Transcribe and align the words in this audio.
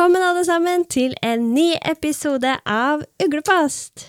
Velkommen 0.00 0.22
alle 0.24 0.44
sammen 0.48 0.84
til 0.88 1.10
en 1.20 1.42
ny 1.52 1.74
episode 1.84 2.54
av 2.64 3.02
Uglepost! 3.20 4.06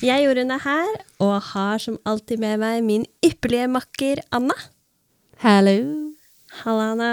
Jeg 0.00 0.24
Jorunn 0.24 0.54
er 0.54 0.62
her, 0.64 0.94
og 1.20 1.34
har 1.50 1.82
som 1.84 1.98
alltid 2.08 2.40
med 2.40 2.62
meg 2.62 2.78
min 2.86 3.04
ypperlige 3.20 3.66
makker 3.68 4.22
Anna. 4.32 4.56
Hallo. 5.44 5.74
Halla, 6.62 6.86
Anna. 6.94 7.10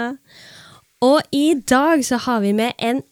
Og 1.04 1.28
i 1.28 1.58
dag 1.60 2.06
så 2.08 2.22
har 2.24 2.40
vi 2.46 2.54
med 2.56 2.72
en 2.80 3.02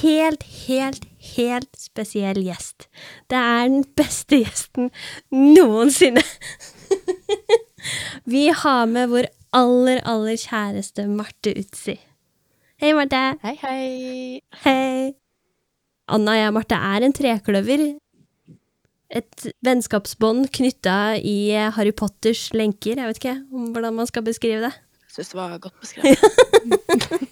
helt, 0.00 0.42
helt, 0.66 1.06
helt 1.36 1.70
spesiell 1.78 2.42
gjest. 2.48 2.88
Det 3.30 3.44
er 3.44 3.70
den 3.70 3.86
beste 3.94 4.42
gjesten 4.42 4.90
noensinne. 5.30 6.26
vi 8.34 8.48
har 8.50 8.90
med 8.90 9.14
vår 9.14 9.30
aller, 9.54 10.02
aller 10.02 10.34
kjæreste 10.48 11.06
Marte 11.14 11.54
Utsi. 11.54 12.00
Hei, 12.76 12.90
Marte. 12.92 13.16
Hei, 13.40 13.54
hei. 13.62 14.40
Hei. 14.60 15.14
Anna 16.12 16.34
og 16.34 16.36
jeg, 16.36 16.52
Marte, 16.52 16.76
er 16.76 17.06
en 17.06 17.14
trekløver. 17.16 17.84
Et 19.16 19.46
vennskapsbånd 19.64 20.50
knytta 20.52 21.16
i 21.16 21.54
Harry 21.72 21.94
Potters 21.96 22.50
lenker. 22.52 23.00
Jeg 23.00 23.08
vet 23.08 23.20
ikke 23.22 23.32
hvordan 23.72 23.96
man 23.96 24.10
skal 24.10 24.26
beskrive 24.26 24.60
det. 24.66 24.74
Jeg 25.06 25.14
syns 25.14 25.32
det 25.32 25.38
var 25.38 25.54
godt 25.64 25.80
beskrevet. 25.80 26.20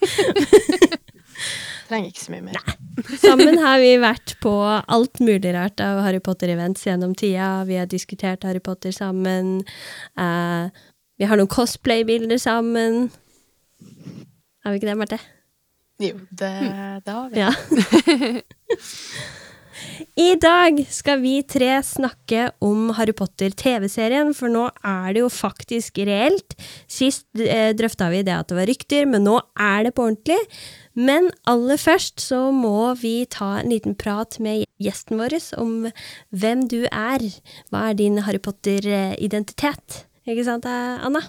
Trenger 1.90 2.08
ikke 2.08 2.24
så 2.24 2.32
mye 2.32 2.46
mer. 2.46 2.56
Nei. 2.56 3.04
Sammen 3.20 3.60
har 3.60 3.84
vi 3.84 3.92
vært 4.00 4.38
på 4.40 4.54
alt 4.64 5.20
mulig 5.20 5.52
rart 5.52 5.84
av 5.84 6.00
Harry 6.06 6.24
Potter-events 6.24 6.88
gjennom 6.88 7.12
tida. 7.12 7.66
Vi 7.68 7.76
har 7.82 7.92
diskutert 7.92 8.48
Harry 8.48 8.64
Potter 8.64 8.96
sammen. 8.96 9.58
Uh, 10.16 10.72
vi 11.20 11.28
har 11.28 11.36
noen 11.36 11.52
cosplay-bilder 11.52 12.40
sammen. 12.40 13.10
Har 14.64 14.72
vi 14.72 14.80
ikke 14.80 14.88
det, 14.88 15.00
Marte? 15.04 15.20
Jo, 16.02 16.18
det, 16.30 16.52
det 17.06 17.12
har 17.14 17.30
vi. 17.30 17.38
Ja. 17.38 17.52
I 20.18 20.34
dag 20.38 20.78
skal 20.90 21.20
vi 21.22 21.34
tre 21.46 21.76
snakke 21.86 22.48
om 22.62 22.88
Harry 22.96 23.14
Potter-TV-serien, 23.16 24.32
for 24.34 24.50
nå 24.50 24.68
er 24.86 25.14
det 25.14 25.22
jo 25.22 25.30
faktisk 25.32 25.98
reelt. 26.06 26.56
Sist 26.90 27.26
eh, 27.38 27.72
drøfta 27.76 28.08
vi 28.12 28.22
det 28.26 28.34
at 28.34 28.50
det 28.50 28.58
var 28.58 28.70
rykter, 28.70 29.06
men 29.10 29.26
nå 29.26 29.36
er 29.60 29.86
det 29.86 29.94
på 29.96 30.06
ordentlig. 30.08 30.38
Men 30.94 31.30
aller 31.50 31.78
først 31.80 32.22
så 32.22 32.48
må 32.54 32.92
vi 33.00 33.16
ta 33.30 33.56
en 33.60 33.70
liten 33.74 33.98
prat 33.98 34.38
med 34.42 34.64
gjesten 34.82 35.18
vår 35.18 35.38
om 35.62 35.88
hvem 36.34 36.66
du 36.70 36.84
er. 36.90 37.26
Hva 37.70 37.88
er 37.90 37.98
din 37.98 38.22
Harry 38.26 38.42
Potter-identitet? 38.42 40.04
Ikke 40.26 40.46
sant, 40.46 40.66
eh, 40.66 40.98
Anna? 41.06 41.26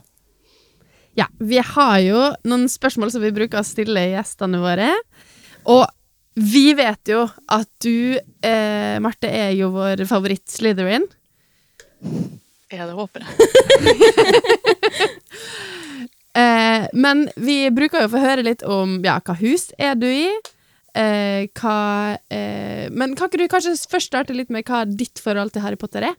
Ja, 1.16 1.28
vi 1.40 1.62
har 1.64 2.00
jo 2.04 2.24
noen 2.44 2.68
spørsmål 2.72 3.14
som 3.14 3.24
vi 3.24 3.32
bruker 3.36 3.62
å 3.62 3.68
stille 3.68 4.04
gjestene 4.12 4.60
våre. 4.60 4.90
Og 5.72 5.86
vi 6.36 6.74
vet 6.76 7.08
jo 7.08 7.22
at 7.48 7.70
du, 7.84 8.20
eh, 8.44 8.98
Marte, 9.00 9.30
er 9.32 9.54
jo 9.56 9.72
vår 9.72 10.04
favoritt-Slytherin. 10.10 11.08
Ja, 12.74 12.86
det 12.86 12.96
håper 12.98 13.24
jeg. 13.24 13.32
Eh, 16.36 16.88
men 16.92 17.30
vi 17.40 17.70
bruker 17.72 18.02
jo 18.02 18.08
å 18.10 18.12
få 18.12 18.20
høre 18.20 18.44
litt 18.44 18.64
om 18.68 18.98
ja, 19.06 19.14
hva 19.24 19.38
hus 19.40 19.70
er 19.80 19.94
du 19.96 20.10
i? 20.10 20.34
Eh, 20.92 21.48
hva 21.56 22.18
eh, 22.28 22.92
Men 22.92 23.14
kan 23.16 23.30
ikke 23.30 23.40
du 23.40 23.48
kanskje 23.54 23.78
først 23.88 24.12
starte 24.12 24.36
litt 24.36 24.52
med 24.52 24.68
hva 24.68 24.82
ditt 24.84 25.22
forhold 25.24 25.54
til 25.56 25.64
Harry 25.64 25.80
Potter 25.80 26.10
er? 26.10 26.18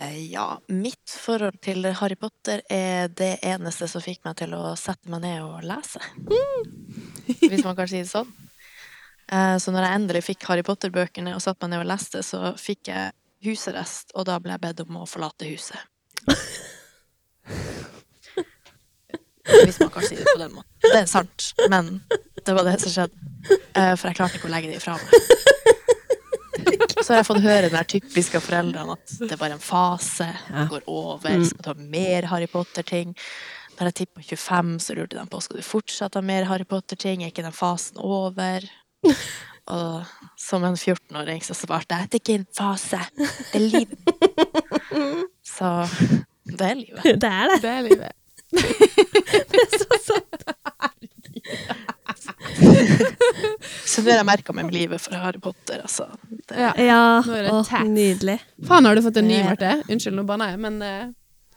Eh, 0.00 0.30
Ja, 0.32 0.60
mitt 0.68 1.10
forhold 1.10 1.60
til 1.64 1.84
Harry 1.98 2.14
Potter 2.16 2.60
er 2.70 3.08
det 3.08 3.38
eneste 3.42 3.88
som 3.90 4.02
fikk 4.04 4.20
meg 4.24 4.36
til 4.38 4.54
å 4.54 4.74
sette 4.78 5.10
meg 5.10 5.22
ned 5.24 5.42
og 5.42 5.64
lese. 5.66 6.00
Hvis 7.42 7.64
man 7.64 7.76
kan 7.78 7.88
si 7.90 8.02
det 8.02 8.10
sånn. 8.10 8.30
Eh, 9.32 9.56
Så 9.58 9.72
når 9.74 9.84
jeg 9.88 9.98
endelig 10.00 10.22
fikk 10.28 10.46
Harry 10.48 10.62
Potter-bøkene 10.62 11.34
og 11.34 11.42
satte 11.42 11.66
meg 11.66 11.74
ned 11.76 11.84
og 11.86 11.90
leste, 11.92 12.22
så 12.22 12.54
fikk 12.58 12.92
jeg 12.92 13.12
husarrest, 13.44 14.10
og 14.14 14.26
da 14.26 14.38
ble 14.42 14.54
jeg 14.56 14.60
bedt 14.64 14.80
om 14.86 14.96
å 15.02 15.06
forlate 15.06 15.46
huset. 15.46 15.78
Hvis 19.48 19.78
man 19.80 19.90
kan 19.94 20.02
si 20.04 20.16
det 20.18 20.26
på 20.28 20.38
den 20.42 20.52
måten. 20.52 20.72
Det 20.82 20.98
er 21.02 21.06
sant, 21.08 21.52
men 21.72 22.02
det 22.44 22.54
var 22.54 22.66
det 22.68 22.74
som 22.82 22.92
skjedde. 22.92 23.14
Eh, 23.74 23.94
For 23.96 24.08
jeg 24.10 24.18
klarte 24.18 24.36
ikke 24.36 24.48
å 24.50 24.52
legge 24.52 24.68
det 24.72 24.76
ifra 24.80 24.96
meg. 24.98 25.77
Så 27.04 27.12
har 27.12 27.20
jeg 27.20 27.28
fått 27.28 27.44
høre 27.44 27.68
den 27.68 27.76
der 27.76 27.88
typiske 27.88 28.40
foreldrene 28.42 28.96
at 28.96 29.14
det 29.20 29.30
er 29.34 29.40
bare 29.40 29.56
en 29.58 29.62
fase, 29.62 30.28
det 30.48 30.66
går 30.72 30.88
over, 30.90 31.44
skal 31.46 31.64
du 31.64 31.70
ha 31.70 31.90
mer 31.96 32.28
Harry 32.32 32.48
Potter-ting. 32.50 33.14
Når 33.78 33.92
jeg 33.92 33.98
tippa 34.00 34.24
25, 34.26 34.72
så 34.82 34.96
lurte 34.98 35.18
de 35.18 35.30
på 35.30 35.40
skal 35.44 35.60
du 35.60 35.66
fortsatt 35.66 36.18
ha 36.18 36.22
mer 36.24 36.48
Harry 36.50 36.66
Potter-ting, 36.68 37.22
er 37.22 37.32
ikke 37.32 37.46
den 37.46 37.54
fasen 37.56 38.00
over? 38.02 38.66
Og 39.68 40.04
som 40.40 40.64
en 40.64 40.78
14-åring 40.78 41.42
så 41.44 41.54
svarte 41.56 41.94
jeg 41.94 42.08
det 42.08 42.16
er 42.16 42.22
ikke 42.22 42.38
en 42.40 42.46
fase, 42.56 43.00
det 43.52 43.58
er 43.58 43.66
liv. 43.68 43.88
Så 45.58 45.68
det 46.48 46.70
er 46.70 46.78
livet. 46.78 47.04
Det 47.04 47.28
er 47.28 47.52
det. 47.52 47.60
Det 47.62 47.74
er 47.74 47.82
livet. 47.84 48.12
det 49.52 49.60
er 49.60 50.00
Så 50.06 50.16
nå 54.02 54.10
har 54.10 54.20
jeg 54.20 54.26
merka 54.28 54.54
meg 54.56 54.68
med 54.68 54.74
livet 54.74 55.02
for 55.02 55.16
Harry 55.18 55.40
Potter, 55.42 55.82
altså. 55.84 56.08
Det, 56.28 56.56
Ja. 56.58 56.72
Ja, 56.76 57.00
Nå 57.26 57.34
er 57.38 57.48
det 57.48 57.54
åh, 57.54 57.72
nydelig. 57.86 58.38
Faen, 58.66 58.88
har 58.88 58.94
du 58.98 59.02
fått 59.04 59.20
en 59.20 59.28
ny, 59.28 59.38
Det- 59.38 59.48
Marte? 59.50 59.72
Unnskyld, 59.88 60.16
nå 60.18 60.26
banna 60.28 60.50
jeg, 60.52 60.60
men 60.64 60.82
uh... 60.82 61.08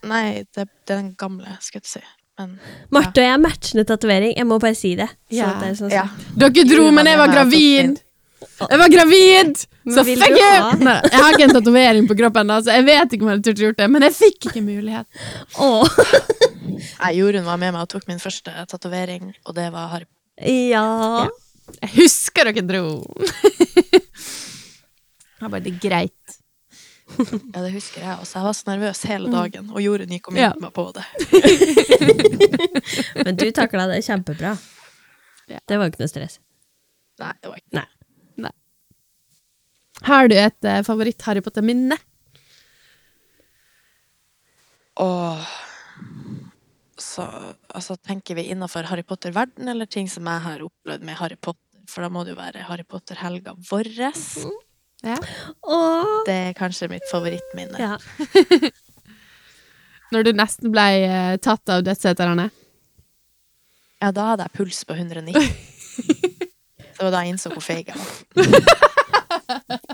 Nei, 0.08 0.44
det, 0.50 0.66
det 0.88 0.94
er 0.96 0.98
den 0.98 1.12
gamle, 1.18 1.58
skal 1.62 1.82
jeg 1.82 1.90
si. 1.90 2.04
Men 2.40 2.56
Marte 2.90 3.22
og 3.22 3.28
jeg 3.28 3.34
er 3.36 3.42
matchende 3.42 3.84
tatovering. 3.86 4.32
Jeg 4.38 4.48
må 4.50 4.58
bare 4.62 4.78
si 4.78 4.96
det. 4.98 5.10
Ja. 5.30 5.52
det 5.62 5.74
er 5.74 5.76
sånn 5.78 5.92
ja. 5.94 6.08
Dere 6.42 6.66
dro, 6.66 6.88
men 6.96 7.10
jeg 7.10 7.20
var 7.22 7.34
gravid! 7.34 8.00
Jeg 8.42 8.80
var 8.82 8.90
gravid! 8.94 9.60
Så 9.86 10.04
fuck 10.06 10.34
you! 10.34 10.80
Nei, 10.82 10.96
jeg 11.06 11.18
har 11.22 11.36
ikke 11.36 11.46
en 11.48 11.56
tatovering 11.58 12.08
på 12.10 12.18
kroppen, 12.18 12.54
så 12.66 12.78
jeg 12.78 12.88
vet 12.88 13.14
ikke 13.14 13.26
om 13.26 13.30
jeg 13.32 13.38
hadde 13.38 13.48
turt 13.50 13.62
å 13.62 13.68
gjort 13.68 13.80
det, 13.82 13.90
men 13.94 14.06
jeg 14.08 14.18
fikk 14.18 14.50
ikke 14.50 14.64
mulighet. 14.66 15.22
Oh. 15.62 15.86
Jorunn 17.18 17.46
var 17.46 17.62
med 17.62 17.74
meg 17.76 17.84
og 17.84 17.92
tok 17.94 18.10
min 18.10 18.22
første 18.22 18.54
tatovering, 18.70 19.32
og 19.46 19.58
det 19.58 19.70
var 19.74 19.94
Harry 19.94 20.10
Ja. 20.46 21.28
Jeg 21.82 21.92
husker 21.96 22.50
dere 22.50 22.64
dro. 22.68 22.84
Det 25.42 25.46
var 25.48 25.50
bare 25.56 25.64
det 25.66 25.80
greit. 25.82 26.36
Ja, 27.18 27.62
det 27.64 27.72
husker 27.74 28.04
jeg 28.06 28.14
også. 28.22 28.36
Jeg 28.38 28.46
var 28.46 28.54
så 28.54 28.68
nervøs 28.70 29.00
hele 29.10 29.32
dagen, 29.34 29.72
og 29.74 29.82
Jorunn 29.82 30.12
gikk 30.14 30.28
og 30.30 30.38
Ja. 30.38 30.52
minnet 30.54 30.62
meg 30.62 30.74
på 30.76 30.84
det. 30.94 31.06
Men 33.26 33.40
du 33.42 33.48
takla 33.58 33.88
det 33.90 34.04
kjempebra. 34.06 34.52
Ja. 35.50 35.58
Det 35.68 35.80
var 35.82 35.90
ikke 35.90 36.04
noe 36.04 36.12
stress. 36.14 36.38
Nei, 37.20 37.34
det 37.42 37.50
var 37.50 37.58
ikke 37.58 37.82
Nei. 37.82 37.88
Har 40.06 40.30
du 40.32 40.36
et 40.38 40.66
uh, 40.70 40.80
favoritt-Harry 40.86 41.42
Potter-minne? 41.46 41.98
Åh. 45.02 45.50
Så 47.02 47.26
altså, 47.74 47.98
tenker 47.98 48.38
vi 48.38 48.50
innafor 48.54 48.86
Harry 48.92 49.04
Potter-verden, 49.08 49.68
eller 49.74 49.90
ting 49.90 50.10
som 50.10 50.28
jeg 50.30 50.46
har 50.46 50.64
opplevd 50.66 51.06
med 51.08 51.18
Harry 51.20 51.40
Potter? 51.40 51.66
For 51.90 52.06
da 52.06 52.12
må 52.14 52.24
det 52.24 52.36
jo 52.36 52.38
være 52.38 52.68
Harry 52.68 52.86
Potter-helga 52.88 53.56
vår. 53.68 53.90
Ja. 55.02 55.18
Og... 55.66 56.22
Det 56.28 56.36
er 56.36 56.54
kanskje 56.56 56.92
mitt 56.92 57.08
favorittminne. 57.10 57.80
Ja. 57.82 57.98
Når 60.14 60.28
du 60.28 60.32
nesten 60.36 60.72
ble 60.74 60.86
uh, 61.08 61.36
tatt 61.42 61.72
av 61.74 61.82
dødsseterne? 61.88 62.50
Ja, 64.02 64.12
da 64.14 64.32
hadde 64.32 64.48
jeg 64.48 64.58
puls 64.60 64.84
på 64.86 64.98
190. 64.98 65.36
Det 67.02 67.08
var 67.08 67.16
da 67.16 67.24
jeg 67.24 67.34
innså 67.34 67.50
hvor 67.50 67.64
feig 67.66 67.88
jeg 67.90 67.98
var. 67.98 68.12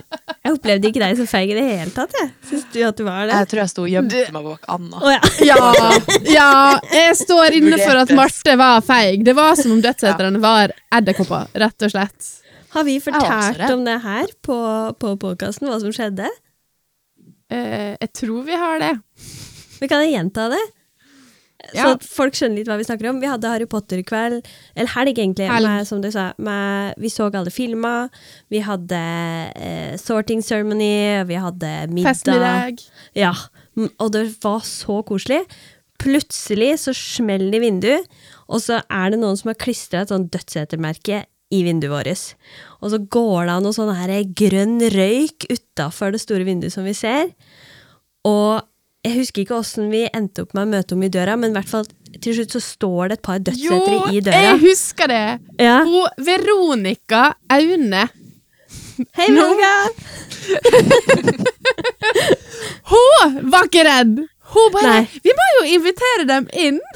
Jeg 0.58 0.64
opplevde 0.64 0.90
ikke 0.90 1.02
deg 1.04 1.20
så 1.20 1.26
feig 1.30 1.52
i 1.52 1.56
det 1.58 1.64
hele 1.68 1.92
tatt. 1.94 2.16
Jeg 2.18 2.30
Syns 2.50 2.64
du 2.74 2.80
at 2.88 2.98
du 2.98 3.04
var 3.06 3.28
det? 3.28 3.36
Jeg 3.36 3.50
tror 3.52 3.62
jeg 3.62 3.72
sto 3.74 3.84
og 3.84 3.92
gjemte 3.92 4.22
meg 4.34 4.48
bak 4.48 4.66
Anna. 4.74 5.02
Oh, 5.04 5.12
ja. 5.14 5.20
Ja, 5.46 5.92
ja, 6.38 6.48
jeg 6.96 7.18
står 7.20 7.58
inne 7.60 7.78
for 7.84 8.02
at 8.02 8.14
Marte 8.18 8.56
var 8.58 8.82
feig. 8.88 9.22
Det 9.28 9.36
var 9.38 9.54
som 9.60 9.76
om 9.76 9.84
dødsheterne 9.84 10.42
var 10.42 10.74
edderkopper, 10.98 11.52
rett 11.62 11.86
og 11.86 11.94
slett. 11.94 12.32
Har 12.74 12.88
vi 12.90 12.98
fortalt 13.04 13.62
om 13.70 13.86
det 13.86 14.00
her 14.04 14.34
på, 14.46 14.58
på 14.98 15.14
podkasten, 15.22 15.70
hva 15.70 15.78
som 15.84 15.94
skjedde? 15.94 16.26
Uh, 17.54 17.94
jeg 18.02 18.10
tror 18.18 18.42
vi 18.50 18.58
har 18.58 18.82
det. 18.82 18.96
Vi 19.78 19.92
kan 19.92 20.04
gjenta 20.10 20.50
det. 20.52 20.64
Så 21.74 21.76
Ja. 21.84 21.92
at 21.94 22.04
folk 22.04 22.34
skjønner 22.34 22.62
litt 22.62 22.68
hva 22.70 22.78
vi 22.80 22.86
snakker 22.88 23.10
om. 23.10 23.20
Vi 23.20 23.28
hadde 23.28 23.50
Harry 23.52 23.66
Potter-kveld, 23.66 24.46
eller 24.76 24.92
helg 24.94 25.14
egentlig, 25.18 25.48
Helg. 25.52 25.68
Med, 25.68 25.88
som 25.88 26.02
du 26.02 26.10
sa. 26.12 26.34
Med, 26.38 26.94
vi 26.98 27.10
så 27.12 27.28
alle 27.34 27.52
filmer. 27.52 28.10
Vi 28.50 28.62
hadde 28.64 29.00
eh, 29.56 29.96
sorting 29.98 30.42
ceremony, 30.42 31.24
vi 31.28 31.36
hadde 31.36 31.72
middag. 31.92 32.14
Festmiddag. 32.14 32.84
Ja, 33.16 33.34
og 34.00 34.12
det 34.16 34.28
var 34.44 34.62
så 34.64 35.02
koselig. 35.06 35.42
Plutselig 36.00 36.78
så 36.80 36.94
smeller 36.94 37.52
det 37.52 37.58
i 37.60 37.66
vinduet, 37.66 38.08
og 38.48 38.62
så 38.62 38.82
er 38.90 39.12
det 39.12 39.20
noen 39.20 39.38
som 39.40 39.50
har 39.50 39.58
klistra 39.60 40.04
et 40.06 40.14
sånn 40.14 40.30
dødsetermerke 40.30 41.26
i 41.52 41.64
vinduet 41.64 41.92
vårt. 41.92 42.34
Og 42.84 42.92
så 42.94 43.00
går 43.02 43.48
det 43.48 43.54
av 43.56 43.62
noe 43.64 43.76
sånn 43.76 43.94
her 43.96 44.14
grønn 44.38 44.80
røyk 44.94 45.48
utafor 45.50 46.14
det 46.14 46.22
store 46.22 46.46
vinduet 46.48 46.74
som 46.76 46.86
vi 46.88 46.94
ser. 46.98 47.32
Og 48.28 48.62
jeg 49.08 49.16
husker 49.22 49.42
ikke 49.44 49.56
åssen 49.58 49.86
vi 49.92 50.02
endte 50.12 50.42
opp 50.44 50.52
med 50.58 50.64
å 50.68 50.72
møte 50.76 50.90
henne 50.96 51.08
i 51.08 51.14
døra, 51.14 51.34
men 51.40 51.50
i 51.54 51.56
hvert 51.58 51.72
fall 51.72 51.86
til 52.24 52.34
slutt 52.38 52.52
så 52.58 52.62
står 52.64 53.04
det 53.12 53.16
et 53.18 53.26
par 53.28 53.40
dødssetere 53.44 54.12
i 54.12 54.14
døra. 54.26 54.38
Jo, 54.38 54.42
jeg 54.48 54.58
husker 54.66 55.08
det! 55.12 55.28
Ja. 55.62 55.78
Hun 55.88 56.08
Veronica 56.28 57.22
Aune. 57.54 58.04
Hei, 59.18 59.28
Veronica! 59.30 59.74
Hun 62.92 63.52
var 63.54 63.64
ikke 63.68 63.84
redd! 63.88 64.16
Hun 64.54 64.68
bare 64.74 64.88
Nei. 64.94 65.04
Vi 65.24 65.32
må 65.38 65.46
jo 65.58 65.64
invitere 65.78 66.24
dem 66.28 66.44
inn! 66.58 66.80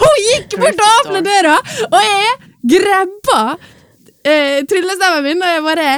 Hun 0.00 0.14
gikk 0.30 0.50
bort 0.60 0.80
og 0.80 0.90
åpnet 1.00 1.24
døra, 1.26 1.56
og 1.88 2.00
jeg 2.04 2.28
grabba 2.76 3.40
eh, 4.26 4.58
tryllestemmen 4.68 5.22
min, 5.26 5.42
og 5.42 5.48
jeg 5.54 5.62
bare 5.66 5.88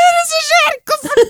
Er 0.00 0.12
det 0.18 0.26
som 0.30 0.44
skjer?! 0.48 0.78
Hvorfor 0.90 1.20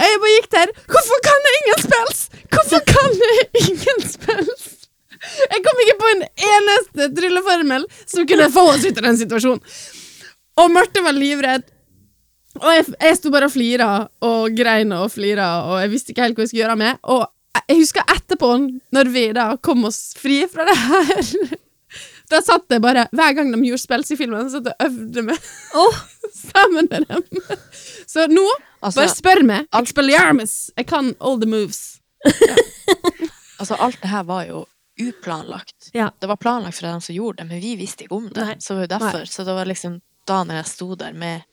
Jeg 0.00 0.20
bare 0.22 0.34
gikk 0.34 0.50
der. 0.54 0.74
Hvorfor 0.90 1.24
kan 1.26 1.48
jeg 1.48 1.58
ingen 1.60 1.82
spels?! 1.86 2.20
Hvorfor 2.54 2.84
kan 2.88 3.18
jeg 3.24 3.48
ingen 3.64 4.06
spels?! 4.08 4.68
Jeg 5.20 5.64
kom 5.64 5.82
ikke 5.84 5.98
på 6.00 6.10
en 6.14 6.22
eneste 6.50 7.10
trylleformel 7.16 7.84
som 8.08 8.28
kunne 8.28 8.48
få 8.52 8.64
oss 8.72 8.86
ut 8.86 8.96
av 8.96 9.04
den 9.10 9.18
situasjonen. 9.20 9.60
Og 10.60 10.72
Marte 10.72 11.02
var 11.04 11.16
livredd. 11.16 11.66
Og 12.60 12.70
jeg, 12.74 12.86
jeg 12.96 13.18
sto 13.18 13.32
bare 13.32 13.48
og 13.48 13.52
flira 13.54 13.90
og 14.26 14.56
grein 14.56 14.90
og 14.96 15.10
flira, 15.12 15.50
og 15.68 15.76
jeg 15.84 15.92
visste 15.92 16.12
ikke 16.12 16.24
helt 16.24 16.38
hva 16.38 16.44
jeg 16.44 16.52
skulle 16.52 16.64
gjøre 16.64 16.80
med. 16.80 17.02
Og 17.12 17.22
jeg 17.60 17.80
husker 17.82 18.14
etterpå, 18.16 18.50
når 18.96 19.12
vi 19.14 19.26
da 19.36 19.50
kom 19.62 19.84
oss 19.88 20.00
fri 20.18 20.42
fra 20.50 20.66
det 20.68 20.76
her 20.80 21.20
Da 22.30 22.40
satt 22.44 22.70
jeg 22.70 22.82
bare 22.84 23.06
Hver 23.16 23.34
gang 23.34 23.52
de 23.52 23.58
gjorde 23.66 23.82
spills 23.82 24.12
i 24.14 24.18
filmen, 24.18 24.48
så 24.50 24.58
satt 24.60 24.70
jeg 24.70 24.76
og 24.78 24.86
øvde 24.88 25.24
meg 25.26 25.48
oh. 25.78 26.00
sammen 26.50 26.88
med 26.90 27.06
dem. 27.10 27.24
Så 28.06 28.26
nå, 28.30 28.46
Altså, 28.80 29.02
bare 29.02 29.12
spør 29.12 29.42
meg. 29.44 29.66
Expelliarmus. 29.76 30.54
Jeg 30.78 30.86
kan 30.88 31.14
all 31.20 31.40
the 31.40 31.48
moves. 31.50 32.00
altså, 33.60 33.76
alt 33.76 33.98
det 34.00 34.08
her 34.08 34.22
var 34.28 34.46
jo 34.48 34.64
uplanlagt. 35.00 35.90
Ja. 35.92 36.10
Det 36.18 36.28
var 36.28 36.36
planlagt 36.40 36.78
fra 36.78 36.92
dem 36.92 37.00
som 37.04 37.14
gjorde 37.14 37.42
det, 37.42 37.48
men 37.50 37.60
vi 37.60 37.74
visste 37.80 38.06
ikke 38.06 38.16
om 38.16 38.28
det. 38.28 38.46
Nei. 38.46 38.56
Så 38.60 38.74
det 38.74 38.86
var 38.86 38.92
derfor, 38.94 39.24
så 39.28 39.44
det 39.44 39.56
var 39.58 39.68
liksom 39.68 40.00
da 40.28 40.42
når 40.46 40.60
jeg 40.60 40.70
sto 40.70 40.94
der 40.94 41.16
med 41.16 41.46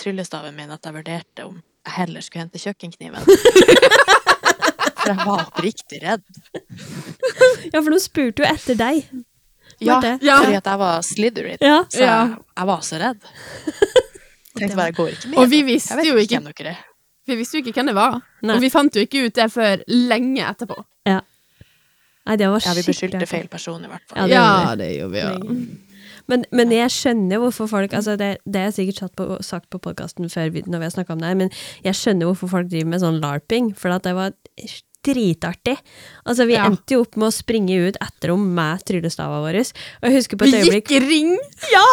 tryllestaven 0.00 0.56
min, 0.56 0.70
at 0.72 0.84
jeg 0.86 0.96
vurderte 0.96 1.48
om 1.48 1.58
jeg 1.86 1.96
heller 1.96 2.24
skulle 2.24 2.44
hente 2.44 2.60
kjøkkenkniven. 2.60 3.24
For 5.00 5.08
jeg 5.08 5.24
var 5.24 5.46
oppriktig 5.46 6.00
redd. 6.02 6.24
ja, 7.72 7.80
for 7.80 7.88
de 7.88 8.00
spurte 8.02 8.42
jo 8.42 8.48
etter 8.50 8.76
deg. 8.76 9.06
Ja, 9.80 10.00
Ja. 10.20 10.38
fordi 10.42 10.56
at 10.60 10.66
jeg 10.66 10.78
var 10.78 11.00
Slytherin. 11.02 11.58
Ja. 11.60 11.78
Så 11.88 12.00
jeg, 12.04 12.36
jeg 12.56 12.66
var 12.66 12.80
så 12.86 12.98
redd. 13.00 13.20
Tenkte 14.58 14.76
bare, 14.76 14.86
jeg 14.90 14.94
går 14.98 15.08
ikke 15.14 15.28
med. 15.30 15.38
Og 15.38 15.50
vi 15.50 15.62
visste 15.62 16.04
jo 16.04 16.16
ikke- 16.20 16.40
hvem 16.40 16.66
er. 16.66 16.76
Vi 17.26 17.36
visste 17.38 17.58
jo 17.58 17.62
ikke 17.64 17.72
hvem 17.78 17.86
det 17.86 17.94
var. 17.94 18.20
Nei. 18.42 18.54
Og 18.56 18.60
vi 18.60 18.70
fant 18.70 18.94
jo 18.96 19.00
ikke 19.06 19.26
ut 19.26 19.34
det 19.34 19.50
før 19.52 19.82
lenge 19.88 20.42
etterpå. 20.44 20.84
Nei, 22.26 22.36
det 22.36 22.46
var 22.52 22.60
Ja, 22.62 22.74
vi 22.76 22.82
beskyldte 22.84 23.26
feil 23.26 23.48
person, 23.48 23.82
i 23.82 23.88
hvert 23.88 24.02
Ja, 24.14 24.14
fall. 24.14 24.28
det 24.28 24.34
Ja, 24.36 24.74
det 24.76 24.88
gjorde 24.98 25.12
vi 25.12 25.18
ja. 25.18 25.38
Men, 26.28 26.44
men 26.52 26.70
jeg 26.70 26.90
skjønner 26.90 27.38
hvorfor 27.42 27.66
folk 27.66 27.92
altså 27.96 28.16
det, 28.20 28.36
det 28.46 28.60
har 28.60 28.68
jeg 28.70 28.74
sikkert 28.76 28.98
satt 29.00 29.16
på, 29.16 29.38
sagt 29.42 29.70
på 29.72 29.80
podkasten 29.80 30.28
før 30.30 30.50
vi, 30.52 30.62
når 30.62 30.78
vi 30.78 30.84
har 30.84 30.90
snakka 30.94 31.12
om 31.16 31.18
det 31.24 31.36
men 31.40 31.50
jeg 31.82 31.94
skjønner 31.98 32.28
hvorfor 32.28 32.48
folk 32.52 32.68
driver 32.70 32.86
med 32.92 33.00
sånn 33.02 33.18
larping, 33.24 33.72
for 33.74 33.90
at 33.96 34.04
det 34.04 34.14
var 34.14 34.30
dritartig. 35.02 35.76
Altså, 36.26 36.46
vi 36.46 36.54
Ja. 36.54 36.66
endte 36.66 36.94
jo 36.96 37.00
opp 37.02 37.16
med 37.16 37.28
å 37.28 37.32
springe 37.32 37.88
ut 37.88 37.96
etter 38.00 38.32
henne 38.34 38.54
med 38.54 38.84
tryllestava 38.84 39.40
vår. 39.44 39.60
Og 40.02 40.10
jeg 40.10 40.16
husker 40.18 40.36
på 40.36 40.46
et 40.48 40.54
øyeblikk 40.60 40.88
Vi 40.88 41.00
gikk 41.00 41.08
ring! 41.08 41.38
Ja! 41.72 41.86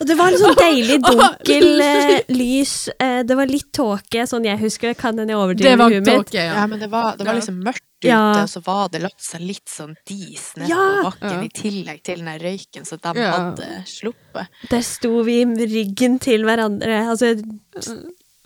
Og 0.00 0.08
det 0.08 0.16
var 0.18 0.32
en 0.34 0.38
sånn 0.40 0.56
deilig 0.58 0.96
dunkel 1.06 1.80
eh, 1.80 2.20
lys. 2.34 2.88
Eh, 2.98 3.22
det 3.22 3.36
var 3.38 3.46
litt 3.46 3.70
tåke, 3.72 4.24
sånn 4.26 4.44
jeg 4.44 4.58
husker 4.58 4.90
det. 4.90 4.98
Kan 4.98 5.16
hende 5.16 5.30
jeg 5.32 5.38
Det 5.38 5.42
overdriver 5.44 5.92
huet 5.94 6.06
mitt. 6.08 6.26
tåke, 6.26 6.34
Ja, 6.34 6.54
ja. 6.58 6.66
men 6.66 6.80
det 6.82 6.90
var, 6.90 7.16
det 7.16 7.24
var 7.28 7.34
liksom 7.38 7.60
mørkt 7.62 7.78
ute, 8.02 8.08
Ja. 8.10 8.42
og 8.42 8.48
så 8.50 8.60
var 8.66 8.88
det 8.90 9.00
lagt 9.02 9.22
seg 9.22 9.40
litt 9.46 9.70
sånn 9.70 9.94
dis 10.06 10.50
ned 10.58 10.68
Ja. 10.68 10.76
på 10.76 11.12
bakken, 11.12 11.30
Ja. 11.30 11.40
i 11.42 11.48
tillegg 11.48 12.02
til 12.02 12.18
den 12.24 12.38
røyken 12.42 12.84
som 12.86 12.98
de 12.98 13.20
Ja. 13.20 13.30
hadde 13.38 13.84
sluppet. 13.86 14.48
Der 14.68 14.82
sto 14.82 15.22
vi 15.22 15.44
med 15.44 15.70
ryggen 15.70 16.18
til 16.20 16.42
hverandre, 16.42 17.06
altså 17.08 17.36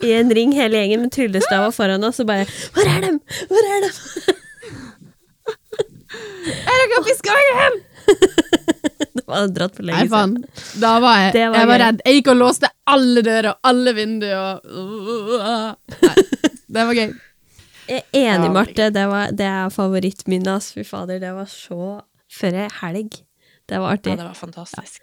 i 0.06 0.12
en 0.14 0.30
ring 0.34 0.52
hele 0.54 0.78
gjengen 0.78 1.00
med 1.06 1.12
tryllestaver 1.14 1.72
foran 1.74 2.04
oss, 2.06 2.20
og 2.22 2.26
bare 2.30 2.44
Hvor 2.74 2.86
er 2.86 3.00
dem? 3.06 3.16
Hvor 3.50 3.64
er 3.74 3.80
dem? 3.86 3.94
Er 6.68 6.82
dere 6.84 7.02
fiska 7.08 7.34
hjem! 7.48 7.78
Det 9.18 9.24
var 9.28 9.48
dratt 9.52 9.74
for 9.76 9.84
lenge 9.84 10.06
siden. 10.08 10.36
Da 10.80 10.94
var 11.04 11.18
jeg 11.26 11.50
var 11.50 11.58
Jeg 11.58 11.68
var 11.68 11.80
redd. 11.82 11.98
Jeg 12.06 12.16
gikk 12.20 12.30
og 12.32 12.38
låste 12.40 12.70
alle 12.88 13.20
dører 13.26 13.50
og 13.50 13.58
alle 13.68 13.92
vinduer 13.92 14.62
Nei, 15.98 16.14
det 16.72 16.84
var 16.88 16.96
gøy. 16.96 17.10
Jeg 17.88 17.98
er 17.98 18.16
enig, 18.22 18.48
Ja, 18.48 18.52
Marte. 18.54 18.86
Det, 18.94 19.04
var, 19.10 19.34
det 19.36 19.44
er 19.50 19.68
favorittminnet, 19.74 20.48
hans. 20.54 20.70
Fy 20.72 20.84
fader, 20.88 21.20
det 21.20 21.34
var 21.36 21.48
så 21.52 21.98
Før 22.32 22.56
ei 22.64 22.68
helg. 22.80 23.18
Det 23.68 23.76
var 23.82 23.92
Ja, 23.92 23.98
artig. 23.98 24.16
det 24.16 24.24
var 24.24 24.36
fantastisk. 24.36 25.02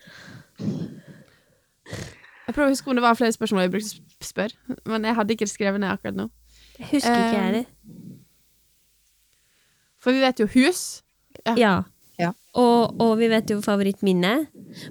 Jeg 2.45 2.53
prøver 2.53 2.67
å 2.69 2.73
huske 2.75 2.89
om 2.91 2.95
det 2.95 3.03
var 3.05 3.17
flere 3.17 3.33
spørsmål 3.33 3.61
jeg 3.65 3.71
brukte 3.73 3.97
å 3.99 4.25
spørre, 4.25 4.77
men 4.85 5.03
jeg 5.09 5.15
hadde 5.17 5.33
ikke 5.33 5.47
skrevet 5.49 5.81
ned 5.81 5.89
akkurat 5.89 6.15
nå. 6.19 6.29
Jeg 6.79 6.87
husker 6.91 7.09
ikke, 7.15 7.25
jeg 7.25 7.33
det 7.33 7.43
heller. 7.45 7.65
For 10.03 10.13
vi 10.13 10.21
vet 10.21 10.39
jo 10.43 10.47
hus. 10.53 10.81
Ja. 11.45 11.55
Ja. 11.57 11.75
Ja. 12.21 12.29
Og, 12.55 12.93
og 13.03 13.17
vi 13.19 13.27
vet 13.27 13.49
jo 13.51 13.57
favorittminne. 13.59 14.35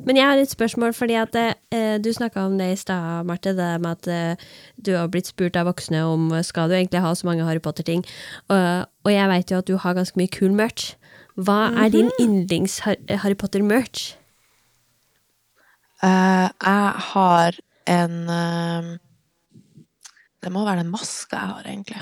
Men 0.04 0.18
jeg 0.18 0.26
har 0.28 0.36
et 0.42 0.50
spørsmål, 0.52 0.92
fordi 0.92 1.14
at 1.16 1.36
eh, 1.38 1.94
du 2.04 2.10
snakka 2.12 2.42
om 2.50 2.58
det 2.60 2.66
i 2.74 2.76
stad, 2.76 3.24
Marte. 3.24 3.54
Det 3.56 3.68
med 3.80 3.90
at 3.94 4.08
eh, 4.12 4.44
du 4.84 4.90
har 4.98 5.08
blitt 5.08 5.30
spurt 5.30 5.56
av 5.56 5.70
voksne 5.70 6.02
om 6.04 6.26
eh, 6.36 6.42
skal 6.44 6.68
du 6.68 6.74
egentlig 6.76 7.00
ha 7.00 7.14
så 7.16 7.24
mange 7.30 7.46
Harry 7.48 7.62
Potter-ting. 7.64 8.04
Og- 8.52 8.84
og 9.04 9.12
jeg 9.12 9.28
vet 9.30 9.50
jo 9.54 9.58
at 9.62 9.66
du 9.70 9.76
har 9.80 9.94
ganske 9.96 10.16
mye 10.20 10.28
kul 10.32 10.52
merch. 10.52 10.94
Hva 11.40 11.70
er 11.84 11.88
din 11.92 12.10
yndlings-Harry 12.20 13.34
Potter-merch? 13.40 14.14
Eh, 16.04 16.48
jeg 16.60 16.92
har 17.10 17.60
en 17.86 18.28
eh, 18.28 18.98
Det 20.42 20.52
må 20.52 20.64
være 20.66 20.82
den 20.82 20.92
maska 20.92 21.38
jeg 21.38 21.52
har, 21.54 21.64
egentlig. 21.64 22.00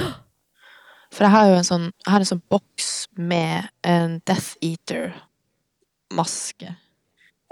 For 1.12 1.26
jeg 1.26 1.34
har 1.34 1.50
jo 1.50 1.58
en 1.60 1.68
sånn, 1.68 1.86
jeg 1.92 2.10
har 2.10 2.24
en 2.24 2.30
sånn 2.32 2.48
boks 2.50 2.88
med 3.20 3.68
en 3.86 4.16
Death 4.26 4.56
Eater-maske. 4.64 6.72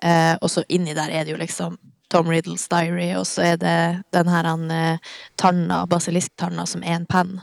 Eh, 0.03 0.35
og 0.41 0.51
så 0.51 0.65
inni 0.73 0.97
der 0.97 1.13
er 1.13 1.29
det 1.29 1.35
jo 1.35 1.39
liksom 1.39 1.77
Tom 2.11 2.33
Riddles 2.33 2.65
diary, 2.73 3.13
og 3.15 3.29
så 3.29 3.53
er 3.53 3.61
det 3.61 4.03
den 4.17 4.33
her 4.33 4.49
han, 4.49 4.65
eh, 4.75 5.13
tanna, 5.39 5.85
basilisktanna, 5.87 6.65
som 6.67 6.83
er 6.83 6.97
en 6.97 7.07
penn. 7.07 7.37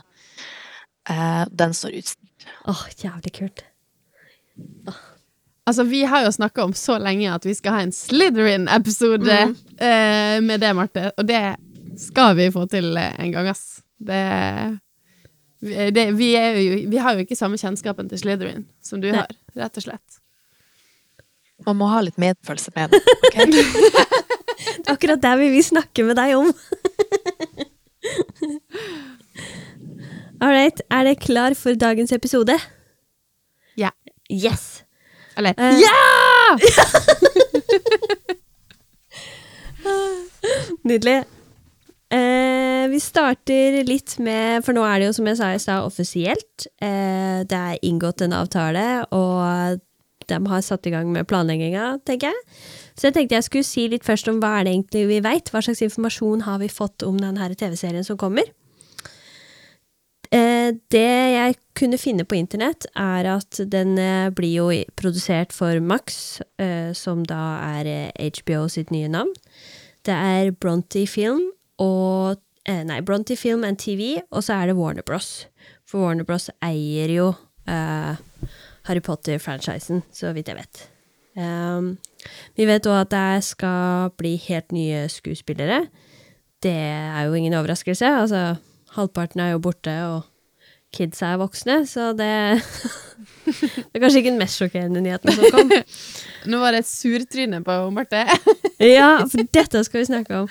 Eh, 1.08 1.44
den 1.48 1.72
står 1.74 1.96
utstilt. 2.02 2.48
Åh, 2.68 2.84
jævlig 2.98 3.32
kult. 3.38 3.64
Altså, 5.68 5.84
vi 5.84 6.00
har 6.08 6.24
jo 6.24 6.30
snakka 6.32 6.64
om 6.64 6.72
så 6.76 6.96
lenge 7.02 7.28
at 7.34 7.44
vi 7.44 7.52
skal 7.58 7.74
ha 7.76 7.80
en 7.84 7.92
Slytherin-episode 7.92 9.34
eh, 9.36 10.36
med 10.44 10.62
det, 10.64 10.70
Marte, 10.78 11.10
og 11.20 11.26
det 11.28 11.42
skal 12.00 12.36
vi 12.38 12.46
få 12.54 12.62
til 12.72 12.96
en 12.96 13.32
gang, 13.34 13.48
ass. 13.52 13.82
Det, 13.98 14.22
vi- 15.66 15.90
det 15.92 16.06
vi, 16.16 16.30
er 16.38 16.56
jo, 16.62 16.78
vi 16.88 16.96
har 17.02 17.14
jo 17.18 17.24
ikke 17.26 17.36
samme 17.36 17.58
kjennskapen 17.60 18.08
til 18.08 18.18
Slytherin 18.22 18.64
som 18.80 19.02
du 19.02 19.10
Nei. 19.10 19.18
har, 19.20 19.28
rett 19.66 19.76
og 19.82 19.84
slett. 19.88 20.20
Man 21.66 21.76
må 21.80 21.88
ha 21.90 22.00
litt 22.06 22.16
medfølelse 22.22 22.70
med 22.78 22.94
det. 22.94 23.02
Okay? 23.28 23.46
Det 24.78 24.92
akkurat 24.94 25.20
det 25.22 25.32
vi 25.52 25.60
snakke 25.62 26.04
med 26.06 26.16
deg 26.18 26.32
om. 26.38 26.48
All 30.40 30.52
right, 30.54 30.80
er 30.90 31.02
dere 31.08 31.18
klar 31.18 31.54
for 31.58 31.74
dagens 31.78 32.12
episode? 32.14 32.54
Ja. 33.78 33.90
Yes! 34.30 34.84
Eller 35.38 35.54
Eh, 35.56 35.78
Ja! 35.78 36.58
Nydelig. 40.84 41.24
Eh, 42.10 42.86
vi 42.88 43.00
starter 43.04 43.82
litt 43.84 44.14
med, 44.24 44.64
for 44.64 44.72
nå 44.76 44.84
er 44.88 45.02
det 45.02 45.10
jo 45.10 45.16
som 45.18 45.28
jeg 45.28 45.38
sa 45.40 45.50
i 45.52 45.60
stad, 45.60 45.84
offisielt. 45.84 46.68
Eh, 46.80 47.42
det 47.48 47.58
er 47.58 47.82
inngått 47.84 48.22
en 48.24 48.32
avtale, 48.36 48.84
og 49.12 49.80
de 50.28 50.38
har 50.52 50.64
satt 50.64 50.86
i 50.88 50.92
gang 50.92 51.10
med 51.12 51.28
planlegginga, 51.28 51.98
tenker 52.08 52.32
jeg. 52.32 52.62
Så 52.98 53.08
jeg 53.08 53.16
tenkte 53.16 53.36
jeg 53.38 53.46
skulle 53.46 53.68
si 53.68 53.84
litt 53.92 54.04
først 54.08 54.28
om 54.32 54.40
hva 54.42 54.54
er 54.58 54.66
det 54.66 54.72
egentlig 54.74 55.04
vi 55.08 55.20
veit. 55.24 55.52
Hva 55.52 55.60
slags 55.64 55.84
informasjon 55.84 56.42
har 56.48 56.58
vi 56.62 56.68
fått 56.72 57.04
om 57.06 57.16
denne 57.20 57.52
TV-serien 57.54 58.04
som 58.04 58.18
kommer? 58.20 58.48
Eh, 60.34 60.74
det 60.92 61.10
jeg 61.32 61.56
kunne 61.78 61.98
finne 62.00 62.26
på 62.28 62.36
internett, 62.36 62.86
er 62.98 63.28
at 63.38 63.60
den 63.72 63.96
eh, 63.98 64.28
blir 64.34 64.52
jo 64.52 64.66
produsert 64.98 65.54
for 65.56 65.80
Max, 65.80 66.40
eh, 66.60 66.92
som 66.92 67.24
da 67.24 67.58
er 67.80 68.12
HBO 68.18 68.66
sitt 68.68 68.92
nye 68.92 69.08
navn. 69.08 69.32
Det 70.04 70.14
er 70.14 70.52
Bronte 70.52 71.06
Film 71.08 71.50
og 71.78 72.44
Nei, 72.68 72.98
Bronty 73.00 73.32
Film 73.32 73.62
and 73.64 73.78
TV, 73.80 74.18
og 74.28 74.42
så 74.44 74.58
er 74.58 74.68
det 74.68 74.76
Warner 74.76 75.04
Bros. 75.06 75.46
For 75.88 76.04
Warner 76.04 76.26
Bros 76.28 76.50
eier 76.60 77.08
jo 77.08 77.30
eh, 77.64 78.20
Harry 78.88 79.00
Potter-franchisen, 79.00 80.02
så 80.12 80.34
vidt 80.36 80.50
jeg 80.52 80.58
vet. 80.58 80.82
Um, 81.38 81.94
vi 82.58 82.66
vet 82.68 82.86
òg 82.90 83.06
at 83.06 83.12
det 83.14 83.44
skal 83.46 84.12
bli 84.18 84.34
helt 84.48 84.74
nye 84.74 85.06
skuespillere. 85.12 85.86
Det 86.60 86.74
er 86.74 87.28
jo 87.28 87.38
ingen 87.38 87.56
overraskelse. 87.56 88.10
Altså, 88.24 88.58
halvparten 88.96 89.42
er 89.44 89.54
jo 89.54 89.62
borte, 89.62 89.94
og 90.08 90.26
kidsa 90.94 91.34
er 91.34 91.42
voksne, 91.42 91.82
så 91.88 92.12
det 92.16 92.32
Det 93.48 93.96
er 93.96 94.02
kanskje 94.02 94.20
ikke 94.20 94.30
den 94.30 94.40
mest 94.40 94.60
sjokkerende 94.60 95.00
nyheten 95.02 95.32
som 95.34 95.52
kom. 95.52 95.72
Nå 96.52 96.60
var 96.62 96.74
det 96.74 96.84
et 96.84 96.90
surtryne 96.90 97.62
på 97.64 97.78
Marte. 97.94 98.24
Ja, 98.78 99.24
for 99.26 99.42
dette 99.56 99.80
skal 99.82 100.04
vi 100.04 100.06
snakke 100.06 100.36
om. 100.44 100.50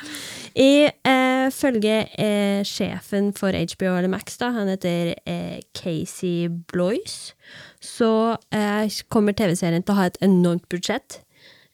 I 0.60 0.90
eh, 1.08 1.48
eh, 1.48 2.64
sjefen 2.68 3.30
for 3.38 3.56
HBO 3.56 3.94
eller 3.94 4.12
Max, 4.12 4.36
da, 4.42 4.50
han 4.52 4.68
heter 4.68 5.14
eh, 5.24 5.62
Casey 5.78 6.50
Bloys, 6.74 7.34
så 7.80 8.36
eh, 8.52 8.92
kommer 9.08 9.32
TV-serien 9.32 9.86
til 9.86 9.96
å 9.96 10.00
ha 10.02 10.10
et 10.10 10.20
enormt 10.26 10.68
budsjett. 10.68 11.22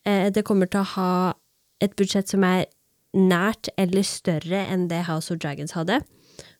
Eh, 0.05 0.29
det 0.29 0.46
kommer 0.46 0.70
til 0.70 0.84
å 0.84 0.91
ha 0.93 1.34
et 1.82 1.96
budsjett 1.98 2.29
som 2.29 2.46
er 2.46 2.67
nært 3.17 3.72
eller 3.77 4.05
større 4.05 4.67
enn 4.70 4.89
det 4.91 5.08
House 5.10 5.34
of 5.34 5.41
Dragons 5.41 5.74
hadde. 5.74 6.03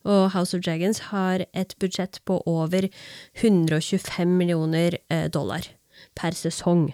Og 0.04 0.34
House 0.34 0.58
of 0.58 0.64
Dragons 0.66 1.00
har 1.12 1.46
et 1.54 1.76
budsjett 1.80 2.20
på 2.28 2.42
over 2.50 2.90
125 3.40 4.38
millioner 4.38 4.98
eh, 5.10 5.30
dollar 5.32 5.70
per 6.18 6.36
sesong. 6.36 6.92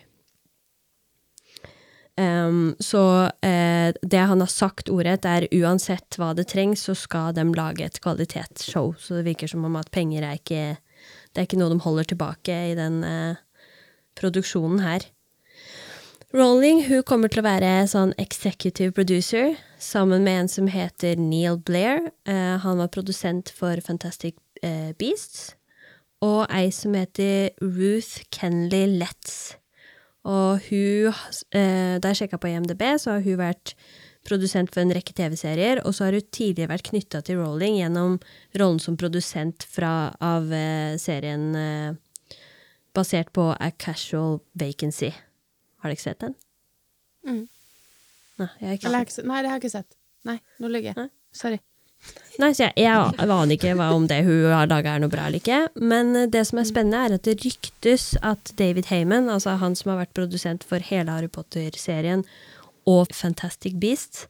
Um, 2.19 2.75
så 2.83 3.31
eh, 3.45 3.93
det 4.01 4.23
han 4.27 4.41
har 4.43 4.51
sagt 4.51 4.89
ordrett, 4.91 5.23
er 5.23 5.47
uansett 5.55 6.17
hva 6.19 6.33
det 6.35 6.49
trengs, 6.51 6.83
så 6.83 6.95
skal 6.97 7.31
de 7.37 7.45
lage 7.55 7.85
et 7.85 7.99
kvalitetsshow. 8.03 8.91
Så 8.99 9.19
det 9.19 9.27
virker 9.29 9.47
som 9.47 9.63
om 9.63 9.77
at 9.79 9.91
penger 9.95 10.25
er 10.27 10.41
ikke 10.41 10.63
Det 11.29 11.39
er 11.39 11.45
ikke 11.45 11.59
noe 11.61 11.71
de 11.71 11.79
holder 11.79 12.07
tilbake 12.09 12.55
i 12.71 12.75
den 12.75 13.03
eh, 13.07 13.39
produksjonen 14.19 14.81
her. 14.83 15.05
Rowling 16.29 16.83
hun 16.85 17.01
kommer 17.09 17.31
til 17.31 17.41
å 17.41 17.47
være 17.47 17.87
sånn 17.89 18.11
executive 18.21 18.93
producer 18.93 19.55
sammen 19.81 20.21
med 20.27 20.43
en 20.43 20.49
som 20.51 20.67
heter 20.69 21.17
Neil 21.17 21.57
Blair. 21.65 22.11
Uh, 22.29 22.59
han 22.61 22.77
var 22.77 22.91
produsent 22.93 23.49
for 23.49 23.81
Fantastic 23.81 24.35
uh, 24.61 24.91
Beasts. 25.01 25.55
Og 26.21 26.43
ei 26.53 26.67
som 26.75 26.93
heter 26.93 27.49
Ruth 27.63 28.27
Kenley 28.29 28.85
Letts. 28.99 29.55
Og 30.27 30.61
hun 30.67 31.09
uh, 31.09 31.97
Da 31.97 32.11
jeg 32.11 32.19
sjekka 32.21 32.37
på 32.37 32.51
IMDb, 32.51 32.83
så 33.01 33.15
har 33.15 33.25
hun 33.25 33.39
vært 33.39 33.73
produsent 34.29 34.69
for 34.69 34.83
en 34.83 34.93
rekke 34.93 35.15
TV-serier, 35.17 35.81
og 35.81 35.95
så 35.95 36.05
har 36.05 36.17
hun 36.19 36.27
tidligere 36.29 36.69
vært 36.75 36.91
knytta 36.91 37.23
til 37.25 37.39
Rowling 37.41 37.79
gjennom 37.79 38.19
rollen 38.59 38.77
som 38.83 38.99
produsent 38.99 39.65
fra, 39.65 40.11
av 40.21 40.51
eh, 40.53 40.99
serien 41.01 41.47
eh, 41.55 42.37
basert 42.93 43.31
på 43.33 43.47
A 43.55 43.71
Casual 43.79 44.41
Vacancy. 44.59 45.13
Har 45.79 45.89
du 45.89 45.95
ikke 45.95 46.07
sett 46.09 46.21
den? 46.23 46.35
Mm. 47.27 47.41
Nei, 48.39 48.51
jeg 48.59 48.67
har 48.69 48.77
ikke 48.77 48.87
Eller, 48.91 49.09
sett 49.11 49.27
nei, 49.27 49.41
det 49.41 49.51
har 49.51 49.57
jeg 49.57 49.63
ikke 49.65 49.75
sett. 49.77 49.97
Nei, 50.27 50.37
nå 50.59 50.71
ligger 50.71 50.95
Nei. 50.95 51.07
jeg. 51.07 51.15
Sorry. 51.39 51.59
Nei, 52.39 52.53
så 52.55 52.69
jeg, 52.69 52.73
jeg 52.79 53.27
aner 53.27 53.51
ikke 53.57 53.73
om 53.91 54.05
det 54.07 54.21
hun 54.23 54.45
har 54.53 54.69
laga 54.71 54.93
er 54.95 55.03
noe 55.03 55.11
bra 55.11 55.25
eller 55.27 55.41
ikke. 55.41 55.59
Men 55.83 56.13
eh, 56.15 56.29
det 56.31 56.45
som 56.47 56.61
er 56.61 56.69
spennende, 56.69 57.01
er 57.03 57.17
at 57.17 57.27
det 57.27 57.41
ryktes 57.43 58.13
at 58.23 58.53
David 58.59 58.87
Heyman, 58.91 59.27
altså 59.31 59.57
han 59.59 59.75
som 59.75 59.91
har 59.91 60.05
vært 60.05 60.15
produsent 60.15 60.63
for 60.67 60.83
hele 60.83 61.11
Harry 61.11 61.27
Potter-serien 61.31 62.23
og 62.87 63.11
Fantastic 63.15 63.75
Beasts, 63.81 64.29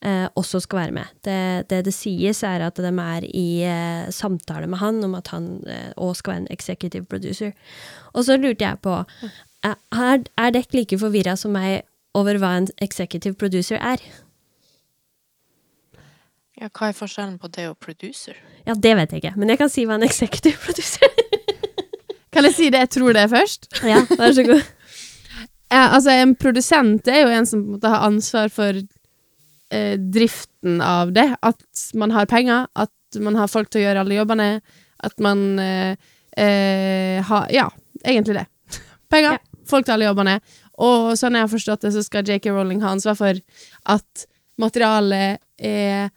eh, 0.00 0.24
også 0.40 0.62
skal 0.64 0.80
være 0.86 0.96
med. 0.96 1.12
Det, 1.24 1.38
det 1.70 1.84
det 1.90 1.94
sies, 1.94 2.42
er 2.48 2.64
at 2.66 2.80
de 2.80 2.88
er 3.04 3.28
i 3.28 3.46
eh, 3.68 4.08
samtale 4.10 4.66
med 4.66 4.80
han 4.80 5.04
om 5.04 5.14
at 5.20 5.28
han 5.34 5.52
eh, 5.68 5.92
også 5.96 6.24
skal 6.24 6.34
være 6.34 6.44
en 6.46 6.52
executive 6.56 7.04
producer. 7.04 7.52
Og 8.16 8.24
så 8.24 8.40
lurte 8.40 8.64
jeg 8.64 8.80
på, 8.82 8.96
er, 9.64 10.24
er 10.38 10.54
dere 10.54 10.76
like 10.76 10.98
forvirra 10.98 11.36
som 11.38 11.54
meg 11.54 11.82
over 12.18 12.38
hva 12.40 12.56
en 12.58 12.68
executive 12.84 13.38
producer 13.40 13.80
er? 13.80 14.02
Ja, 16.60 16.68
hva 16.68 16.90
er 16.90 16.96
forskjellen 16.96 17.38
på 17.42 17.48
det 17.54 17.66
og 17.70 17.78
producer? 17.82 18.36
Ja, 18.66 18.74
det 18.74 18.92
vet 18.98 19.14
jeg 19.14 19.22
ikke, 19.24 19.34
men 19.40 19.50
jeg 19.50 19.58
kan 19.58 19.70
si 19.72 19.86
hva 19.88 19.96
en 19.98 20.06
executive 20.06 20.60
producer 20.66 21.08
er. 21.08 21.32
Kan 22.32 22.46
jeg 22.48 22.56
si 22.56 22.70
det 22.72 22.80
jeg 22.86 22.92
tror 22.94 23.12
det 23.12 23.26
er 23.26 23.32
først? 23.32 23.68
Ja, 23.84 23.98
vær 24.08 24.32
så 24.32 24.44
god. 24.46 24.62
Ja, 25.72 25.82
altså, 25.96 26.12
en 26.12 26.34
produsent 26.36 27.08
er 27.08 27.22
jo 27.22 27.32
en 27.32 27.48
som 27.48 27.60
på 27.60 27.66
en 27.66 27.76
måte 27.76 27.92
har 27.92 28.06
ansvar 28.06 28.52
for 28.52 28.76
eh, 28.76 29.94
driften 30.16 30.80
av 30.84 31.12
det. 31.16 31.26
At 31.44 31.84
man 31.98 32.12
har 32.12 32.28
penger, 32.28 32.66
at 32.76 33.20
man 33.20 33.36
har 33.40 33.52
folk 33.52 33.68
til 33.72 33.82
å 33.82 33.84
gjøre 33.86 34.04
alle 34.04 34.18
jobbene, 34.18 34.48
at 35.02 35.24
man 35.24 35.44
eh, 35.60 35.96
eh, 36.36 37.20
har 37.28 37.48
Ja, 37.52 37.68
egentlig 38.04 38.38
det. 38.40 38.46
Penger, 39.12 39.40
folk 39.68 39.86
til 39.86 39.96
alle 39.96 40.10
jobbene. 40.10 40.36
Og 40.82 41.12
sånn 41.18 41.36
jeg 41.38 41.46
har 41.46 41.52
forstått 41.52 41.86
det, 41.86 41.94
så 41.94 42.04
skal 42.06 42.26
JK 42.28 42.50
Rowling 42.52 42.82
ha 42.84 42.94
ansvar 42.94 43.18
for 43.18 43.40
at 43.96 44.26
materialet 44.60 45.42
er 45.58 46.10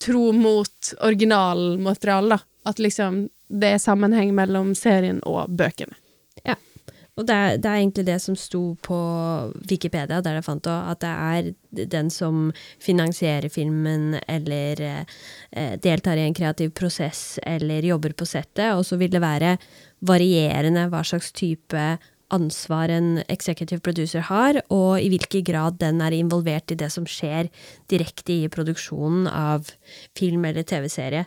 tro 0.00 0.30
mot 0.36 0.94
originalmaterialet, 1.02 2.38
da. 2.38 2.70
At 2.70 2.78
liksom 2.78 3.26
det 3.52 3.74
er 3.74 3.82
sammenheng 3.82 4.30
mellom 4.36 4.72
serien 4.78 5.18
og 5.28 5.50
bøkene. 5.58 5.98
Og 7.20 7.26
det 7.28 7.34
er, 7.36 7.58
det 7.60 7.68
er 7.68 7.80
egentlig 7.82 8.04
det 8.06 8.18
som 8.24 8.36
sto 8.40 8.60
på 8.80 8.98
Wikipedia, 9.68 10.22
der 10.24 10.38
jeg 10.38 10.46
fant 10.46 10.64
det, 10.64 10.76
at 10.94 11.02
det 11.02 11.10
er 11.12 11.88
den 11.92 12.08
som 12.12 12.46
finansierer 12.80 13.52
filmen, 13.52 14.16
eller 14.24 14.80
eh, 14.80 15.74
deltar 15.84 16.16
i 16.16 16.24
en 16.24 16.36
kreativ 16.36 16.72
prosess, 16.78 17.36
eller 17.44 17.84
jobber 17.84 18.16
på 18.16 18.28
settet, 18.28 18.72
og 18.72 18.86
så 18.88 18.96
vil 19.00 19.12
det 19.12 19.20
være 19.20 19.58
varierende 20.08 20.86
hva 20.88 21.04
slags 21.04 21.28
type 21.36 21.84
ansvar 22.32 22.90
en 22.92 23.18
executive 23.28 23.82
producer 23.84 24.24
har, 24.28 24.60
og 24.72 25.00
i 25.00 25.10
hvilken 25.12 25.44
grad 25.46 25.78
den 25.82 26.00
er 26.04 26.16
involvert 26.16 26.72
i 26.72 26.78
det 26.80 26.90
som 26.94 27.06
skjer 27.08 27.50
direkte 27.92 28.34
i 28.34 28.50
produksjonen 28.52 29.28
av 29.28 29.70
film 30.18 30.46
eller 30.48 30.66
TV-serie. 30.66 31.26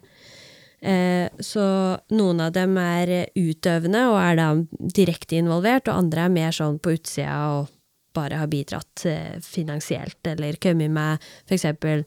Eh, 0.85 1.29
så 1.39 1.65
noen 2.13 2.41
av 2.45 2.51
dem 2.53 2.75
er 2.77 3.13
utøvende 3.37 4.03
og 4.11 4.19
er 4.21 4.35
da 4.41 4.49
direkte 4.97 5.39
involvert, 5.39 5.87
og 5.87 6.03
andre 6.03 6.27
er 6.27 6.35
mer 6.35 6.53
sånn 6.55 6.77
på 6.81 6.97
utsida 6.97 7.39
og 7.55 7.71
bare 8.15 8.39
har 8.39 8.51
bidratt 8.51 9.05
eh, 9.09 9.39
finansielt, 9.43 10.21
eller 10.27 10.59
kommet 10.61 10.93
med 10.93 11.25
eksempel 11.51 12.05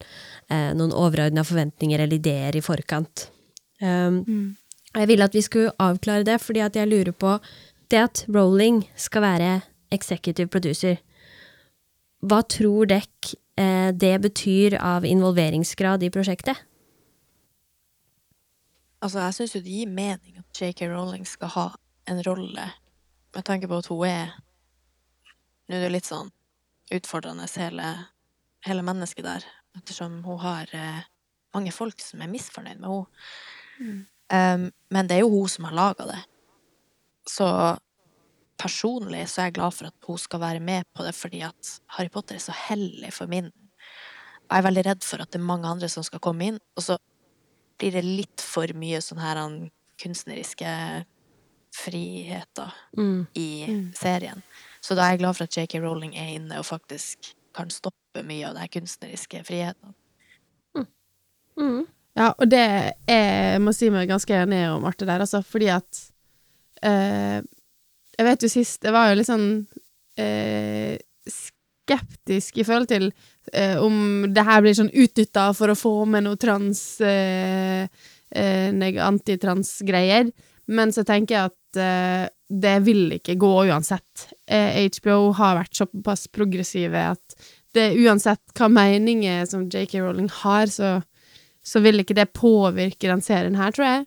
eh, 0.49 0.71
noen 0.77 0.95
overordna 0.95 1.45
forventninger 1.45 2.01
eller 2.01 2.21
ideer 2.21 2.57
i 2.57 2.65
forkant. 2.65 3.29
Um, 3.83 4.57
Jeg 4.97 5.07
ville 5.11 5.27
at 5.29 5.35
vi 5.37 5.45
skulle 5.45 5.75
avklare 5.79 6.25
det, 6.25 6.39
fordi 6.41 6.63
at 6.65 6.77
jeg 6.77 6.89
lurer 6.89 7.13
på 7.13 7.35
det 7.91 8.01
at 8.05 8.25
Rowling 8.29 8.83
skal 8.97 9.25
være 9.25 9.53
executive 9.95 10.49
producer. 10.53 10.99
Hva 12.21 12.43
tror 12.43 12.89
dere 12.91 13.37
eh, 13.59 13.91
det 13.95 14.17
betyr 14.23 14.79
av 14.81 15.07
involveringsgrad 15.07 16.03
i 16.03 16.11
prosjektet? 16.11 16.57
Altså, 18.99 19.23
jeg 19.23 19.37
syns 19.37 19.55
jo 19.55 19.63
det 19.63 19.77
gir 19.77 19.91
mening 19.95 20.41
at 20.41 20.61
JK 20.61 20.89
Rowling 20.91 21.27
skal 21.27 21.53
ha 21.55 21.69
en 22.11 22.23
rolle, 22.27 22.65
med 23.35 23.45
tanke 23.47 23.69
på 23.69 23.79
at 23.79 23.91
hun 23.93 24.07
er 24.09 24.37
Nå 25.69 25.77
er 25.77 25.83
det 25.85 25.91
litt 25.93 26.07
sånn 26.09 26.31
utfordrende, 26.97 27.45
hele, 27.61 27.89
hele 28.65 28.81
mennesket 28.81 29.27
der, 29.27 29.43
ettersom 29.77 30.23
hun 30.25 30.39
har 30.41 30.71
eh, 30.73 31.03
mange 31.53 31.75
folk 31.77 32.01
som 32.01 32.23
er 32.25 32.31
misfornøyd 32.33 32.81
med 32.81 32.89
henne. 32.89 33.99
Um, 34.33 34.65
men 34.93 35.09
det 35.09 35.19
er 35.19 35.27
jo 35.27 35.33
hun 35.33 35.53
som 35.53 35.67
har 35.69 35.77
laga 35.77 36.07
det. 36.09 36.23
Så 37.29 37.47
personlig 38.59 39.27
så 39.31 39.43
er 39.43 39.51
jeg 39.51 39.59
glad 39.61 39.75
for 39.77 39.91
at 39.91 40.09
hun 40.09 40.19
skal 40.19 40.41
være 40.43 40.61
med 40.65 40.87
på 40.97 41.05
det, 41.07 41.15
fordi 41.15 41.43
at 41.47 41.75
Harry 41.97 42.09
Potter 42.11 42.35
er 42.39 42.43
så 42.43 42.55
hellig 42.69 43.13
for 43.15 43.31
min 43.31 43.53
Jeg 44.49 44.63
er 44.63 44.65
veldig 44.65 44.85
redd 44.87 45.05
for 45.05 45.21
at 45.21 45.31
det 45.31 45.37
er 45.43 45.45
mange 45.45 45.69
andre 45.69 45.89
som 45.93 46.03
skal 46.03 46.23
komme 46.25 46.47
inn, 46.49 46.59
og 46.77 46.83
så 46.83 46.95
blir 47.79 47.93
det 47.93 48.03
litt 48.05 48.41
for 48.41 48.65
mye 48.75 48.97
sånn 49.05 49.21
her 49.21 49.37
kunstneriske 50.01 51.05
friheter 51.77 52.73
Mm. 52.97 53.27
i 53.37 53.67
Mm. 53.69 53.93
serien. 53.95 54.43
Så 54.81 54.95
da 54.97 55.03
er 55.03 55.11
jeg 55.11 55.19
glad 55.19 55.37
for 55.37 55.45
at 55.45 55.51
JK 55.57 55.79
Rowling 55.83 56.17
er 56.17 56.35
inne 56.39 56.59
og 56.59 56.65
faktisk 56.65 57.35
kan 57.55 57.69
stoppe 57.69 58.23
mye 58.25 58.49
av 58.49 58.55
de 58.55 58.69
kunstneriske 58.69 59.45
frihetene. 59.45 59.95
Mm. 61.59 61.87
Ja, 62.17 62.33
og 62.39 62.49
det 62.51 62.59
er, 62.59 62.93
jeg 63.53 63.61
må 63.61 63.73
si 63.75 63.91
meg 63.91 64.09
ganske 64.09 64.31
enig 64.31 64.69
om 64.71 64.85
Arte 64.85 65.05
der, 65.05 65.19
altså, 65.21 65.43
fordi 65.45 65.67
at 65.67 66.08
eh, 66.83 67.39
Jeg 68.19 68.27
vet 68.27 68.45
jo 68.45 68.51
sist 68.51 68.85
Jeg 68.85 68.95
var 68.95 69.11
jo 69.11 69.19
litt 69.19 69.29
sånn 69.29 69.49
eh, 70.19 70.99
skeptisk 71.29 72.61
i 72.61 72.67
forhold 72.67 72.91
til 72.91 73.09
eh, 73.53 73.77
om 73.81 74.27
det 74.35 74.45
her 74.45 74.63
blir 74.65 74.77
sånn 74.77 74.93
utnytta 74.93 75.51
for 75.57 75.73
å 75.73 75.79
få 75.79 75.95
med 76.11 76.27
noe 76.27 76.41
trans 76.41 77.01
eh, 77.05 77.89
eh, 78.31 78.99
Antitrans-greier. 79.05 80.29
Men 80.69 80.93
så 80.93 81.05
tenker 81.09 81.35
jeg 81.35 81.53
at 81.53 81.81
eh, 81.81 82.25
det 82.49 82.75
vil 82.85 83.15
ikke 83.17 83.39
gå 83.41 83.53
uansett. 83.69 84.29
Eh, 84.45 84.85
HBO 84.99 85.33
har 85.39 85.63
vært 85.63 85.81
såpass 85.81 86.27
progressive 86.33 87.07
at 87.15 87.39
det 87.77 87.95
uansett 88.01 88.57
hva 88.57 88.69
meninger 88.73 89.49
som 89.49 89.69
JK 89.69 90.01
Rowling 90.03 90.29
har, 90.43 90.69
så 90.73 90.99
så 91.69 91.83
vil 91.85 92.03
ikke 92.03 92.17
det 92.17 92.31
påvirke 92.37 93.11
den 93.11 93.23
serien 93.25 93.59
her, 93.59 93.75
tror 93.75 93.87
jeg. 93.89 94.05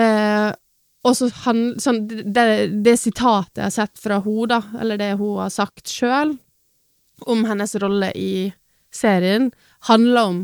Eh, 0.00 0.50
og 1.04 1.16
så 1.18 1.28
han, 1.44 1.62
sånn, 1.80 2.06
det, 2.08 2.44
det 2.84 2.96
sitatet 2.96 3.60
jeg 3.60 3.66
har 3.66 3.74
sett 3.74 4.00
fra 4.00 4.22
henne, 4.24 4.48
da, 4.54 4.60
eller 4.80 5.00
det 5.00 5.12
hun 5.20 5.42
har 5.42 5.52
sagt 5.52 5.92
sjøl, 5.92 6.36
om 7.30 7.44
hennes 7.46 7.76
rolle 7.82 8.10
i 8.18 8.50
serien, 8.94 9.50
handler 9.88 10.30
om 10.30 10.40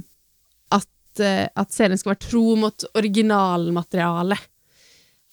at, 0.77 1.23
eh, 1.25 1.49
at 1.49 1.73
serien 1.75 1.99
skal 1.99 2.15
være 2.15 2.27
tro 2.29 2.45
mot 2.61 2.87
originalmaterialet. 2.95 4.49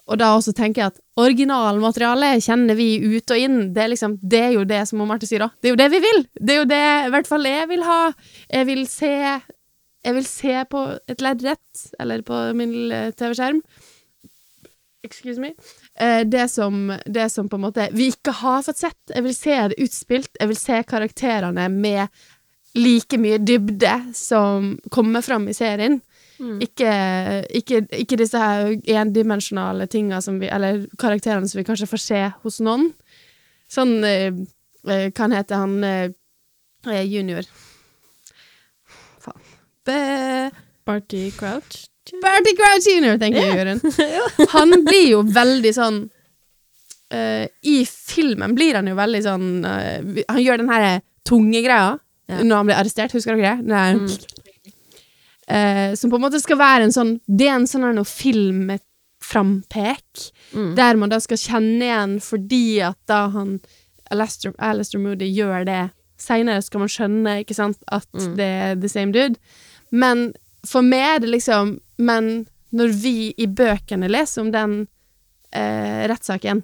Og 0.07 0.15
da 0.21 0.31
også 0.37 0.53
tenker 0.55 0.81
jeg 0.81 0.93
at 0.93 1.01
originalmaterialet 1.19 2.45
kjenner 2.45 2.77
vi 2.79 2.93
ut 3.03 3.33
og 3.33 3.41
inn. 3.43 3.57
Det 3.75 3.83
er 3.83 3.91
liksom, 3.91 4.15
det 4.23 4.39
er 4.39 4.53
jo 4.55 4.63
det 4.67 4.79
som 4.87 5.03
Marte 5.03 5.27
sier 5.27 5.43
òg. 5.43 5.57
Det 5.59 5.67
er 5.67 5.75
jo 5.75 5.81
det 5.81 5.89
vi 5.91 5.99
vil! 6.05 6.21
Det 6.39 6.53
er 6.53 6.61
jo 6.61 6.69
det 6.71 6.79
i 6.79 7.11
hvert 7.11 7.27
fall 7.27 7.49
jeg 7.49 7.67
vil 7.73 7.83
ha. 7.83 8.01
Jeg 8.47 8.69
vil 8.71 8.83
se 8.87 9.13
Jeg 10.07 10.15
vil 10.15 10.27
se 10.29 10.53
på 10.71 10.81
et 11.11 11.21
lerret, 11.25 11.87
eller 11.99 12.21
på 12.23 12.35
min 12.55 12.71
TV-skjerm. 13.17 13.59
Excuse 15.07 15.41
me. 15.41 15.53
Eh, 15.95 16.23
det, 16.27 16.47
som, 16.53 16.91
det 17.05 17.29
som 17.33 17.49
på 17.49 17.57
en 17.57 17.65
måte 17.67 17.87
vi 17.95 18.11
ikke 18.11 18.35
har 18.41 18.65
fått 18.67 18.83
sett. 18.83 18.99
Jeg 19.13 19.25
vil 19.25 19.35
se 19.35 19.59
det 19.71 19.79
utspilt. 19.87 20.33
Jeg 20.39 20.51
vil 20.51 20.59
se 20.59 20.81
karakterene 20.87 21.69
med 21.73 22.07
like 22.77 23.17
mye 23.17 23.39
dybde 23.41 23.93
som 24.15 24.75
kommer 24.93 25.23
fram 25.25 25.47
i 25.49 25.55
serien. 25.57 25.99
Mm. 26.37 26.59
Ikke, 26.61 26.91
ikke, 27.57 27.81
ikke 28.03 28.19
disse 28.19 28.37
her 28.37 28.75
endimensjonale 29.01 29.87
tinga 29.89 30.19
som 30.21 30.35
vi 30.37 30.51
Eller 30.53 30.83
karakterene 31.01 31.49
som 31.49 31.57
vi 31.57 31.65
kanskje 31.65 31.89
får 31.89 32.03
se 32.03 32.21
hos 32.43 32.59
noen. 32.61 32.91
Sånn 33.71 33.97
eh, 34.05 34.29
hete 34.87 35.09
Hva 35.17 35.25
han 35.25 35.35
heter 35.35 35.63
han 35.63 35.75
eh, 35.83 36.11
eh, 36.87 37.03
junior? 37.09 37.47
Faen. 39.23 39.41
Be 39.87 39.99
Barty 40.85 41.31
Crouch. 41.35 41.87
Barty 42.21 42.53
Crouch 42.57 42.85
Jr. 42.87 43.17
tenker 43.21 43.41
jeg, 43.41 43.55
Jørund. 43.57 43.81
Han 44.55 44.69
blir 44.85 45.07
jo 45.11 45.19
veldig 45.23 45.73
sånn 45.75 45.97
uh, 47.13 47.45
I 47.63 47.85
filmen 47.87 48.55
blir 48.57 48.75
han 48.79 48.87
jo 48.87 48.95
veldig 48.97 49.21
sånn 49.25 49.47
uh, 49.65 49.97
Han 50.31 50.41
gjør 50.43 50.57
den 50.63 50.69
her 50.73 50.99
tunge 51.27 51.61
greia 51.65 51.97
Ja. 52.27 52.41
når 52.43 52.55
han 52.59 52.65
blir 52.67 52.75
arrestert, 52.75 53.13
husker 53.15 53.37
dere 53.39 53.53
det? 53.63 53.95
Mm. 53.95 54.07
Uh, 55.47 55.95
som 55.95 56.11
på 56.11 56.17
en 56.19 56.25
måte 56.25 56.41
skal 56.43 56.57
være 56.59 56.83
en 56.83 56.91
sånn 56.91 57.13
Det 57.23 57.47
er 57.47 57.55
en 57.55 57.63
sånn 57.71 58.01
filmframpek, 58.03 60.03
Mm. 60.53 60.75
der 60.75 60.95
man 60.99 61.09
da 61.11 61.19
skal 61.19 61.37
kjenne 61.37 61.83
igjen 61.87 62.19
fordi 62.23 62.79
at 62.83 62.97
da 63.07 63.27
han 63.29 63.59
Alastair, 64.11 64.53
Alastair 64.59 65.01
Moody 65.03 65.25
gjør 65.35 65.65
det 65.67 65.89
Seinere 66.19 66.61
skal 66.63 66.79
man 66.79 66.87
skjønne, 66.89 67.39
ikke 67.43 67.53
sant, 67.55 67.77
at 67.91 68.07
Mm. 68.13 68.35
det 68.37 68.45
er 68.45 68.75
the 68.75 68.87
same 68.89 69.11
dude. 69.11 69.35
Men 69.91 70.33
for 70.65 70.85
meg 70.85 71.03
er 71.03 71.19
det 71.23 71.29
liksom 71.35 71.75
Men 71.97 72.47
når 72.77 72.93
vi 73.01 73.33
i 73.37 73.47
bøkene 73.47 74.09
leser 74.09 74.43
om 74.43 74.49
den 74.53 74.73
eh, 75.55 76.03
rettssaken, 76.09 76.59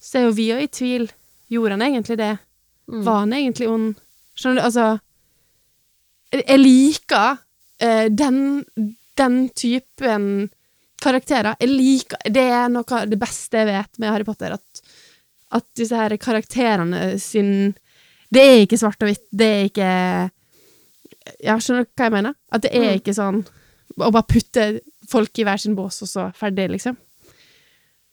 så 0.00 0.18
er 0.18 0.28
jo 0.28 0.36
vi 0.36 0.46
jo 0.52 0.58
i 0.62 0.68
tvil. 0.70 1.08
Gjorde 1.52 1.74
han 1.74 1.82
egentlig 1.84 2.16
det? 2.20 2.36
Mm. 2.88 3.00
Var 3.04 3.18
han 3.18 3.34
egentlig 3.36 3.68
ond? 3.68 3.90
Skjønner 4.38 4.62
du? 4.62 4.66
Altså 4.68 4.86
jeg 6.34 6.60
liker 6.60 7.38
eh, 7.82 8.06
den, 8.10 8.64
den 9.18 9.38
typen 9.54 10.50
karakterer. 11.02 11.56
Jeg 11.60 11.70
liker 11.70 12.30
Det 12.32 12.44
er 12.56 12.70
noe 12.72 12.86
av 12.96 13.08
det 13.10 13.18
beste 13.20 13.60
jeg 13.60 13.70
vet 13.70 14.00
med 14.02 14.10
Harry 14.10 14.26
Potter, 14.26 14.56
at, 14.56 14.84
at 15.54 15.66
disse 15.76 15.98
her 15.98 16.16
karakterene 16.16 17.14
sin 17.22 17.74
Det 18.34 18.42
er 18.42 18.64
ikke 18.64 18.80
svart 18.80 19.02
og 19.04 19.12
hvitt, 19.12 19.26
det 19.30 19.50
er 19.50 19.68
ikke 19.70 19.90
Ja, 21.42 21.56
skjønner 21.58 21.84
du 21.84 21.90
hva 21.96 22.08
jeg 22.08 22.12
mener? 22.12 22.34
At 22.52 22.62
det 22.62 22.72
er 22.74 22.90
Mm. 22.92 23.00
ikke 23.00 23.14
sånn 23.16 23.46
å 23.98 24.10
bare 24.12 24.26
putte 24.28 24.80
folk 25.08 25.38
i 25.38 25.44
hver 25.44 25.58
sin 25.60 25.74
bås, 25.76 26.02
og 26.02 26.08
så 26.08 26.34
ferdig, 26.34 26.70
liksom. 26.70 26.96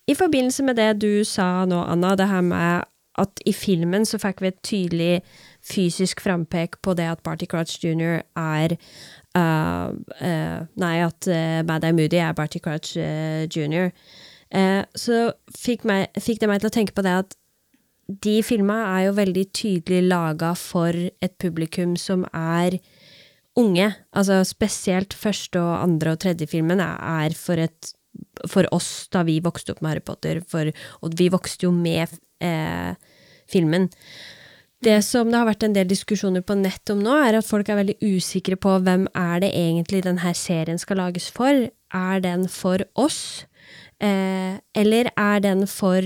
I 0.08 0.16
forbindelse 0.16 0.64
med 0.64 0.76
det 0.76 1.00
du 1.00 1.24
sa 1.24 1.66
nå, 1.66 1.86
Anna, 1.88 2.16
det 2.16 2.28
her 2.28 2.42
med 2.42 2.86
at 3.18 3.42
i 3.46 3.52
filmen 3.54 4.06
så 4.08 4.18
fikk 4.20 4.42
vi 4.42 4.48
et 4.48 4.62
tydelig 4.64 5.22
fysisk 5.62 6.22
frampek 6.22 6.78
på 6.82 6.96
det 6.96 7.06
at 7.12 7.24
Barty 7.24 7.46
Crouch 7.46 7.78
jr. 7.84 8.22
er 8.36 8.78
uh, 9.36 9.92
uh, 10.22 10.66
Nei, 10.76 10.96
at 11.04 11.28
uh, 11.28 11.62
Bad 11.68 11.84
Eye 11.84 11.92
Moody 11.94 12.18
er 12.18 12.34
Barty 12.34 12.60
Crouch 12.60 12.96
uh, 12.98 13.46
jr. 13.48 13.92
Så 14.96 15.32
fikk, 15.56 15.86
meg, 15.88 16.10
fikk 16.20 16.42
det 16.42 16.50
meg 16.50 16.60
til 16.60 16.68
å 16.68 16.74
tenke 16.76 16.96
på 16.96 17.04
det 17.06 17.14
at 17.22 17.36
de 18.24 18.42
filma 18.44 18.98
er 18.98 19.06
jo 19.06 19.14
veldig 19.16 19.46
tydelig 19.56 20.02
laga 20.10 20.50
for 20.60 20.92
et 20.92 21.38
publikum 21.40 21.94
som 21.96 22.26
er 22.36 22.80
unge. 23.60 23.88
Altså 24.16 24.42
spesielt 24.48 25.16
første 25.18 25.60
og 25.60 25.82
andre 25.82 26.16
og 26.16 26.22
tredje 26.24 26.48
filmen 26.48 26.80
er, 26.84 27.36
for 27.38 27.60
et 27.62 27.96
for 28.50 28.68
oss 28.76 29.08
da 29.14 29.24
vi 29.28 29.40
vokste 29.44 29.74
opp 29.74 29.82
med 29.82 29.94
Harry 29.94 30.04
Potter, 30.06 30.42
for, 30.48 30.72
og 31.02 31.18
vi 31.18 31.30
vokste 31.32 31.68
jo 31.68 31.72
med 31.76 32.12
eh, 32.44 32.94
filmen. 33.52 33.90
Det 34.82 34.98
som 35.06 35.30
det 35.30 35.38
har 35.38 35.46
vært 35.46 35.66
en 35.68 35.76
del 35.76 35.90
diskusjoner 35.90 36.44
på 36.46 36.58
nett 36.58 36.90
om 36.90 37.04
nå, 37.04 37.14
er 37.22 37.38
at 37.38 37.48
folk 37.48 37.70
er 37.70 37.80
veldig 37.84 37.98
usikre 38.02 38.58
på 38.58 38.80
hvem 38.82 39.06
er 39.18 39.44
det 39.44 39.52
egentlig 39.54 40.04
denne 40.08 40.34
serien 40.38 40.82
skal 40.82 41.02
lages 41.04 41.30
for. 41.34 41.68
Er 41.94 42.24
den 42.24 42.48
for 42.50 42.84
oss, 43.00 43.46
eh, 44.02 44.58
eller 44.74 45.12
er 45.14 45.44
den 45.44 45.68
for 45.70 46.02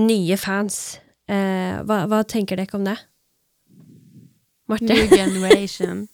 nye 0.00 0.38
fans? 0.40 0.98
Eh, 1.28 1.82
hva, 1.84 2.04
hva 2.08 2.22
tenker 2.24 2.58
dere 2.58 2.78
om 2.78 2.88
det? 2.88 2.96
Marte, 4.70 4.88
New 4.88 5.10
generation. 5.10 6.06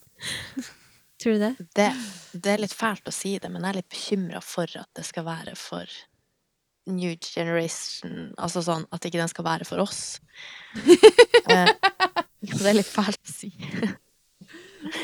Tror 1.22 1.36
du 1.36 1.42
det? 1.42 1.54
Det, 1.76 1.88
det 2.32 2.52
er 2.52 2.62
litt 2.62 2.76
fælt 2.76 3.08
å 3.08 3.14
si 3.14 3.36
det, 3.38 3.50
men 3.50 3.64
jeg 3.64 3.70
er 3.70 3.80
litt 3.80 3.90
bekymra 3.92 4.42
for 4.44 4.78
at 4.80 4.88
det 4.98 5.06
skal 5.08 5.26
være 5.28 5.56
for 5.58 5.86
new 6.88 7.12
generation 7.20 8.30
Altså 8.40 8.62
sånn 8.64 8.86
at 8.94 9.04
ikke 9.04 9.20
den 9.20 9.28
skal 9.30 9.44
være 9.48 9.68
for 9.68 9.84
oss. 9.84 10.20
Eh, 11.48 11.64
det 12.44 12.66
er 12.68 12.76
litt 12.76 12.90
fælt 12.92 13.16
å 13.24 13.32
si. 13.32 13.48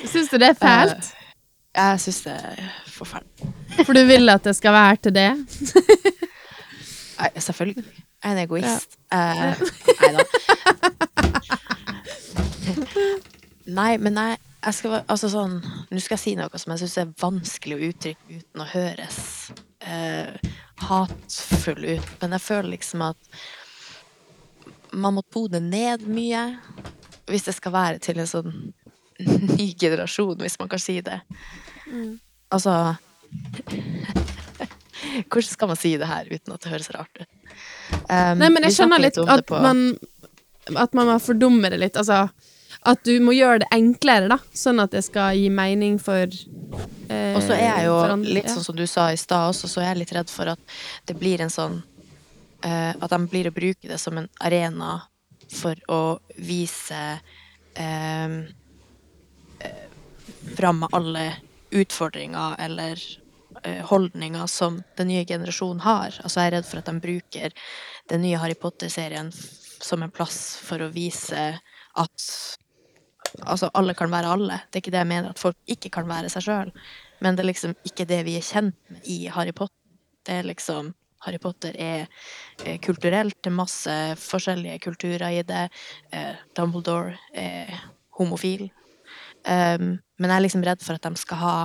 Syns 0.05 0.29
du 0.29 0.37
det 0.37 0.51
er 0.53 0.59
fælt? 0.59 1.07
Jeg 1.73 2.01
syns 2.05 2.19
det 2.27 2.35
er 2.37 2.61
forferdelig. 2.93 3.49
For 3.81 3.97
du 3.97 4.03
vil 4.05 4.29
at 4.29 4.45
det 4.45 4.53
skal 4.59 4.77
være 4.77 5.01
til 5.07 5.15
det? 5.17 5.31
Nei, 7.17 7.31
Selvfølgelig. 7.47 7.87
Jeg 8.21 8.29
er 8.29 8.35
en 8.37 8.43
egoist. 8.45 8.99
Eh, 9.13 9.57
nei 10.03 10.11
da. 10.19 10.23
Nei, 13.81 13.93
men 14.05 14.21
jeg, 14.21 14.39
jeg 14.65 14.77
skal 14.77 14.97
Altså 15.03 15.31
sånn 15.33 15.59
Nå 15.63 16.03
skal 16.03 16.17
jeg 16.17 16.23
si 16.23 16.35
noe 16.39 16.61
som 16.61 16.75
jeg 16.75 16.85
syns 16.85 16.97
er 17.03 17.13
vanskelig 17.21 17.77
å 17.77 17.91
uttrykke 17.91 18.39
uten 18.39 18.65
å 18.65 18.71
høres 18.71 19.19
eh, 19.85 20.33
hatfull 20.89 21.85
ut, 21.97 22.09
men 22.21 22.37
jeg 22.37 22.45
føler 22.45 22.75
liksom 22.75 23.05
at 23.07 23.37
man 24.95 25.17
må 25.17 25.25
tone 25.35 25.61
ned 25.63 26.05
mye 26.07 26.43
hvis 27.31 27.47
det 27.49 27.55
skal 27.57 27.75
være 27.75 28.03
til 28.05 28.21
en 28.21 28.29
sånn 28.29 28.53
ny 29.59 29.69
generasjon, 29.81 30.37
hvis 30.43 30.59
man 30.61 30.69
kan 30.69 30.83
si 30.83 30.99
det. 31.05 31.21
Altså 32.53 32.75
Hvordan 35.29 35.51
skal 35.51 35.71
man 35.71 35.79
si 35.79 35.95
det 36.01 36.09
her 36.09 36.29
uten 36.31 36.55
at 36.55 36.65
det 36.65 36.73
høres 36.73 36.91
rart 36.95 37.21
ut? 37.21 37.31
Um, 38.09 38.41
Nei, 38.41 38.51
men 38.51 38.65
jeg 38.67 38.79
skjønner 38.79 39.01
snakket 39.01 39.21
litt 39.21 39.35
at 39.37 39.51
man 39.63 39.79
At 40.81 40.97
man 40.97 41.11
må 41.11 41.15
fordumme 41.21 41.71
det 41.71 41.79
litt. 41.83 41.97
Altså 42.01 42.17
at 42.85 43.01
du 43.05 43.15
må 43.25 43.33
gjøre 43.33 43.63
det 43.63 43.71
enklere, 43.73 44.29
da. 44.29 44.39
Sånn 44.53 44.83
at 44.83 44.93
det 44.93 45.05
skal 45.07 45.39
gi 45.39 45.49
mening 45.53 45.97
for 46.03 46.29
eh, 46.29 47.33
Og 47.33 47.41
så 47.45 47.57
er 47.57 47.65
jeg 47.65 47.87
jo 47.89 47.97
andre, 48.03 48.35
litt 48.37 48.51
sånn 48.53 48.67
som 48.67 48.77
du 48.77 48.85
sa 48.91 49.09
i 49.13 49.21
stad 49.21 49.55
også, 49.55 49.71
så 49.73 49.81
er 49.81 49.93
jeg 49.93 50.03
litt 50.03 50.15
redd 50.17 50.33
for 50.33 50.53
at 50.53 50.77
det 51.09 51.17
blir 51.17 51.41
en 51.41 51.53
sånn 51.53 51.81
eh, 52.65 52.93
At 52.93 53.09
de 53.15 53.21
blir 53.31 53.49
å 53.49 53.55
bruke 53.57 53.89
det 53.89 53.99
som 54.03 54.21
en 54.21 54.29
arena 54.45 54.99
for 55.55 55.81
å 55.93 56.03
vise 56.37 57.01
eh, 57.79 58.39
eh, 59.65 59.85
fram 60.57 60.85
alle 60.91 61.25
utfordringer 61.75 62.57
eller 62.67 63.01
eh, 63.63 63.81
holdninger 63.89 64.47
som 64.51 64.83
den 64.99 65.09
nye 65.09 65.25
generasjonen 65.25 65.85
har. 65.87 66.19
Altså 66.21 66.43
jeg 66.43 66.51
er 66.51 66.57
redd 66.59 66.69
for 66.69 66.83
at 66.83 66.91
de 66.91 67.05
bruker 67.07 67.57
den 68.13 68.25
nye 68.27 68.41
Harry 68.43 68.59
Potter-serien 68.59 69.33
som 69.85 70.05
en 70.05 70.13
plass 70.13 70.59
for 70.65 70.85
å 70.85 70.91
vise 70.93 71.47
at 71.95 72.29
altså 73.43 73.71
alle 73.75 73.95
kan 73.99 74.11
være 74.13 74.33
alle. 74.37 74.61
Det 74.71 74.79
er 74.79 74.83
ikke 74.85 74.93
det 74.95 75.03
jeg 75.03 75.11
mener 75.11 75.31
at 75.35 75.39
folk 75.43 75.57
ikke 75.67 75.91
kan 75.91 76.07
være 76.09 76.31
seg 76.33 76.43
sjøl. 76.47 76.73
Men 77.21 77.37
det 77.37 77.45
er 77.45 77.51
liksom 77.51 77.75
ikke 77.87 78.07
det 78.11 78.21
vi 78.27 78.37
er 78.39 78.45
kjent 78.47 78.77
med 78.93 79.09
i 79.11 79.25
Harry 79.33 79.53
Potter. 79.57 79.77
Det 80.25 80.39
er 80.41 80.47
liksom 80.49 80.93
Harry 81.25 81.39
Potter 81.41 81.73
er 81.81 82.07
eh, 82.65 82.79
kulturelt, 82.85 83.37
det 83.43 83.49
er 83.51 83.57
masse 83.57 83.93
forskjellige 84.21 84.79
kulturer 84.85 85.31
i 85.33 85.43
det. 85.49 85.69
Eh, 86.13 86.35
Dumbledore 86.57 87.17
er 87.33 87.73
homofil. 88.19 88.67
Um, 89.45 89.99
men 90.19 90.31
jeg 90.31 90.37
er 90.37 90.43
liksom 90.45 90.63
redd 90.65 90.81
for 90.85 90.97
at 90.97 91.05
de 91.05 91.21
skal 91.21 91.37
ha 91.41 91.57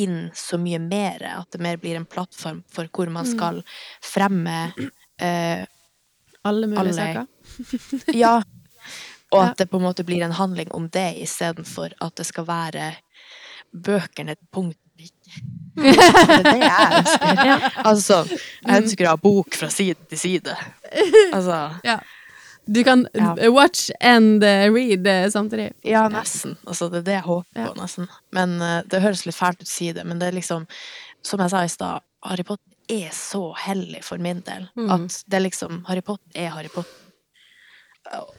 inn 0.00 0.28
så 0.36 0.58
mye 0.60 0.78
mer, 0.82 1.22
at 1.40 1.48
det 1.52 1.60
mer 1.64 1.76
blir 1.80 1.96
en 1.98 2.04
plattform 2.08 2.60
for 2.70 2.88
hvor 2.92 3.08
man 3.12 3.26
skal 3.28 3.62
fremme 4.04 4.56
eh, 5.20 5.64
Alle 6.44 6.68
mulige 6.70 6.80
alle- 6.80 6.94
saker. 6.94 8.12
ja. 8.14 8.34
Og 9.32 9.42
at 9.44 9.58
det 9.60 9.66
på 9.70 9.76
en 9.76 9.84
måte 9.84 10.04
blir 10.08 10.22
en 10.24 10.32
handling 10.38 10.70
om 10.72 10.86
det, 10.88 11.10
istedenfor 11.22 11.92
at 12.00 12.14
det 12.16 12.24
skal 12.26 12.46
være 12.48 12.94
bøkene 13.74 14.32
et 14.32 14.44
punkt 14.54 14.78
ikke. 14.98 15.42
Det 15.78 15.92
er 15.94 16.42
det 16.42 16.54
jeg 16.58 16.94
ønsker. 16.98 17.66
Altså, 17.86 18.16
jeg 18.64 18.82
ønsker 18.82 19.06
å 19.06 19.12
ha 19.12 19.18
bok 19.22 19.54
fra 19.54 19.68
side 19.70 19.94
til 20.10 20.18
side. 20.18 20.56
Altså, 21.36 21.58
Ja. 21.86 21.98
Du 22.68 22.82
kan 22.84 23.06
Ja. 23.14 23.32
watch 23.48 23.86
and 24.00 24.42
eh, 24.44 24.66
read 24.72 25.06
eh, 25.06 25.28
samtidig. 25.32 25.70
ja, 25.84 26.02
nesten. 26.12 26.56
Altså, 26.66 26.88
det 26.92 26.98
er 26.98 27.04
det 27.06 27.14
jeg 27.14 27.22
håper 27.28 27.62
på, 27.68 27.74
nesten. 27.78 28.08
Men 28.32 28.58
eh, 28.60 28.82
det 28.84 29.00
høres 29.00 29.22
litt 29.24 29.36
fælt 29.38 29.62
ut 29.62 29.68
å 29.68 29.70
si 29.70 29.92
det, 29.96 30.04
men 30.04 30.18
det 30.18 30.28
er 30.28 30.36
liksom 30.36 30.66
Som 31.24 31.40
jeg 31.40 31.50
sa 31.50 31.62
i 31.64 31.68
stad, 31.72 32.02
Harry 32.28 32.44
Potter 32.44 32.74
er 32.88 33.08
så 33.12 33.52
hellig 33.56 34.02
for 34.04 34.18
min 34.18 34.40
del. 34.46 34.66
Mm. 34.76 34.90
At 34.94 35.22
det 35.28 35.40
liksom 35.46 35.84
Harry 35.88 36.00
Potter 36.04 36.42
er 36.44 36.50
Harry 36.56 36.68
Potter. 36.68 36.92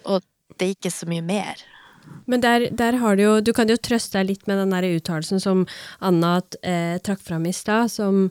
Og 0.06 0.22
det 0.60 0.68
er 0.68 0.78
ikke 0.78 0.94
så 0.94 1.08
mye 1.10 1.26
mer. 1.26 1.62
Men 2.30 2.42
der, 2.42 2.70
der 2.74 2.98
har 3.02 3.16
du 3.16 3.24
jo 3.24 3.34
Du 3.42 3.52
kan 3.54 3.70
jo 3.70 3.78
trøste 3.78 4.20
deg 4.20 4.32
litt 4.32 4.48
med 4.50 4.58
den 4.62 4.74
der 4.74 4.88
uttalelsen 4.88 5.42
som 5.44 5.66
Anna 6.02 6.40
eh, 6.64 6.98
trakk 7.06 7.22
fram 7.22 7.46
i 7.46 7.54
stad, 7.54 7.92
som 7.94 8.30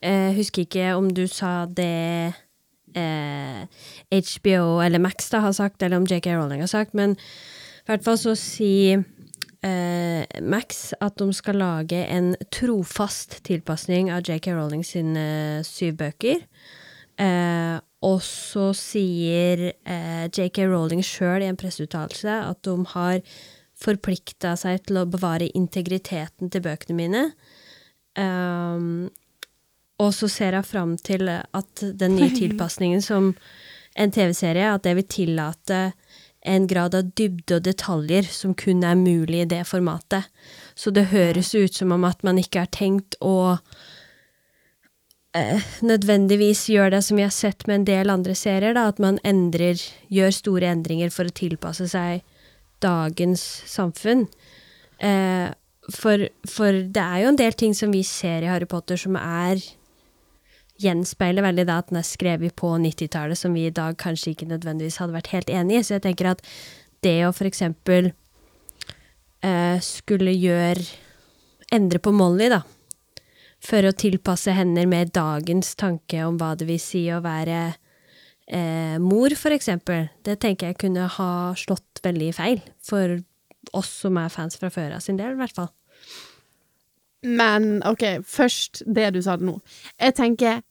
eh, 0.00 0.32
Husker 0.36 0.66
ikke 0.66 0.92
om 0.98 1.10
du 1.14 1.24
sa 1.30 1.66
det 1.66 2.34
eh, 2.96 3.66
HBO 4.12 4.80
eller 4.84 5.02
Max 5.02 5.30
da 5.32 5.42
har 5.44 5.56
sagt, 5.56 5.82
eller 5.82 6.00
om 6.00 6.08
JK 6.08 6.32
Rowling 6.36 6.62
har 6.64 6.72
sagt, 6.72 6.94
men 6.94 7.16
i 7.16 7.90
hvert 7.90 8.04
fall 8.06 8.18
så 8.18 8.34
sier 8.38 9.04
eh, 9.66 10.22
Max 10.42 10.90
at 11.00 11.18
de 11.20 11.28
skal 11.36 11.60
lage 11.62 12.02
en 12.06 12.34
trofast 12.54 13.40
tilpasning 13.46 14.10
av 14.14 14.26
JK 14.26 14.52
Rowling 14.54 14.86
sine 14.86 15.26
syv 15.66 15.98
bøker. 16.02 16.42
Og 18.06 18.20
så 18.22 18.70
sier 18.76 19.68
eh, 19.72 20.24
JK 20.30 20.62
Rowling 20.70 21.02
sjøl 21.04 21.42
i 21.42 21.50
en 21.50 21.58
presseuttalelse 21.58 22.40
at 22.46 22.60
de 22.66 22.76
har 22.92 23.20
forplikta 23.76 24.54
seg 24.56 24.84
til 24.86 25.00
å 25.00 25.08
bevare 25.10 25.50
integriteten 25.58 26.52
til 26.52 26.64
bøkene 26.64 26.96
mine. 26.96 27.24
Um, 28.16 29.08
og 30.00 30.12
så 30.16 30.28
ser 30.32 30.56
jeg 30.56 30.68
fram 30.68 30.94
til 31.00 31.28
at 31.28 31.82
den 31.82 32.16
nye 32.16 32.32
tilpasningen 32.40 33.04
som 33.04 33.34
en 33.96 34.12
TV-serie, 34.12 34.70
at 34.70 34.84
det 34.84 34.94
vil 34.98 35.08
tillate 35.08 35.80
en 36.46 36.66
grad 36.70 36.94
av 36.94 37.10
dybde 37.18 37.58
og 37.58 37.64
detaljer 37.66 38.28
som 38.30 38.54
kun 38.54 38.84
er 38.86 38.98
mulig 38.98 39.42
i 39.42 39.50
det 39.50 39.64
formatet. 39.66 40.28
Så 40.78 40.92
det 40.94 41.08
høres 41.10 41.54
ut 41.56 41.74
som 41.74 41.94
om 41.96 42.04
at 42.06 42.22
man 42.26 42.38
ikke 42.38 42.64
har 42.64 42.72
tenkt 42.72 43.16
å 43.24 43.56
nødvendigvis 45.84 46.66
gjør 46.72 46.94
det 46.94 47.02
som 47.04 47.18
vi 47.18 47.24
har 47.26 47.34
sett 47.34 47.66
med 47.66 47.80
en 47.80 47.86
del 47.88 48.12
andre 48.12 48.34
serier, 48.38 48.74
da, 48.76 48.86
at 48.90 49.00
man 49.02 49.20
endrer, 49.26 49.80
gjør 50.12 50.34
store 50.34 50.70
endringer 50.72 51.12
for 51.14 51.28
å 51.28 51.36
tilpasse 51.36 51.88
seg 51.92 52.24
dagens 52.84 53.42
samfunn. 53.70 54.26
Eh, 54.98 55.48
for, 55.92 56.26
for 56.50 56.82
det 56.92 57.02
er 57.02 57.22
jo 57.22 57.32
en 57.32 57.40
del 57.40 57.56
ting 57.58 57.74
som 57.76 57.92
vi 57.94 58.02
ser 58.06 58.44
i 58.44 58.50
Harry 58.50 58.66
Potter 58.68 58.98
som 58.98 59.18
er 59.20 59.60
gjenspeiler 60.82 61.44
veldig 61.46 61.64
da 61.68 61.78
at 61.80 61.90
den 61.90 62.00
er 62.00 62.06
skrevet 62.06 62.56
på 62.58 62.74
90-tallet, 62.82 63.38
som 63.38 63.54
vi 63.56 63.66
i 63.68 63.74
dag 63.74 63.96
kanskje 64.00 64.34
ikke 64.34 64.50
nødvendigvis 64.50 64.98
hadde 65.00 65.16
vært 65.16 65.32
helt 65.32 65.52
enig 65.52 65.80
i. 65.80 65.84
Så 65.86 65.96
jeg 65.96 66.06
tenker 66.08 66.32
at 66.34 66.44
det 67.04 67.18
å 67.26 67.32
for 67.36 67.48
eksempel 67.48 68.10
eh, 69.44 69.76
skulle 69.84 70.36
gjøre 70.36 70.84
Endre 71.74 71.98
på 71.98 72.12
Molly, 72.14 72.46
da. 72.46 72.60
For 73.64 73.86
å 73.88 73.94
tilpasse 73.96 74.52
henne 74.52 74.84
med 74.88 75.14
dagens 75.16 75.74
tanke 75.80 76.22
om 76.26 76.36
hva 76.40 76.52
det 76.58 76.68
vil 76.68 76.80
si 76.82 77.06
å 77.10 77.22
være 77.24 77.60
eh, 78.48 78.98
mor, 79.02 79.32
for 79.38 79.54
eksempel. 79.56 80.08
Det 80.26 80.38
tenker 80.44 80.70
jeg 80.70 80.80
kunne 80.84 81.08
ha 81.16 81.30
slått 81.58 82.02
veldig 82.04 82.30
feil. 82.36 82.60
For 82.84 83.18
oss 83.76 83.90
som 84.04 84.18
er 84.20 84.30
fans 84.30 84.58
fra 84.60 84.70
før 84.70 84.98
av 84.98 85.02
sin 85.04 85.18
del, 85.18 85.34
i 85.34 85.40
hvert 85.40 85.56
fall. 85.56 85.72
Men 87.26 87.80
OK, 87.88 88.04
først 88.28 88.84
det 88.86 89.08
du 89.16 89.22
sa 89.24 89.34
nå. 89.40 89.56
Jeg 89.98 90.14
tenker 90.20 90.62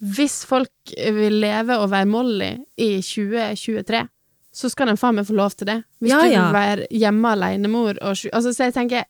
hvis 0.00 0.44
folk 0.48 0.94
vil 0.96 1.40
leve 1.42 1.76
og 1.76 1.90
være 1.92 2.08
Molly 2.08 2.52
i 2.80 3.00
2023, 3.04 4.04
så 4.50 4.70
skal 4.72 4.90
de 4.90 4.96
faen 4.98 5.18
meg 5.18 5.26
få 5.28 5.36
lov 5.36 5.52
til 5.58 5.68
det. 5.68 5.76
Hvis 6.00 6.12
Ja, 6.14 6.22
du 6.24 6.30
vil 6.30 6.54
være 6.56 6.86
hjemme 6.90 7.34
alenemor 7.36 7.98
og 8.00 8.16
Altså, 8.32 8.52
så 8.52 8.68
jeg 8.70 8.74
tenker 8.74 9.04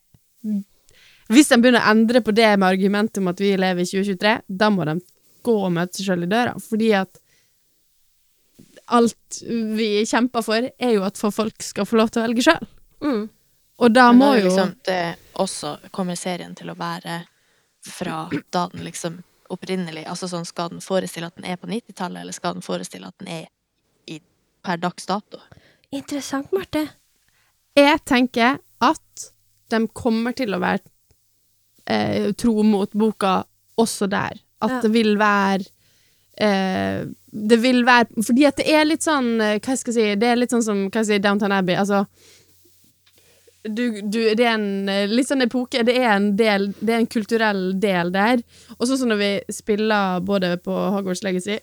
Hvis 1.31 1.51
de 1.51 1.57
begynner 1.61 1.83
å 1.83 1.91
endre 1.93 2.21
på 2.23 2.33
det 2.35 2.49
med 2.59 2.67
argumentet 2.67 3.21
om 3.21 3.29
at 3.31 3.39
vi 3.39 3.53
lever 3.55 3.85
i 3.85 3.87
2023, 3.87 4.33
da 4.47 4.69
må 4.73 4.87
de 4.89 4.97
gå 5.45 5.53
og 5.57 5.73
møte 5.73 5.97
seg 5.97 6.11
sjøl 6.11 6.25
i 6.25 6.31
døra, 6.31 6.57
fordi 6.61 6.91
at 6.97 7.21
alt 8.91 9.41
vi 9.77 10.03
kjemper 10.07 10.43
for, 10.43 10.67
er 10.67 10.91
jo 10.91 11.05
at 11.07 11.19
for 11.19 11.33
folk 11.33 11.63
skal 11.63 11.87
få 11.87 12.01
lov 12.01 12.11
til 12.11 12.21
å 12.21 12.25
velge 12.25 12.43
sjøl. 12.45 12.67
Mm. 13.05 13.23
Og 13.81 13.93
da 13.95 14.11
må 14.13 14.33
jo 14.37 14.49
liksom 14.49 14.75
det 14.85 15.15
også 15.41 15.77
kommer 15.95 16.19
serien 16.19 16.53
til 16.57 16.69
å 16.69 16.77
være 16.77 17.23
fra 17.87 18.27
da 18.53 18.67
den 18.73 18.83
liksom 18.85 19.21
opprinnelig 19.51 20.05
Altså 20.07 20.29
sånn, 20.31 20.45
skal 20.47 20.69
den 20.71 20.83
forestille 20.83 21.27
at 21.27 21.35
den 21.35 21.47
er 21.49 21.57
på 21.59 21.67
90-tallet, 21.67 22.21
eller 22.21 22.35
skal 22.35 22.55
den 22.55 22.63
forestille 22.63 23.09
at 23.09 23.17
den 23.19 23.31
er 23.33 23.47
i, 24.07 24.21
per 24.63 24.79
dags 24.79 25.09
dato? 25.09 25.41
Interessant, 25.91 26.53
Marte. 26.55 26.85
Jeg 27.75 27.99
tenker 28.07 28.61
at 28.79 29.25
de 29.71 29.81
kommer 29.95 30.35
til 30.37 30.55
å 30.55 30.61
være 30.61 30.85
eh, 31.91 32.31
tro 32.39 32.63
mot 32.63 32.91
boka 32.97 33.41
også 33.81 34.07
der. 34.11 34.39
At 34.61 34.69
Ja. 34.77 34.81
det 34.85 34.91
vil 34.93 35.15
være 35.17 35.65
eh, 36.37 37.05
Det 37.33 37.57
vil 37.63 37.79
være 37.87 38.21
Fordi 38.23 38.43
at 38.45 38.59
det 38.59 38.67
er 38.69 38.83
litt 38.85 39.01
sånn 39.01 39.41
eh, 39.41 39.55
Hva 39.59 39.73
skal 39.79 39.93
jeg 39.95 39.95
si 40.13 40.19
Det 40.21 40.27
er 40.29 40.37
litt 40.37 40.51
sånn 40.53 40.61
som 40.63 40.83
hva 40.85 40.91
skal 41.01 41.15
jeg 41.15 41.17
si, 41.17 41.23
Downtown 41.25 41.55
Abbey. 41.55 41.73
Altså 41.81 42.03
du, 43.63 44.01
du, 44.01 44.19
det 44.37 44.45
er 44.45 44.53
en 44.55 44.89
eh, 44.89 45.07
litt 45.09 45.29
sånn 45.29 45.41
epoke 45.45 45.81
Det 45.85 45.95
er 45.97 46.11
en 46.15 46.29
del 46.37 46.69
Det 46.79 46.93
er 46.95 47.01
en 47.03 47.09
kulturell 47.09 47.63
del 47.81 48.13
der. 48.13 48.41
Og 48.77 48.85
sånn 48.89 49.01
som 49.01 49.11
når 49.11 49.19
vi 49.21 49.31
spiller 49.53 50.21
både 50.25 50.55
på 50.65 50.77
Hogwarts 50.95 51.23
Legacy 51.25 51.57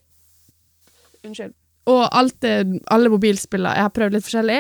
Unnskyld. 1.27 1.55
Og 1.91 2.05
alt 2.15 2.45
alle 2.45 3.11
mobilspiller. 3.11 3.75
Jeg 3.79 3.87
har 3.87 3.95
prøvd 3.97 4.15
litt 4.15 4.27
forskjellig. 4.27 4.59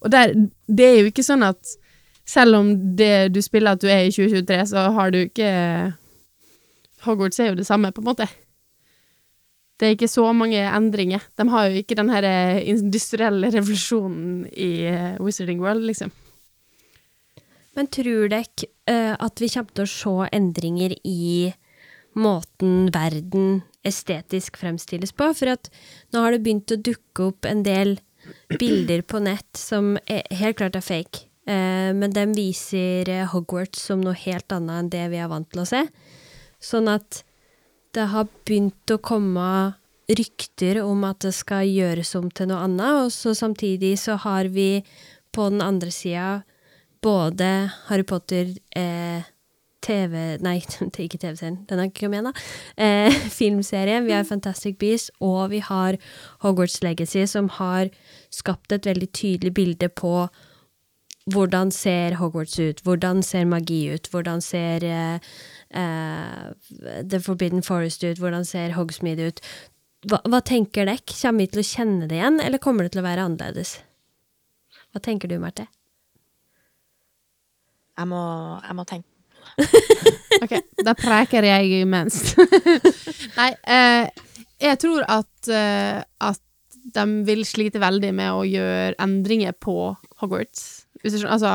Og 0.00 0.10
der, 0.10 0.32
det 0.66 0.86
er 0.86 0.96
jo 1.02 1.10
ikke 1.10 1.22
sånn 1.26 1.44
at 1.46 1.74
selv 2.30 2.60
om 2.60 2.70
det 2.96 3.32
du 3.34 3.40
spiller 3.42 3.74
at 3.74 3.82
du 3.82 3.88
er 3.90 4.06
i 4.06 4.12
2023, 4.14 4.60
så 4.70 4.86
har 4.94 5.10
du 5.10 5.24
ikke 5.24 5.50
Hogwarts 7.06 7.40
er 7.40 7.50
jo 7.50 7.56
det 7.56 7.64
samme, 7.64 7.92
på 7.96 8.02
en 8.02 8.10
måte. 8.10 8.26
Det 9.80 9.86
er 9.88 9.94
ikke 9.96 10.10
så 10.12 10.26
mange 10.36 10.60
endringer. 10.60 11.22
De 11.40 11.46
har 11.48 11.70
jo 11.70 11.80
ikke 11.80 11.96
den 11.96 12.10
her 12.12 12.26
eh, 12.28 12.58
industrielle 12.68 13.48
revolusjonen 13.54 14.42
i 14.52 14.84
eh, 14.90 15.14
Wizarding 15.16 15.62
World, 15.64 15.86
liksom. 15.88 16.12
Men 17.78 17.88
tror 17.88 18.28
dere 18.28 18.68
eh, 18.90 19.14
at 19.16 19.40
vi 19.40 19.48
kommer 19.48 19.72
til 19.72 19.86
å 19.86 19.94
se 19.94 20.28
endringer 20.36 20.92
i 21.08 21.54
måten 22.18 22.90
verden 22.92 23.62
estetisk 23.86 24.60
fremstilles 24.60 25.16
på? 25.16 25.30
For 25.38 25.54
at 25.54 25.72
nå 26.12 26.26
har 26.26 26.36
det 26.36 26.44
begynt 26.44 26.76
å 26.76 26.82
dukke 26.90 27.30
opp 27.30 27.48
en 27.48 27.64
del 27.64 27.96
bilder 28.60 29.00
på 29.08 29.24
nett 29.24 29.48
som 29.56 29.94
er, 30.04 30.26
helt 30.28 30.60
klart 30.60 30.76
er 30.76 30.84
fake. 30.84 31.29
Eh, 31.50 31.90
men 31.96 32.14
de 32.14 32.26
viser 32.36 33.10
eh, 33.10 33.26
Hogwarts 33.32 33.82
som 33.90 34.04
noe 34.04 34.18
helt 34.22 34.52
annet 34.54 34.84
enn 34.84 34.92
det 34.92 35.06
vi 35.14 35.20
er 35.22 35.30
vant 35.32 35.48
til 35.50 35.64
å 35.64 35.68
se. 35.68 35.82
Sånn 36.62 36.90
at 36.92 37.22
det 37.96 38.06
har 38.12 38.28
begynt 38.46 38.94
å 38.94 39.00
komme 39.02 39.50
rykter 40.10 40.80
om 40.82 41.04
at 41.06 41.22
det 41.24 41.32
skal 41.34 41.66
gjøres 41.66 42.14
om 42.18 42.30
til 42.34 42.50
noe 42.50 42.62
annet, 42.66 43.06
og 43.06 43.10
så 43.14 43.34
samtidig 43.36 43.96
så 44.02 44.18
har 44.24 44.50
vi 44.50 44.82
på 45.34 45.50
den 45.50 45.62
andre 45.62 45.92
sida 45.94 46.42
både 47.02 47.70
Harry 47.88 48.06
Potter 48.06 48.50
eh, 48.76 49.28
TV 49.80 50.36
Nei, 50.44 50.58
ikke 51.06 51.18
TV-serien, 51.18 51.62
den 51.70 51.80
er 51.80 51.88
ikke 51.88 52.10
igjen, 52.10 52.28
da. 52.28 52.34
Eh, 52.76 53.20
filmserien. 53.38 54.06
Vi 54.06 54.14
har 54.14 54.28
Fantastic 54.28 54.78
Beasts, 54.82 55.10
og 55.20 55.50
vi 55.54 55.62
har 55.64 55.98
Hogwarts 56.44 56.82
Legacy, 56.84 57.24
som 57.26 57.48
har 57.56 57.90
skapt 58.34 58.74
et 58.76 58.86
veldig 58.86 59.10
tydelig 59.16 59.54
bilde 59.56 59.88
på 59.88 60.28
hvordan 61.28 61.70
ser 61.74 62.16
Hogwarts 62.20 62.58
ut, 62.58 62.80
hvordan 62.86 63.22
ser 63.26 63.44
magi 63.48 63.82
ut, 63.92 64.08
hvordan 64.12 64.40
ser 64.44 64.86
uh, 64.86 65.18
uh, 65.76 66.52
The 67.04 67.20
Forbidden 67.20 67.62
Forest 67.62 68.04
ut, 68.04 68.18
hvordan 68.18 68.46
ser 68.48 68.72
Hogsmeade 68.76 69.28
ut. 69.28 69.42
Hva, 70.08 70.22
hva 70.24 70.40
tenker 70.40 70.88
dere? 70.88 71.02
Kommer 71.04 71.44
vi 71.44 71.52
til 71.52 71.62
å 71.62 71.68
kjenne 71.68 72.08
det 72.08 72.16
igjen, 72.16 72.40
eller 72.40 72.62
kommer 72.62 72.86
det 72.86 72.94
til 72.94 73.02
å 73.02 73.06
være 73.06 73.26
annerledes? 73.28 73.76
Hva 74.90 75.02
tenker 75.04 75.30
du, 75.30 75.36
Marte? 75.42 75.68
Jeg 78.00 78.08
må, 78.08 78.22
jeg 78.64 78.76
må 78.78 78.86
tenke 78.88 79.08
Ok, 80.44 80.54
da 80.86 80.94
preker 80.96 81.44
jeg 81.44 81.82
imens. 81.82 82.34
Nei, 83.38 83.50
eh, 83.68 84.06
jeg 84.62 84.78
tror 84.80 85.04
at, 85.10 85.50
eh, 85.52 86.00
at 86.00 86.78
de 86.96 87.04
vil 87.26 87.42
slite 87.44 87.82
veldig 87.82 88.12
med 88.16 88.32
å 88.32 88.46
gjøre 88.48 88.96
endringer 89.02 89.56
på 89.56 89.74
Hogwarts. 90.22 90.79
Altså 91.04 91.52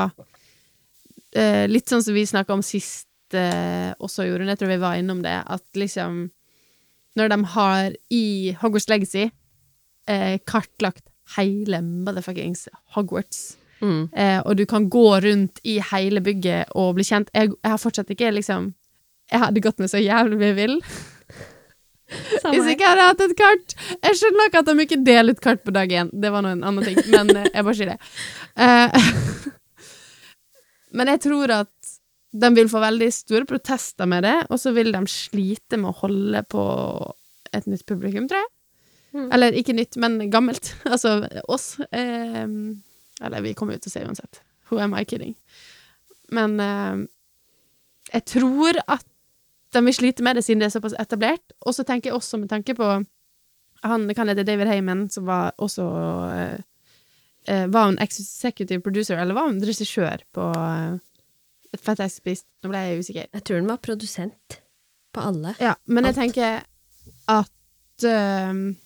eh, 1.36 1.66
Litt 1.70 1.90
sånn 1.90 2.04
som 2.04 2.16
vi 2.16 2.26
snakka 2.26 2.56
om 2.56 2.64
sist 2.66 3.34
eh, 3.36 3.92
også, 3.98 4.26
Jorunn. 4.26 4.50
Jeg 4.52 4.60
tror 4.60 4.72
vi 4.72 4.80
var 4.82 4.96
innom 4.98 5.22
det. 5.24 5.36
At 5.46 5.64
liksom 5.78 6.26
Når 7.16 7.32
de 7.32 7.38
har 7.56 7.92
i 8.12 8.24
Hogwarts 8.60 8.88
Legacy 8.92 9.28
eh, 10.08 10.38
kartlagt 10.46 11.06
hele 11.36 11.80
motherfuckings 11.82 12.68
Hogwarts 12.96 13.56
Mm. 13.80 14.08
Eh, 14.16 14.40
og 14.40 14.56
du 14.56 14.64
kan 14.64 14.88
gå 14.90 15.20
rundt 15.20 15.60
i 15.64 15.78
hele 15.92 16.22
bygget 16.24 16.72
og 16.74 16.94
bli 16.96 17.04
kjent. 17.04 17.28
Jeg, 17.34 17.52
jeg 17.62 17.70
har 17.70 17.80
fortsatt 17.80 18.10
ikke 18.10 18.30
liksom 18.32 18.72
Jeg 19.32 19.42
hadde 19.42 19.60
gått 19.60 19.80
meg 19.82 19.90
så 19.90 19.98
jævlig 19.98 20.38
mye 20.38 20.54
vill 20.54 20.76
hvis 22.06 22.68
ikke 22.70 22.84
jeg 22.84 22.92
hadde 22.92 23.06
hatt 23.08 23.22
et 23.24 23.36
kart. 23.38 23.76
Jeg 23.98 24.18
skjønner 24.20 24.48
ikke 24.48 24.62
at 24.62 24.70
de 24.70 24.84
ikke 24.84 25.02
deler 25.06 25.36
ut 25.36 25.42
kart 25.42 25.62
på 25.66 25.74
dag 25.74 25.92
én. 25.92 26.10
Det 26.14 26.30
var 26.32 26.44
nå 26.44 26.54
en 26.54 26.64
annen 26.66 26.86
ting, 26.86 27.00
men 27.10 27.32
eh, 27.34 27.48
jeg 27.50 27.66
bare 27.66 27.78
sier 27.78 27.92
det. 27.94 27.98
Uh, 28.60 29.52
men 31.00 31.12
jeg 31.14 31.22
tror 31.26 31.54
at 31.62 31.94
de 32.36 32.50
vil 32.58 32.68
få 32.70 32.82
veldig 32.82 33.08
store 33.14 33.48
protester 33.48 34.08
med 34.10 34.26
det, 34.26 34.36
og 34.50 34.60
så 34.60 34.72
vil 34.76 34.92
de 34.94 35.02
slite 35.10 35.80
med 35.80 35.90
å 35.90 35.98
holde 36.02 36.42
på 36.52 36.66
et 37.56 37.66
nytt 37.70 37.86
publikum, 37.88 38.28
tror 38.28 38.44
jeg. 38.44 38.52
Mm. 39.16 39.28
Eller 39.32 39.56
ikke 39.56 39.76
nytt, 39.76 39.96
men 40.02 40.20
gammelt. 40.30 40.74
Altså 40.92 41.18
oss. 41.48 41.76
Eh, 41.90 42.44
eller 43.24 43.44
vi 43.44 43.54
kommer 43.56 43.76
jo 43.76 43.86
til 43.86 43.92
å 43.92 43.96
se 43.96 44.04
uansett. 44.04 44.42
Who 44.68 44.80
am 44.82 44.96
I 44.98 45.06
kidding? 45.08 45.34
Men 46.34 46.58
eh, 46.60 47.06
jeg 48.12 48.26
tror 48.36 48.80
at 48.86 49.06
de 49.74 49.82
vil 49.84 49.94
slite 49.94 50.22
med 50.22 50.36
det 50.38 50.44
siden 50.46 50.60
det 50.62 50.68
er 50.70 50.74
såpass 50.76 50.94
etablert. 51.00 51.52
Og 51.66 51.74
så 51.74 51.84
tenker 51.84 52.10
jeg 52.10 52.16
også 52.16 52.38
med 52.38 52.48
tanke 52.48 52.74
på 52.78 52.86
Han 53.84 54.06
kan 54.14 54.28
hete 54.28 54.44
David 54.46 54.66
Heyman, 54.70 55.08
som 55.12 55.26
var 55.28 55.52
også 55.58 55.84
eh, 56.32 56.60
eh, 57.48 57.66
Var 57.70 57.88
en 57.92 57.98
executive 58.02 58.80
producer, 58.82 59.18
eller 59.20 59.34
var 59.36 59.48
en 59.50 59.60
regissør 59.62 60.22
på 60.34 60.46
eh, 60.56 60.96
et 61.74 61.80
Fantastic 61.84 62.22
Beast? 62.24 62.46
Nå 62.64 62.70
ble 62.72 62.78
jeg 62.86 63.02
usikker. 63.04 63.26
Jeg 63.34 63.44
tror 63.44 63.60
den 63.60 63.68
var 63.68 63.82
produsent 63.84 64.60
på 65.12 65.20
alle. 65.28 65.54
Ja, 65.60 65.74
men 65.86 66.04
jeg 66.08 66.14
tenker 66.16 66.62
at 67.28 68.04
ehm, 68.06 68.76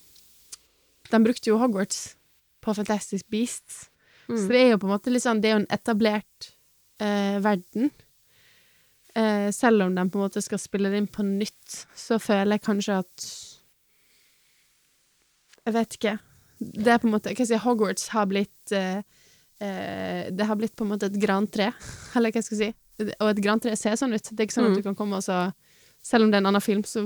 De 1.11 1.19
brukte 1.25 1.51
jo 1.51 1.59
Hogwarts 1.59 2.17
på 2.63 2.75
Fantastic 2.77 3.23
Beasts. 3.31 3.87
Så 4.31 4.37
Mm. 4.37 4.49
det 4.49 4.59
er 4.61 4.69
jo 4.71 4.79
på 4.79 4.87
en 4.87 4.93
måte 4.93 5.11
litt 5.11 5.25
sånn 5.25 5.41
Det 5.43 5.49
er 5.51 5.55
jo 5.57 5.61
en 5.65 5.73
etablert 5.75 6.51
eh, 7.03 7.39
verden. 7.43 7.91
Eh, 9.19 9.51
selv 9.51 9.83
om 9.89 9.95
de 9.95 10.05
på 10.11 10.19
en 10.21 10.25
måte 10.29 10.43
skal 10.45 10.59
spille 10.63 10.91
det 10.93 11.01
inn 11.03 11.09
på 11.11 11.25
nytt, 11.27 11.81
så 11.99 12.19
føler 12.23 12.57
jeg 12.59 12.63
kanskje 12.67 12.99
at 13.03 13.25
Jeg 15.67 15.75
vet 15.77 15.97
ikke. 15.99 16.13
Det 16.61 16.93
er 16.93 17.01
på 17.01 17.09
en 17.09 17.15
måte 17.15 17.31
Hva 17.31 17.35
skal 17.35 17.47
jeg 17.47 17.51
si 17.55 17.65
Hogwarts 17.65 18.09
har 18.15 18.27
blitt 18.31 18.73
eh, 18.77 19.01
eh, 19.65 20.29
Det 20.31 20.47
har 20.47 20.59
blitt 20.61 20.75
på 20.77 20.85
en 20.85 20.93
måte 20.93 21.09
et 21.11 21.19
grantre, 21.21 21.71
eller 22.17 22.33
hva 22.35 22.43
skal 22.45 22.59
jeg 22.59 22.73
si. 22.75 23.11
Og 23.17 23.31
et 23.33 23.43
grantre 23.45 23.73
ser 23.81 23.97
sånn 23.97 24.13
ut. 24.13 24.23
Det 24.31 24.43
er 24.45 24.49
ikke 24.49 24.59
sånn 24.59 24.69
Mm. 24.69 24.73
at 24.77 24.83
du 24.83 24.87
kan 24.91 24.99
komme 24.99 25.17
og 25.21 25.25
så 25.25 25.53
Selv 26.03 26.25
om 26.25 26.31
det 26.31 26.39
er 26.39 26.41
en 26.41 26.47
annen 26.49 26.63
film, 26.65 26.81
så 26.83 27.03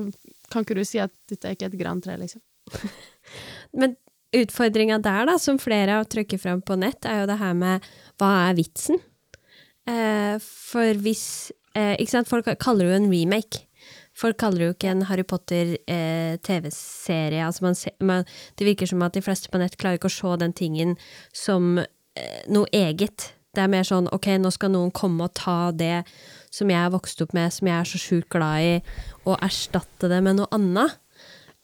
kan 0.53 0.63
ikke 0.63 0.77
du 0.79 0.85
si 0.87 1.01
at 1.03 1.11
dette 1.27 1.49
er 1.49 1.57
ikke 1.57 1.67
et 1.67 1.79
grantre, 1.81 2.15
liksom. 2.21 2.41
Men 3.81 3.97
utfordringa 4.35 5.01
der, 5.03 5.27
da, 5.27 5.35
som 5.43 5.59
flere 5.59 5.97
har 5.99 6.05
trykket 6.07 6.41
fram 6.41 6.61
på 6.63 6.77
nett, 6.79 7.03
er 7.05 7.25
jo 7.25 7.27
det 7.27 7.39
her 7.41 7.57
med 7.59 7.83
hva 8.23 8.29
er 8.45 8.55
vitsen? 8.55 9.01
Eh, 9.91 10.39
for 10.39 10.95
hvis 11.03 11.51
eh, 11.75 11.95
Ikke 11.99 12.15
sant, 12.15 12.31
folk 12.31 12.47
kaller 12.63 12.85
det 12.85 12.93
jo 12.93 13.01
en 13.03 13.13
remake. 13.13 13.57
Folk 14.15 14.39
kaller 14.39 14.59
det 14.59 14.67
jo 14.69 14.75
ikke 14.77 14.93
en 14.93 15.07
Harry 15.09 15.25
Potter-TV-serie. 15.27 17.45
altså 17.45 17.65
man, 17.65 17.75
man, 18.01 18.25
det 18.59 18.67
virker 18.69 18.87
som 18.87 19.03
at 19.03 19.15
de 19.17 19.23
fleste 19.23 19.49
på 19.51 19.59
nett 19.59 19.77
klarer 19.81 19.95
ikke 19.99 20.13
å 20.13 20.19
se 20.21 20.37
den 20.39 20.53
tingen 20.55 20.97
som 21.35 21.79
eh, 21.83 22.43
noe 22.47 22.67
eget. 22.73 23.35
Det 23.55 23.63
er 23.63 23.69
mer 23.71 23.83
sånn 23.87 24.09
ok, 24.15 24.27
nå 24.39 24.51
skal 24.55 24.71
noen 24.75 24.91
komme 24.95 25.25
og 25.27 25.35
ta 25.39 25.73
det 25.75 26.05
som 26.55 26.71
jeg 26.71 26.79
har 26.79 26.91
vokst 26.95 27.23
opp 27.25 27.33
med, 27.35 27.53
som 27.55 27.67
jeg 27.67 27.81
er 27.81 27.85
så 27.91 27.99
sjukt 27.99 28.31
glad 28.31 28.63
i, 28.63 28.83
og 29.27 29.43
erstatte 29.43 30.09
det 30.11 30.21
med 30.23 30.35
noe 30.39 30.49
annet. 30.55 30.91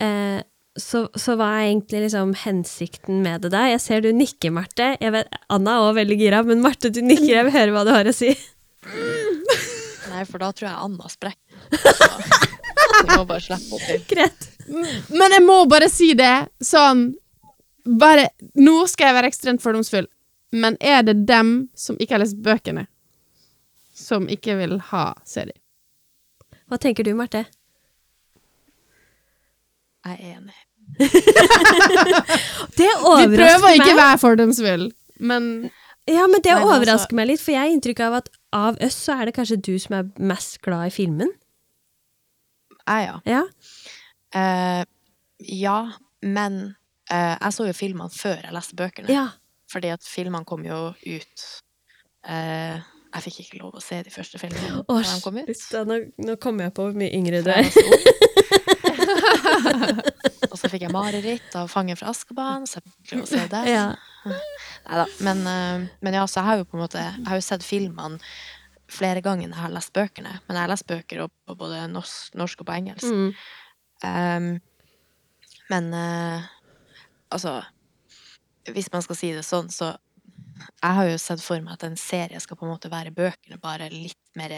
Eh, 0.02 0.40
så, 0.78 1.04
så 1.18 1.34
hva 1.38 1.48
er 1.58 1.70
egentlig 1.70 2.04
liksom 2.06 2.32
hensikten 2.44 3.22
med 3.24 3.44
det 3.44 3.52
der? 3.54 3.72
Jeg 3.74 3.82
ser 3.84 4.02
du 4.02 4.10
nikker, 4.14 4.50
Marte. 4.54 4.94
Vet, 4.98 5.26
Anna 5.52 5.76
er 5.76 5.86
også 5.86 5.98
veldig 5.98 6.18
gira, 6.18 6.42
men 6.46 6.64
Marte, 6.64 6.92
du 6.94 7.02
nikker. 7.04 7.30
Jeg 7.30 7.46
vil 7.46 7.58
høre 7.58 7.74
hva 7.74 7.86
du 7.86 7.92
har 7.94 8.10
å 8.10 8.16
si. 8.16 8.32
Nei, 10.20 10.26
for 10.28 10.42
da 10.42 10.50
tror 10.52 10.66
jeg 10.68 10.76
Anna 10.84 11.08
sprekker. 11.08 11.38
Vi 11.70 13.14
må 13.16 13.22
bare 13.24 13.40
slippe 13.40 13.78
opp 13.78 13.84
til. 13.88 14.00
Greit. 14.10 14.48
Men 15.16 15.32
jeg 15.32 15.44
må 15.46 15.54
bare 15.70 15.86
si 15.90 16.10
det 16.14 16.34
sånn 16.62 17.06
Bare 18.00 18.26
Nå 18.60 18.74
skal 18.86 19.08
jeg 19.08 19.16
være 19.16 19.30
ekstremt 19.32 19.62
fordomsfull, 19.64 20.04
men 20.52 20.76
er 20.84 21.00
det 21.08 21.14
dem 21.26 21.54
som 21.74 21.96
ikke 21.96 22.18
har 22.18 22.20
lest 22.20 22.36
bøkene, 22.44 22.84
som 23.96 24.28
ikke 24.28 24.58
vil 24.58 24.76
ha 24.90 25.06
serie? 25.24 25.56
Hva 26.68 26.76
tenker 26.78 27.08
du, 27.08 27.14
Marte? 27.16 27.46
Jeg 30.04 30.18
er 30.18 30.36
enig. 30.36 30.58
Det 32.76 32.90
Vi 32.92 33.26
prøver 33.32 33.66
å 33.70 33.72
ikke 33.78 33.96
være 33.96 34.20
fordomsfull, 34.20 34.90
men 35.24 35.48
Ja, 36.10 36.28
men 36.28 36.44
det 36.44 36.52
Nei, 36.52 36.60
overrasker 36.60 36.60
altså- 36.60 36.76
overrasker 36.76 37.16
meg 37.22 37.32
litt, 37.32 37.40
for 37.40 37.56
jeg 37.56 37.64
har 37.64 37.72
inntrykk 37.72 38.04
av 38.10 38.20
at 38.20 38.30
av 38.56 38.78
oss 38.82 38.96
så 39.06 39.18
er 39.20 39.28
det 39.30 39.34
kanskje 39.36 39.60
du 39.62 39.74
som 39.78 39.94
er 40.00 40.08
mest 40.18 40.60
glad 40.64 40.90
i 40.90 40.94
filmen. 40.94 41.30
Jeg, 42.86 43.06
ja. 43.06 43.18
Ja. 43.28 43.42
uh, 44.34 44.84
ja, 45.46 45.78
men 46.22 46.60
uh, 47.12 47.36
jeg 47.36 47.52
så 47.54 47.66
jo 47.68 47.74
filmene 47.76 48.10
før 48.10 48.40
jeg 48.42 48.56
leste 48.56 48.76
bøkene. 48.78 49.12
ja. 49.12 49.28
Fordi 49.70 49.86
at 49.94 50.02
filmene 50.02 50.42
kom 50.44 50.64
jo 50.66 50.88
ut 50.90 51.42
uh, 52.26 52.80
Jeg 53.14 53.22
fikk 53.22 53.36
ikke 53.44 53.60
lov 53.60 53.76
å 53.78 53.82
se 53.84 54.00
de 54.02 54.10
første 54.10 54.40
filmene 54.42 54.80
Åh, 54.82 55.02
da 55.06 55.12
de 55.14 55.20
kom 55.22 55.38
ut. 55.38 55.62
da, 55.70 55.84
nå, 55.86 55.98
nå 56.26 56.34
kommer 56.42 56.66
jeg 56.66 56.74
på 56.74 56.88
hvor 56.88 56.98
mye 56.98 57.12
yngre 57.14 57.44
du 57.46 57.52
er. 57.54 57.70
Og 60.50 60.56
så 60.58 60.70
fikk 60.70 60.86
jeg 60.86 60.92
mareritt 60.94 61.54
av 61.58 61.68
Fangen 61.70 61.98
fra 61.98 62.10
Askeban, 62.12 62.66
så 62.68 62.80
jeg 62.80 63.22
å 63.22 63.28
se 63.28 63.42
det. 63.54 63.64
Ja. 63.70 63.90
Neida, 64.24 65.06
Men, 65.24 65.42
eh, 65.46 65.88
men 66.00 66.16
ja, 66.16 66.24
så 66.28 66.40
jeg 66.40 66.48
har 66.48 66.58
jo 66.60 66.66
på 66.68 66.76
en 66.76 66.82
måte 66.82 67.00
Jeg 67.00 67.24
har 67.28 67.38
jo 67.38 67.44
sett 67.44 67.64
filmene 67.64 68.20
flere 68.90 69.22
ganger 69.24 69.48
når 69.48 69.56
jeg 69.56 69.64
har 69.64 69.74
lest 69.76 69.92
bøkene. 69.94 70.32
Men 70.46 70.56
jeg 70.56 70.64
har 70.64 70.72
lest 70.72 70.88
bøker 70.90 71.26
på 71.28 71.56
både 71.58 71.84
norsk, 71.92 72.34
norsk 72.38 72.62
og 72.62 72.68
på 72.68 72.76
engelsk. 72.76 73.06
Mm. 73.06 73.30
Um, 74.02 74.48
men 75.70 75.92
uh, 75.94 76.46
altså 77.28 77.60
Hvis 78.72 78.88
man 78.92 79.04
skal 79.04 79.18
si 79.18 79.28
det 79.36 79.44
sånn, 79.44 79.68
så 79.68 79.92
Jeg 80.80 80.96
har 80.96 81.08
jo 81.10 81.18
sett 81.20 81.42
for 81.44 81.60
meg 81.60 81.76
at 81.76 81.84
en 81.84 81.98
serie 82.00 82.40
skal 82.40 82.56
på 82.56 82.64
en 82.64 82.72
måte 82.72 82.90
være 82.92 83.12
bøkene, 83.12 83.60
bare 83.60 83.90
litt 83.92 84.18
mer 84.40 84.56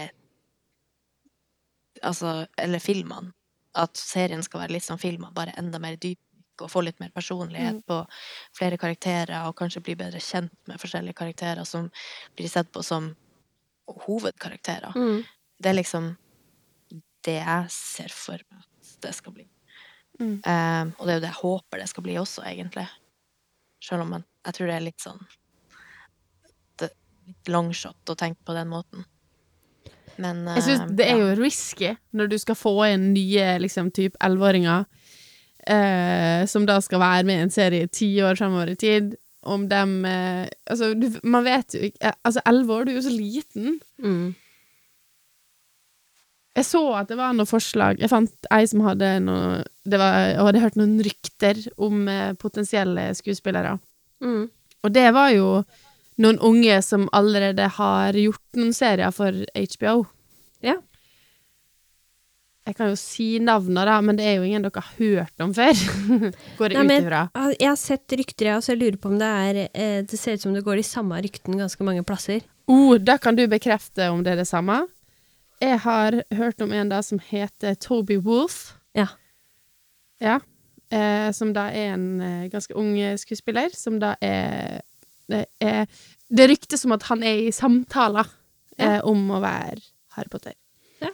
Altså 2.03 2.46
Eller 2.59 2.83
filmene. 2.83 3.35
At 3.74 3.96
serien 3.96 4.42
skal 4.44 4.61
være 4.64 4.76
litt 4.76 4.85
som 4.85 4.98
filmer, 5.00 5.32
bare 5.32 5.54
enda 5.58 5.78
mer 5.80 5.96
dyp 5.96 6.18
og 6.61 6.70
få 6.70 6.82
litt 6.85 7.00
mer 7.00 7.11
personlighet 7.11 7.78
Mm. 7.80 7.82
på 7.88 8.06
flere 8.54 8.76
karakterer, 8.78 9.48
og 9.48 9.56
kanskje 9.56 9.82
bli 9.82 9.94
bedre 9.96 10.20
kjent 10.20 10.52
med 10.68 10.78
forskjellige 10.78 11.16
karakterer 11.16 11.64
som 11.64 11.90
blir 12.37 12.48
sett 12.48 12.70
på 12.72 12.82
som 12.85 13.16
hovedkarakterer. 13.88 14.92
Mm. 14.94 15.24
Det 15.58 15.70
er 15.70 15.74
liksom 15.78 16.16
det 17.24 17.38
jeg 17.38 17.70
ser 17.70 18.08
for 18.08 18.38
meg 18.50 18.61
at 18.61 18.96
det 19.02 19.14
skal 19.14 19.32
bli. 19.32 19.48
Mm. 20.20 20.42
Um, 20.44 20.92
og 20.98 21.06
det 21.06 21.12
er 21.12 21.16
jo 21.16 21.24
det 21.24 21.30
jeg 21.32 21.40
håper 21.42 21.78
det 21.78 21.88
skal 21.88 22.02
bli 22.02 22.16
også, 22.20 22.44
egentlig. 22.46 22.87
Selv 23.82 24.02
om 24.02 24.11
man, 24.11 24.24
jeg 24.46 24.54
tror 24.54 24.66
det 24.66 24.74
er 24.76 24.85
litt 24.87 25.00
sånn 25.02 25.22
det, 26.78 26.90
Litt 27.26 27.48
longshot 27.48 28.11
å 28.12 28.18
tenke 28.18 28.44
på 28.44 28.54
den 28.54 28.68
måten. 28.68 29.06
Men 30.20 30.44
jeg 30.57 30.64
syns 30.66 30.83
eh, 30.85 30.92
det 30.98 31.07
er 31.09 31.16
ja. 31.16 31.22
jo 31.22 31.38
risky 31.40 31.94
når 32.16 32.33
du 32.33 32.37
skal 32.42 32.59
få 32.59 32.75
inn 32.90 33.12
nye 33.14 33.57
liksom 33.62 33.90
typ 33.94 34.18
elleveåringer 34.20 34.85
uh, 34.85 36.42
som 36.51 36.66
da 36.68 36.79
skal 36.85 37.03
være 37.03 37.27
med 37.29 37.38
i 37.38 37.46
en 37.46 37.55
serie 37.55 37.90
ti 37.92 38.11
år 38.25 38.38
fremover 38.40 38.75
i 38.75 38.79
tid. 38.79 39.16
Om 39.42 39.66
dem 39.66 40.05
uh, 40.07 40.46
Altså, 40.70 40.92
du, 40.94 41.09
man 41.27 41.42
vet 41.42 41.75
jo 41.75 41.81
ikke 41.88 41.98
eh, 41.98 42.14
Altså, 42.22 42.44
elleve 42.46 42.77
år, 42.77 42.85
du 42.85 42.92
er 42.92 42.98
jo 43.01 43.09
så 43.09 43.14
liten. 43.14 43.81
Mm. 43.98 44.35
Jeg 46.53 46.68
så 46.68 46.83
at 47.01 47.09
det 47.09 47.16
var 47.16 47.33
noen 47.33 47.48
forslag 47.48 47.98
Jeg 47.98 48.12
fant 48.12 48.48
ei 48.53 48.66
som 48.68 48.85
hadde 48.85 49.09
noe 49.25 49.62
det 49.88 49.98
var, 49.98 50.18
Jeg 50.29 50.44
hadde 50.46 50.62
hørt 50.62 50.77
noen 50.79 50.98
rykter 51.03 51.62
om 51.81 52.05
eh, 52.12 52.35
potensielle 52.38 53.09
skuespillere. 53.18 53.79
Mm. 54.22 54.44
Og 54.83 54.94
det 54.94 55.09
var 55.14 55.33
jo 55.35 55.48
noen 56.20 56.38
unge 56.44 56.79
som 56.85 57.09
allerede 57.12 57.68
har 57.79 58.16
gjort 58.18 58.59
noen 58.59 58.75
serier 58.77 59.12
for 59.14 59.37
HBO. 59.57 60.03
Ja. 60.64 60.77
Jeg 62.62 62.77
kan 62.79 62.92
jo 62.92 62.98
si 62.98 63.27
navnene, 63.42 63.83
da, 63.88 63.96
men 64.07 64.18
det 64.18 64.27
er 64.29 64.37
jo 64.38 64.46
ingen 64.46 64.62
dere 64.62 64.85
har 64.85 64.98
hørt 65.01 65.42
om 65.42 65.51
før. 65.57 65.72
Går 66.61 66.70
det 66.70 66.77
jeg 66.79 66.87
ut 66.87 66.92
ifra. 66.94 67.22
Jeg 67.57 67.68
har 67.68 67.81
sett 67.81 68.14
rykter, 68.20 68.51
jeg, 68.53 68.62
så 68.62 68.75
jeg 68.75 68.83
lurer 68.85 68.98
på 69.03 69.11
om 69.11 69.16
det 69.18 69.31
er 69.48 69.59
eh, 69.64 69.96
Det 70.07 70.18
ser 70.20 70.38
ut 70.38 70.44
som 70.44 70.55
det 70.55 70.62
går 70.66 70.79
de 70.79 70.85
samme 70.87 71.18
ryktene 71.25 71.59
ganske 71.59 71.87
mange 71.87 72.05
plasser. 72.07 72.44
Oh, 72.70 72.94
da 73.03 73.16
kan 73.18 73.35
du 73.35 73.42
bekrefte 73.51 74.07
om 74.12 74.22
det 74.22 74.37
er 74.37 74.44
det 74.44 74.46
samme. 74.51 74.85
Jeg 75.62 75.81
har 75.83 76.20
hørt 76.38 76.62
om 76.62 76.70
en 76.75 76.90
da 76.90 77.03
som 77.03 77.18
heter 77.22 77.75
Toby 77.83 78.20
Wolff. 78.22 78.77
Ja. 78.94 79.09
Ja. 80.22 80.38
Eh, 80.92 81.33
som 81.35 81.51
da 81.57 81.66
er 81.75 81.96
en 81.96 82.09
eh, 82.22 82.48
ganske 82.53 82.79
ung 82.79 82.94
skuespiller, 83.18 83.75
som 83.75 83.98
da 84.03 84.14
er 84.22 84.85
Det 85.33 85.42
er, 85.64 85.87
det 86.33 86.49
ryktes 86.53 86.85
som 86.85 86.92
at 86.97 87.03
han 87.11 87.23
er 87.27 87.47
i 87.49 87.53
samtaler 87.55 88.29
eh, 88.79 89.01
om 89.09 89.25
å 89.33 89.40
være 89.42 89.81
Harry 90.16 90.29
Potter. 90.33 90.55
Ja. 91.03 91.11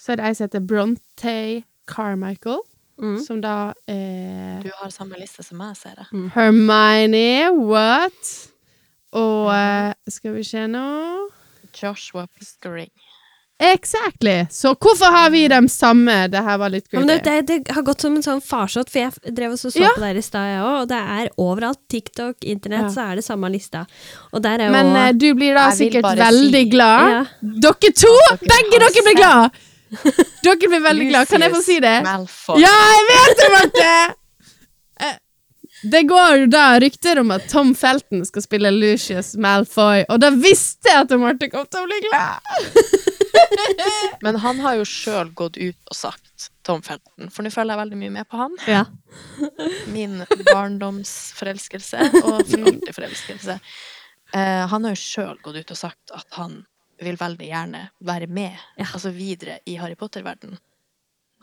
Så 0.00 0.12
er 0.14 0.20
det 0.20 0.28
ei 0.30 0.36
som 0.38 0.46
heter 0.48 0.64
Bronte 0.72 1.36
Carmichael, 1.90 2.62
Mm. 2.96 3.18
som 3.20 3.42
da 3.44 3.74
er 3.92 4.62
Du 4.64 4.70
har 4.78 4.88
samme 4.88 5.18
liste 5.20 5.42
som 5.44 5.58
meg, 5.60 5.74
ser 5.76 5.98
jeg. 6.00 6.30
Hermione, 6.32 7.50
what? 7.68 8.30
Og 9.12 9.50
eh, 9.52 9.92
skal 10.08 10.32
vi 10.32 10.44
se 10.48 10.62
nå 10.72 10.84
Joshua 11.76 12.24
Piskering. 12.32 12.88
Exactly. 13.58 14.46
Så 14.50 14.74
hvorfor 14.76 15.08
har 15.14 15.30
vi 15.32 15.46
dem 15.48 15.64
samme? 15.72 16.28
Det 16.28 16.42
her 16.44 16.58
var 16.60 16.68
litt 16.74 16.86
Ja, 16.92 17.00
det, 17.08 17.22
det, 17.24 17.36
det 17.48 17.72
har 17.72 17.82
gått 17.86 18.02
som 18.04 18.16
en 18.18 18.22
sånn 18.24 18.42
farsott, 18.44 18.90
for 18.92 19.00
jeg 19.06 19.32
drev 19.34 19.54
og 19.54 19.58
så, 19.58 19.70
så 19.72 19.80
Ja. 19.80 19.92
på 19.96 20.02
der 20.04 20.18
i 20.20 20.22
stad, 20.22 20.44
jeg 20.50 20.60
òg, 20.60 20.80
og 20.82 20.88
det 20.90 20.98
er 21.00 21.30
overalt. 21.40 21.80
TikTok, 21.88 22.36
internett, 22.44 22.82
Ja. 22.82 22.92
så 22.92 23.06
er 23.12 23.16
det 23.16 23.24
samme 23.24 23.48
lista. 23.50 23.86
Og 24.32 24.42
der 24.44 24.60
er 24.60 24.70
Men 24.70 24.92
også, 24.92 25.18
du 25.18 25.34
blir 25.34 25.54
da 25.54 25.70
sikkert 25.72 26.04
veldig 26.18 26.64
si- 26.66 26.70
glad. 26.70 27.08
Ja. 27.08 27.24
Dere 27.40 27.92
to! 27.92 28.12
Dere 28.28 28.38
Begge 28.52 28.78
dere 28.84 29.02
blir 29.08 29.16
glad! 29.16 29.50
Dere 30.44 30.68
blir 30.68 30.82
veldig 30.82 31.08
glad. 31.08 31.28
Kan 31.28 31.40
jeg 31.40 31.52
få 31.56 31.62
si 31.62 31.80
det? 31.80 32.02
Malfoy. 32.04 32.60
Ja, 32.60 32.74
jeg 32.92 33.08
vet 33.08 33.36
det, 33.40 33.50
Marte! 33.56 34.14
Eh, 35.00 35.16
Det 35.90 36.02
går 36.08 36.46
da 36.50 36.78
rykter 36.80 37.18
om 37.20 37.30
at 37.30 37.48
Tom 37.48 37.74
Felton 37.74 38.24
skal 38.26 38.42
spille 38.42 38.70
Lucius 38.70 39.34
Malfoy, 39.36 40.04
og 40.08 40.20
da 40.20 40.30
visste 40.30 40.88
jeg 40.92 41.06
at 41.06 41.10
Marte 41.20 41.48
kom 41.48 41.64
til 41.70 41.80
å 41.80 41.86
bli 41.88 42.00
glad! 42.10 42.40
Men 44.24 44.36
han 44.42 44.60
har 44.64 44.76
jo 44.78 44.84
sjøl 44.88 45.30
gått 45.38 45.56
ut 45.56 45.90
og 45.90 45.96
sagt, 45.96 46.48
Tom 46.66 46.82
Felton, 46.82 47.30
for 47.30 47.46
nå 47.46 47.50
følger 47.54 47.74
jeg 47.76 47.82
veldig 47.82 47.98
mye 48.00 48.14
med 48.18 48.28
på 48.30 48.40
han. 48.40 48.56
Ja. 48.68 48.84
Min 49.92 50.20
barndomsforelskelse 50.50 52.06
og 52.22 52.40
for 52.50 52.94
forelskelse. 53.00 53.58
Eh, 54.34 54.62
han 54.72 54.84
har 54.88 54.94
jo 54.96 55.00
sjøl 55.02 55.38
gått 55.44 55.60
ut 55.60 55.74
og 55.76 55.80
sagt 55.80 56.14
at 56.16 56.26
han 56.40 56.64
vil 57.02 57.18
veldig 57.20 57.50
gjerne 57.50 57.82
være 58.08 58.26
med 58.26 58.54
Ja. 58.80 58.86
altså 58.92 59.12
videre 59.12 59.58
i 59.68 59.76
Harry 59.80 59.94
Potter-verden. 59.98 60.56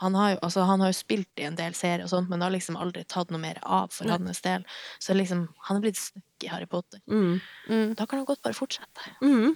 Han 0.01 0.15
har, 0.17 0.31
jo, 0.33 0.37
altså, 0.41 0.63
han 0.67 0.81
har 0.81 0.89
jo 0.89 0.97
spilt 0.97 1.39
i 1.39 1.45
en 1.47 1.55
del 1.55 1.75
serier 1.77 2.01
og 2.03 2.09
sånt, 2.11 2.27
men 2.27 2.41
det 2.41 2.47
har 2.47 2.55
liksom 2.55 2.75
aldri 2.81 3.03
tatt 3.07 3.29
noe 3.31 3.39
mer 3.39 3.59
av 3.61 3.91
for 3.93 4.09
hans 4.09 4.41
del. 4.43 4.65
Så 4.99 5.13
liksom, 5.15 5.45
han 5.69 5.77
er 5.77 5.83
blitt 5.85 5.99
stuck 6.01 6.43
i 6.43 6.49
Harry 6.51 6.65
Potter. 6.67 6.99
Mm. 7.07 7.93
Da 7.95 8.07
kan 8.09 8.19
han 8.19 8.25
godt 8.27 8.41
bare 8.43 8.57
fortsette. 8.57 9.13
Mhm. 9.21 9.53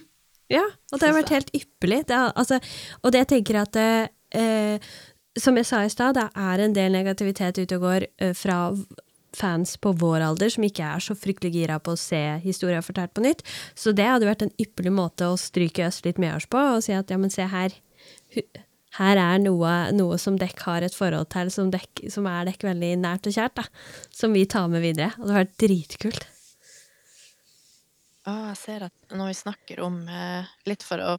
Ja, 0.52 0.64
og 0.92 1.00
det 1.00 1.10
har 1.10 1.16
vært 1.18 1.34
helt 1.34 1.52
ypperlig. 1.56 2.04
Det 2.08 2.16
altså, 2.16 2.60
og 3.02 3.12
det 3.12 3.24
jeg 3.24 3.30
tenker 3.34 3.60
at 3.60 3.76
eh, 3.78 4.94
Som 5.38 5.60
jeg 5.60 5.68
sa 5.68 5.82
i 5.84 5.92
stad, 5.92 6.16
det 6.16 6.24
er 6.34 6.62
en 6.64 6.74
del 6.74 6.94
negativitet 6.96 7.60
ute 7.60 7.76
og 7.76 7.84
går 7.84 8.08
eh, 8.18 8.32
fra 8.34 8.72
fans 9.36 9.76
på 9.76 9.92
vår 10.00 10.24
alder 10.24 10.50
som 10.50 10.64
ikke 10.64 10.86
er 10.86 11.02
så 11.04 11.14
fryktelig 11.14 11.52
gira 11.54 11.76
på 11.78 11.92
å 11.94 12.00
se 12.00 12.20
historier 12.42 12.82
fortalt 12.82 13.12
på 13.14 13.22
nytt. 13.22 13.44
Så 13.78 13.92
det 13.92 14.08
hadde 14.08 14.28
vært 14.28 14.46
en 14.46 14.54
ypperlig 14.60 14.94
måte 14.96 15.28
å 15.28 15.36
stryke 15.38 15.86
oss 15.86 16.00
litt 16.06 16.18
medhårs 16.18 16.48
på 16.50 16.58
og 16.58 16.80
si 16.86 16.96
at 16.96 17.12
ja, 17.12 17.20
men 17.20 17.30
se 17.32 17.46
her. 17.46 17.76
Her 18.98 19.20
er 19.20 19.42
noe, 19.42 19.74
noe 19.94 20.16
som 20.18 20.40
dekk 20.40 20.64
har 20.64 20.86
et 20.86 20.96
forhold 20.96 21.28
til, 21.34 21.52
som, 21.54 21.68
dekk, 21.70 22.06
som 22.10 22.26
er 22.30 22.48
dekk 22.48 22.64
veldig 22.70 22.94
nært 23.04 23.28
og 23.28 23.36
kjært, 23.36 23.60
da. 23.60 23.68
Som 24.16 24.34
vi 24.34 24.48
tar 24.48 24.66
med 24.72 24.82
videre. 24.82 25.12
Og 25.20 25.28
det 25.28 25.34
hadde 25.34 25.44
vært 25.44 25.58
dritkult. 25.60 26.28
Å, 28.26 28.32
jeg 28.50 28.56
ser 28.60 28.82
at 28.88 29.14
når 29.14 29.26
vi 29.30 29.34
snakker 29.38 29.80
om 29.86 30.00
eh, 30.10 30.44
Litt 30.66 30.82
for 30.82 30.98
å 31.00 31.12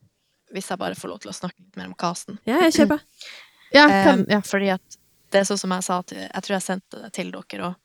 Hvis 0.54 0.68
jeg 0.70 0.78
bare 0.82 0.96
får 1.00 1.10
lov 1.14 1.20
til 1.24 1.32
å 1.32 1.34
snakke 1.38 1.62
litt 1.64 1.78
mer 1.80 1.88
om 1.88 1.94
casten. 1.98 2.40
Ja, 2.50 2.60
jeg 2.68 2.74
kjøper. 2.82 3.00
Ja, 3.72 3.84
Eh, 3.86 4.04
kan, 4.08 4.26
ja. 4.30 4.40
Fordi 4.42 4.72
at 4.74 4.96
det 5.30 5.44
er 5.44 5.46
sånn 5.46 5.60
som 5.62 5.70
jeg 5.76 5.84
sa 5.86 6.00
til 6.10 6.18
Jeg 6.24 6.42
tror 6.42 6.56
jeg 6.56 6.66
sendte 6.66 7.04
det 7.04 7.12
til 7.14 7.30
dere 7.36 7.68
òg. 7.70 7.76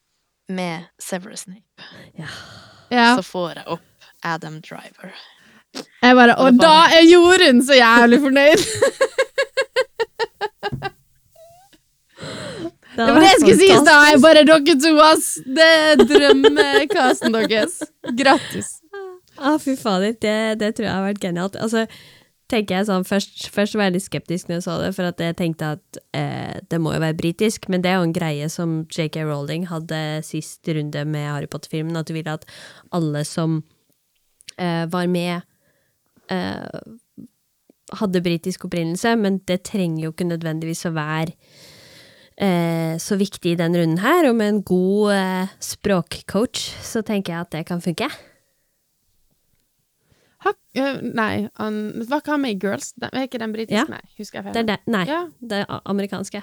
Med 0.49 0.87
Severus 1.01 1.47
Nape. 1.49 1.85
ja. 2.93 3.15
Så 3.17 3.23
får 3.25 3.55
jeg 3.61 3.67
opp 3.77 4.09
Adam 4.25 4.59
Driver. 4.65 5.13
Jeg 5.75 6.15
bare, 6.17 6.35
og 6.39 6.47
Og 6.53 6.59
da 6.61 6.69
bare- 6.69 6.99
er 7.01 7.05
Jorunn 7.09 7.61
så 7.65 7.75
jævlig 7.77 8.21
fornøyd! 8.23 8.61
Det 12.95 13.07
var 13.11 13.19
det 13.21 13.27
jeg 13.33 13.41
skulle 13.43 13.59
si 13.59 13.69
i 13.73 13.79
stad! 13.81 14.21
Bare 14.23 14.45
dere 14.47 14.77
to, 14.79 14.93
ass! 15.03 15.33
Det 15.57 15.65
er 15.67 16.03
drømmekasten 16.07 17.35
deres. 17.35 17.81
Grattis. 18.21 18.69
Ah, 19.39 19.57
fy 19.59 19.75
fader, 19.79 20.15
det, 20.23 20.37
det 20.61 20.75
tror 20.75 20.87
jeg 20.87 20.95
har 20.95 21.09
vært 21.09 21.23
genialt. 21.25 21.57
Altså, 21.59 21.87
tenker 22.51 22.77
jeg 22.77 22.89
sånn, 22.89 23.07
først, 23.09 23.47
først 23.55 23.77
var 23.79 23.89
jeg 23.89 23.97
litt 23.97 24.07
skeptisk 24.07 24.49
når 24.49 24.59
jeg 24.59 24.65
så 24.67 24.77
det, 24.83 24.91
for 24.97 25.09
at 25.09 25.23
jeg 25.23 25.37
tenkte 25.39 25.75
at 25.79 26.01
eh, 26.17 26.59
det 26.71 26.81
må 26.83 26.93
jo 26.95 27.03
være 27.03 27.19
britisk, 27.19 27.69
men 27.73 27.85
det 27.85 27.91
er 27.91 27.99
jo 27.99 28.09
en 28.09 28.17
greie 28.17 28.49
som 28.53 28.83
J.K. 28.93 29.25
Rowling 29.27 29.69
hadde 29.71 30.01
sist 30.27 30.69
runde 30.69 31.07
med 31.09 31.29
Harry 31.31 31.49
Potter-filmen, 31.51 31.97
at 31.99 32.11
du 32.11 32.15
ville 32.17 32.37
at 32.37 32.45
alle 32.95 33.25
som 33.29 33.63
eh, 34.59 34.85
var 34.93 35.09
med, 35.11 35.47
eh, 36.33 36.85
hadde 38.01 38.25
britisk 38.25 38.69
opprinnelse, 38.69 39.17
men 39.21 39.41
det 39.49 39.63
trenger 39.71 40.07
jo 40.07 40.13
ikke 40.15 40.29
nødvendigvis 40.29 40.87
å 40.89 40.95
være 40.95 41.33
eh, 42.41 42.95
så 43.01 43.19
viktig 43.21 43.55
i 43.55 43.59
den 43.61 43.77
runden 43.81 44.05
her, 44.05 44.29
og 44.29 44.39
med 44.39 44.53
en 44.53 44.63
god 44.69 45.17
eh, 45.17 45.59
språkcoach, 45.65 46.69
så 46.85 47.05
tenker 47.07 47.35
jeg 47.35 47.49
at 47.49 47.57
det 47.57 47.67
kan 47.73 47.83
funke. 47.85 48.13
Hak, 50.45 50.57
uh, 50.79 50.99
nei, 51.03 51.49
han, 51.59 51.77
hva 52.09 52.19
kan 52.23 52.35
han 52.37 52.41
med 52.45 52.57
i 52.57 52.59
Girls? 52.67 52.93
Den, 53.01 53.11
er 53.17 53.27
ikke 53.29 53.39
den 53.41 53.53
britiske? 53.55 53.75
Ja. 53.81 53.85
Nei, 53.89 54.01
husker 54.19 54.39
jeg 54.41 54.45
feil? 54.45 54.55
Det 54.55 54.63
er 54.63 54.69
der, 54.75 54.81
nei, 54.93 55.05
Ja. 55.09 55.21
det 55.41 55.63
er 55.65 55.81
amerikanske. 55.89 56.43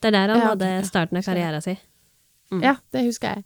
Det 0.00 0.08
er 0.08 0.14
der 0.16 0.28
han 0.34 0.38
Ja, 0.42 0.48
hadde 0.52 0.68
ja. 0.76 0.82
starten 0.86 1.16
av 1.20 1.24
karrieren 1.26 1.62
sin. 1.64 1.78
Ja, 2.62 2.76
det 2.92 3.04
husker 3.06 3.36
jeg. 3.36 3.44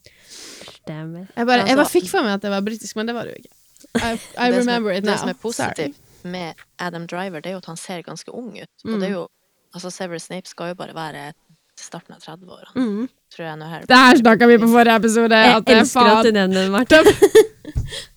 Stemmer. 0.80 1.26
Jeg 1.36 1.46
bare, 1.46 1.58
jeg 1.64 1.68
Altså- 1.68 1.76
bare 1.76 1.92
fikk 1.92 2.08
for 2.08 2.22
meg 2.24 2.34
at 2.38 2.42
det 2.42 2.50
var 2.50 2.60
britisk, 2.62 2.96
men 2.96 3.06
det 3.06 3.14
var 3.14 3.24
det 3.24 3.34
jo 3.34 3.42
ikke. 3.42 3.54
I, 3.94 4.12
I 4.46 4.50
det, 4.50 4.64
som 4.64 4.72
er, 4.86 4.92
it 4.92 5.04
now. 5.04 5.12
det 5.12 5.18
som 5.20 5.28
er 5.28 5.34
Sorry. 5.34 5.42
positivt 5.42 5.96
med 6.24 6.54
Adam 6.78 7.06
Driver, 7.06 7.40
det 7.40 7.46
er 7.50 7.52
jo 7.52 7.58
at 7.58 7.66
han 7.66 7.76
ser 7.76 8.02
ganske 8.02 8.32
ung 8.32 8.54
ut. 8.60 8.70
Og 8.84 9.00
det 9.00 9.08
er 9.10 9.12
jo 9.18 9.28
Altså, 9.74 9.90
Severus 9.90 10.22
Snape 10.28 10.46
skal 10.46 10.68
jo 10.70 10.74
bare 10.78 10.94
være 10.94 11.32
starten 11.76 12.14
av 12.14 12.20
30-årene, 12.22 12.74
Mm. 12.76 13.08
tror 13.34 13.44
jeg 13.46 13.56
nå 13.58 13.68
her. 13.68 13.80
Det 13.90 13.96
her 13.96 14.14
snakka 14.20 14.46
vi 14.46 14.58
på 14.62 14.68
forrige 14.70 14.94
episode. 14.96 15.34
Jeg 15.34 15.56
at 15.56 15.64
det 15.66 15.74
er 15.74 15.80
elsker 15.80 16.10
at 16.12 16.24
du 16.24 16.30
nevner 16.30 16.62
det, 16.62 16.70
Marte. 16.70 17.00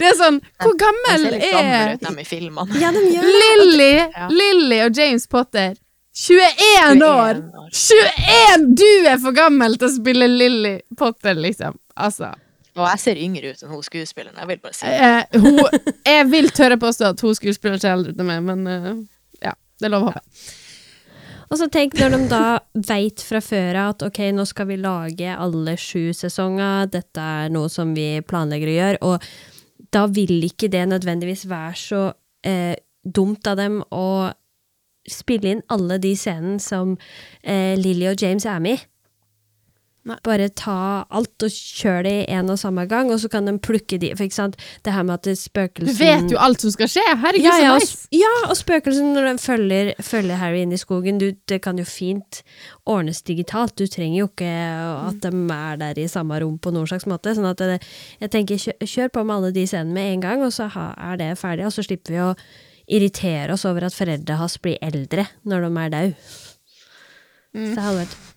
Det 0.00 0.10
er 0.10 0.18
sånn 0.18 0.40
Hvor 0.62 0.76
gammel 0.80 1.26
ser 1.30 1.58
er 1.60 1.94
ut, 1.94 2.04
dem 2.04 2.20
filmene. 2.28 2.80
Ja, 2.82 2.92
de 2.94 3.02
gjør 3.08 3.26
det. 3.78 3.90
Ja. 4.14 4.28
Lily 4.32 4.80
og 4.84 5.00
James 5.00 5.26
Potter? 5.30 5.74
21 6.14 7.02
år! 7.02 7.34
21 7.34 7.54
år. 7.58 7.70
21! 7.74 8.66
Du 8.78 9.08
er 9.10 9.18
for 9.18 9.34
gammel 9.34 9.74
til 9.80 9.88
å 9.88 9.94
spille 9.96 10.28
Lilly 10.30 10.76
Potter, 10.98 11.34
liksom. 11.34 11.78
Altså. 11.98 12.30
Og 12.74 12.86
jeg 12.86 13.02
ser 13.02 13.22
yngre 13.22 13.52
ut 13.54 13.62
enn 13.62 13.70
hun 13.70 13.86
skuespilleren, 13.86 14.36
jeg 14.38 14.50
vil 14.50 14.60
bare 14.62 14.76
si. 14.78 14.90
Eh, 14.90 15.40
hun, 15.42 15.58
jeg 16.06 16.26
vil 16.30 16.50
tørre 16.54 16.78
påstå 16.82 17.12
at 17.12 17.22
hun 17.22 17.34
skuespiller 17.38 17.82
seg 17.82 17.96
eldre 17.96 18.14
ut 18.14 18.22
enn 18.22 18.30
meg, 18.30 18.44
men 18.46 18.66
uh, 18.66 18.92
ja. 19.42 19.54
Det 19.78 19.88
er 19.88 19.94
lov 19.94 20.06
å 20.06 20.12
håpe. 20.12 20.22
Og 21.52 21.58
så 21.60 21.68
tenk 21.70 21.94
når 21.98 22.14
de 22.14 22.20
da 22.30 22.44
veit 22.88 23.22
fra 23.22 23.38
før 23.44 23.78
at 23.84 24.02
ok, 24.06 24.20
nå 24.34 24.46
skal 24.48 24.66
vi 24.70 24.78
lage 24.80 25.34
alle 25.34 25.76
sju 25.78 26.14
sesonger, 26.16 26.88
dette 26.90 27.26
er 27.44 27.52
noe 27.54 27.70
som 27.70 27.92
vi 27.94 28.08
planlegger 28.26 28.70
å 28.70 28.76
gjøre, 28.78 29.02
og 29.06 29.28
da 29.94 30.06
vil 30.10 30.42
ikke 30.44 30.68
det 30.68 30.88
nødvendigvis 30.88 31.48
være 31.50 31.74
så 31.78 32.02
eh, 32.46 32.74
dumt 33.04 33.46
av 33.46 33.58
dem 33.60 33.80
å 33.94 34.32
spille 35.10 35.52
inn 35.52 35.62
alle 35.72 35.98
de 36.00 36.14
scenene 36.16 36.60
som 36.62 36.96
eh, 37.42 37.76
Lily 37.78 38.08
og 38.10 38.22
James 38.22 38.46
er 38.48 38.62
med 38.64 38.78
i. 38.78 38.82
Nei. 40.04 40.18
Bare 40.26 40.50
ta 40.52 41.06
alt 41.16 41.44
og 41.46 41.52
kjør 41.54 42.02
det 42.04 42.12
i 42.26 42.36
en 42.36 42.52
og 42.52 42.58
samme 42.60 42.82
gang, 42.90 43.08
og 43.08 43.22
så 43.22 43.30
kan 43.32 43.46
de 43.48 43.54
plukke 43.56 43.96
de 44.02 44.10
For 44.12 44.26
ikke 44.26 44.36
sant, 44.36 44.58
det 44.84 44.92
her 44.92 45.06
med 45.08 45.16
at 45.16 45.40
spøkelsen 45.40 45.88
Du 45.88 45.96
vet 45.96 46.34
jo 46.34 46.40
alt 46.44 46.60
som 46.60 46.74
skal 46.74 46.90
skje! 46.92 47.04
Herregud, 47.22 47.46
ja, 47.48 47.54
ja, 47.62 47.70
så 47.72 47.78
nice! 47.80 48.08
ja, 48.12 48.32
og 48.50 48.52
spøkelsen 48.58 49.14
når 49.16 49.30
den 49.30 49.40
følger, 49.40 49.92
følger 50.04 50.42
Harry 50.42 50.60
inn 50.66 50.74
i 50.76 50.80
skogen, 50.80 51.22
du, 51.22 51.30
det 51.48 51.62
kan 51.64 51.80
jo 51.80 51.86
fint 51.88 52.42
ordnes 52.84 53.22
digitalt. 53.24 53.78
Du 53.80 53.88
trenger 53.88 54.18
jo 54.18 54.28
ikke 54.28 54.52
at 55.08 55.24
de 55.24 55.32
er 55.56 55.80
der 55.80 56.02
i 56.04 56.06
samme 56.12 56.36
rom 56.42 56.60
på 56.60 56.74
noen 56.74 56.90
slags 56.90 57.08
måte. 57.08 57.32
Sånn 57.32 57.48
at 57.48 57.64
det, 57.64 57.80
jeg 58.20 58.34
tenker, 58.34 58.60
kjør, 58.60 58.76
kjør 58.84 59.12
på 59.16 59.24
med 59.24 59.38
alle 59.38 59.54
de 59.56 59.64
scenene 59.70 59.96
med 59.96 60.12
en 60.12 60.28
gang, 60.28 60.44
og 60.44 60.52
så 60.52 60.68
er 60.68 61.16
det 61.22 61.32
ferdig. 61.40 61.64
Og 61.64 61.72
så 61.72 61.86
slipper 61.86 62.12
vi 62.12 62.20
å 62.26 62.32
irritere 62.92 63.56
oss 63.56 63.64
over 63.64 63.88
at 63.88 63.96
foreldre 63.96 64.36
hans 64.36 64.60
blir 64.60 64.76
eldre 64.84 65.30
når 65.48 65.64
de 65.64 65.72
er 65.80 65.96
døde. 65.96 66.14
Så 67.54 67.70
det 67.70 67.84
hadde 67.86 68.00
vært 68.02 68.33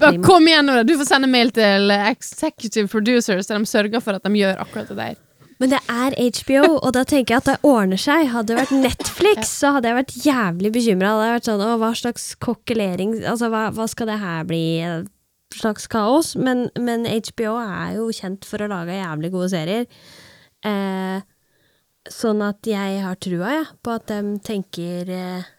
Bare 0.00 0.22
kom 0.24 0.48
igjen 0.48 0.66
nå, 0.68 0.80
da. 0.80 0.86
Du 0.86 0.96
får 1.00 1.08
sende 1.08 1.30
mail 1.30 1.52
til 1.56 1.92
executive 1.96 2.88
producers 2.92 3.48
der 3.48 3.60
de 3.60 3.70
sørger 3.70 4.02
for 4.04 4.18
at 4.18 4.26
de 4.26 4.42
gjør 4.42 4.60
akkurat 4.64 4.92
det 4.92 4.98
der. 4.98 5.22
Men 5.56 5.72
det 5.72 5.78
er 5.88 6.12
HBO, 6.36 6.62
og 6.84 6.90
da 6.92 7.02
tenker 7.08 7.32
jeg 7.34 7.40
at 7.40 7.48
det 7.48 7.56
ordner 7.64 8.00
seg. 8.00 8.26
Hadde 8.28 8.52
det 8.52 8.58
vært 8.58 8.74
Netflix, 8.76 9.54
så 9.62 9.72
hadde 9.76 9.88
jeg 9.88 9.98
vært 10.02 10.16
jævlig 10.26 10.72
bekymra. 10.74 11.12
Sånn, 11.44 11.64
hva 11.80 11.92
slags 11.96 12.34
kokkelering 12.44 13.16
Altså, 13.22 13.48
hva, 13.52 13.70
hva 13.72 13.86
skal 13.88 14.10
det 14.10 14.18
her 14.20 14.44
bli? 14.48 14.66
Et 14.84 15.56
slags 15.56 15.88
kaos? 15.88 16.34
Men, 16.36 16.66
men 16.76 17.08
HBO 17.08 17.56
er 17.62 17.96
jo 17.96 18.10
kjent 18.12 18.44
for 18.48 18.60
å 18.60 18.68
lage 18.68 18.98
jævlig 18.98 19.32
gode 19.32 19.48
serier. 19.54 19.88
Eh, 20.66 21.24
sånn 22.12 22.44
at 22.44 22.68
jeg 22.68 23.00
har 23.06 23.16
trua, 23.22 23.56
jeg, 23.56 23.68
på 23.80 23.96
at 23.96 24.12
de 24.12 24.38
tenker 24.44 25.12
eh, 25.12 25.52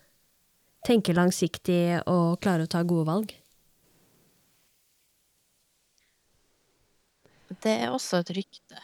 Tenker 0.88 1.18
langsiktig 1.18 1.97
og 2.07 2.38
klarer 2.39 2.64
å 2.64 2.70
ta 2.72 2.80
gode 2.88 3.03
valg. 3.09 3.32
Det 7.64 7.74
er 7.82 7.89
også 7.93 8.20
et 8.24 8.32
rykte, 8.38 8.80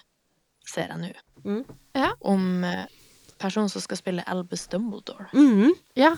ser 0.68 0.88
jeg 0.94 0.98
nå, 1.02 1.12
Mm. 1.44 1.64
Ja. 1.96 2.14
om 2.24 2.64
eh, 2.64 2.86
personen 3.38 3.68
som 3.70 3.82
skal 3.84 3.98
spille 4.00 4.24
Albus 4.32 4.68
Dumbledore. 4.72 5.26
Mm. 5.36 5.74
Ja. 6.00 6.14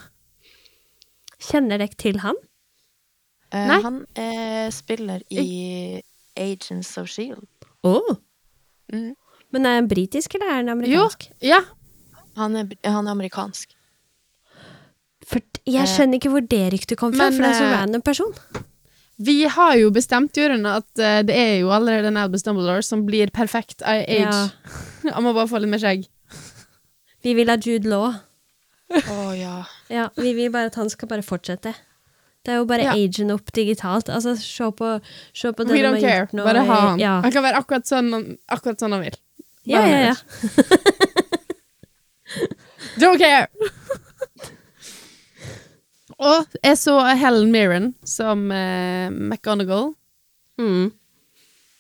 Kjenner 1.42 1.82
dere 1.82 1.96
til 1.98 2.20
han? 2.22 2.38
Eh, 3.52 3.66
Nei. 3.72 3.80
han 3.82 4.06
er 4.16 4.70
spiller 4.72 5.24
i 5.34 6.02
Agents 6.38 6.98
of 7.02 7.08
Shield. 7.10 7.48
Oh. 7.84 8.18
Mm. 8.94 9.16
Men 9.52 9.66
er 9.66 9.76
han 9.80 9.88
britisk, 9.90 10.36
eller 10.36 10.52
er 10.52 10.62
han 10.70 10.86
Jo. 10.86 11.08
Ja. 11.42 11.62
Han, 12.38 12.56
er, 12.56 12.70
han 12.84 13.08
er 13.08 13.12
amerikansk. 13.12 13.74
For 15.26 15.42
jeg 15.66 15.82
Eh, 15.82 15.90
skjønner 15.90 16.20
ikke 16.20 16.30
hvor 16.30 16.46
det 16.46 16.64
ryktet 16.74 16.98
kom 17.00 17.14
fra, 17.16 17.30
men, 17.32 17.34
for 17.34 17.42
det 17.42 17.50
er 17.50 17.54
en 17.56 17.58
så 17.58 17.66
eh, 17.66 17.78
random 17.80 18.02
person. 18.06 18.34
Vi 19.18 19.46
har 19.48 19.76
jo 19.80 19.92
bestemt, 19.96 20.36
Jørund, 20.36 20.68
at 20.68 20.88
uh, 21.00 21.22
det 21.24 21.36
er 21.36 21.54
jo 21.62 21.72
allerede 21.72 22.10
en 22.12 22.18
Albus 22.20 22.44
Dumbledore 22.44 22.84
som 22.84 23.06
blir 23.08 23.32
perfekt 23.32 23.82
i 23.82 24.04
age. 24.04 24.28
Ja. 24.28 24.50
Han 25.16 25.24
må 25.24 25.34
bare 25.36 25.48
få 25.48 25.62
litt 25.64 25.72
mer 25.72 25.80
skjegg. 25.80 26.08
Vi 27.24 27.34
vil 27.34 27.50
ha 27.50 27.56
Jude 27.58 27.90
Law. 27.90 28.12
Å 28.94 29.34
ja. 29.34 29.64
Ja, 29.90 30.10
vi 30.20 30.36
vil 30.38 30.52
bare 30.54 30.70
at 30.70 30.76
han 30.78 30.92
skal 30.94 31.10
bare 31.10 31.26
fortsette. 31.26 31.72
Det 32.46 32.54
er 32.54 32.60
jo 32.60 32.68
bare 32.70 32.86
Ja. 32.86 32.94
agen 32.94 33.32
opp 33.34 33.50
digitalt. 33.58 34.12
Altså, 34.14 34.36
se 34.38 34.68
på, 34.78 35.02
se 35.34 35.50
på 35.52 35.66
det 35.66 35.74
We 35.74 35.82
don't 35.82 36.00
care. 36.00 36.28
gjort 36.30 36.46
Bare 36.46 36.66
ha 36.68 36.76
han. 36.90 37.00
Ja, 37.02 37.22
Han 37.22 37.32
kan 37.34 37.44
være 37.44 37.58
akkurat 37.64 37.90
sånn, 37.90 38.38
akkurat 38.48 38.78
sånn 38.80 38.94
han 38.94 39.02
vil. 39.02 39.18
Bare 39.66 39.90
ja. 39.90 39.98
ja, 39.98 40.14
ja. 40.14 40.16
Don't 43.02 43.18
care! 43.18 43.48
Og 46.26 46.56
jeg 46.64 46.78
så 46.82 46.96
Helen 47.20 47.52
Mirren 47.54 47.92
som 48.08 48.48
uh, 48.50 49.10
McGonagall. 49.14 49.92
Mm. 50.58 50.90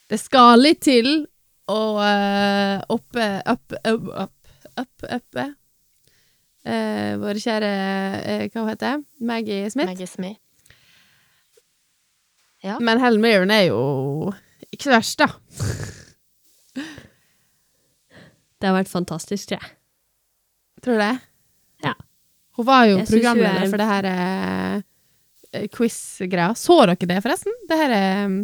Det 0.09 0.19
skal 0.21 0.61
litt 0.61 0.83
til 0.85 1.25
å 1.71 1.81
eh, 2.03 2.81
oppe 2.93 3.27
Opp, 3.49 3.73
opp, 3.81 4.09
opp, 4.13 4.57
opp, 4.77 5.05
oppe 5.17 5.45
eh, 6.61 7.15
Vår 7.21 7.39
kjære 7.41 7.71
eh, 8.21 8.43
Hva 8.53 8.67
heter 8.69 8.85
det? 8.85 9.25
Maggie 9.25 9.69
Smith. 9.73 9.89
Maggie 9.89 10.09
Smith. 10.09 10.41
Ja. 12.65 12.77
Men 12.81 13.01
Helen 13.01 13.21
Mirren 13.21 13.53
er 13.53 13.67
jo 13.67 13.81
ikke 14.73 14.87
så 14.87 14.95
verst, 14.95 15.21
da. 15.21 15.27
Det 18.57 18.65
har 18.65 18.73
vært 18.73 18.89
fantastisk, 18.89 19.51
tror 19.51 19.61
jeg. 19.61 19.75
Tror 20.81 20.97
du 20.97 21.03
det? 21.03 21.11
Ja. 21.85 21.93
Hun 22.56 22.66
var 22.66 22.86
jo 22.88 22.97
Jeg 22.97 23.08
programleder 23.10 23.64
er- 23.66 23.70
for 23.70 23.78
det 23.78 23.88
her 23.91 24.06
eh, 24.12 25.68
quiz-greia. 25.76 26.53
Så 26.56 26.78
dere 26.86 26.95
det, 27.10 27.22
forresten? 27.24 27.53
Det 27.70 27.78
her 27.78 27.91
eh, 27.95 28.36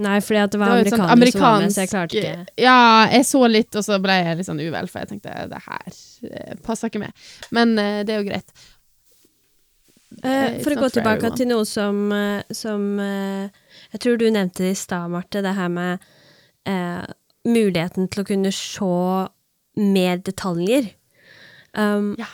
Nei, 0.00 0.14
fordi 0.24 0.40
det 0.40 0.50
Det 0.54 0.58
var 0.60 0.68
var 0.70 0.78
jo 0.78 0.84
et 0.86 0.88
som 0.94 0.98
var 1.02 1.06
med, 1.06 1.12
amerikansk 1.18 1.74
så 1.76 1.80
jeg 1.82 1.88
klarte 1.90 2.16
ikke 2.16 2.46
Ja, 2.64 2.76
jeg 3.12 3.24
så 3.28 3.40
litt, 3.50 3.76
og 3.76 3.84
så 3.84 3.98
ble 4.00 4.14
jeg 4.16 4.36
litt 4.38 4.46
sånn 4.48 4.60
uvel, 4.64 4.88
for 4.88 5.02
jeg 5.02 5.08
tenkte 5.10 5.34
det 5.50 5.58
her 5.66 5.90
eh, 6.30 6.54
passer 6.64 6.88
ikke 6.88 7.02
med. 7.02 7.12
Men 7.52 7.74
eh, 7.78 7.98
det 8.08 8.14
er 8.14 8.22
jo 8.22 8.28
greit. 8.30 8.48
Eh, 10.24 10.56
For 10.64 10.72
å 10.74 10.80
gå 10.80 10.88
tilbake 10.96 11.20
everyone. 11.20 11.36
til 11.38 11.48
noe 11.52 11.66
som, 11.68 12.00
eh, 12.12 12.42
som 12.56 12.86
eh, 12.98 13.50
Jeg 13.92 14.00
tror 14.02 14.16
du 14.18 14.26
nevnte 14.30 14.64
det 14.64 14.72
i 14.72 14.78
stad, 14.80 15.10
Marte, 15.12 15.42
det 15.44 15.52
her 15.54 15.68
med 15.68 16.00
eh, 16.66 17.04
muligheten 17.46 18.08
til 18.10 18.24
å 18.24 18.26
kunne 18.28 18.50
se 18.52 18.90
mer 19.80 20.18
detaljer. 20.18 20.90
Um, 21.76 22.14
Ja. 22.18 22.26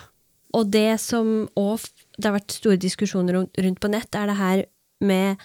Og 0.54 0.70
det 0.72 1.00
som 1.02 1.48
òg 1.58 1.84
det 2.16 2.28
har 2.28 2.36
vært 2.38 2.54
store 2.56 2.80
diskusjoner 2.80 3.42
rundt 3.44 3.80
på 3.82 3.90
nett, 3.92 4.14
er 4.14 4.30
det 4.30 4.38
her 4.38 4.64
med 5.04 5.42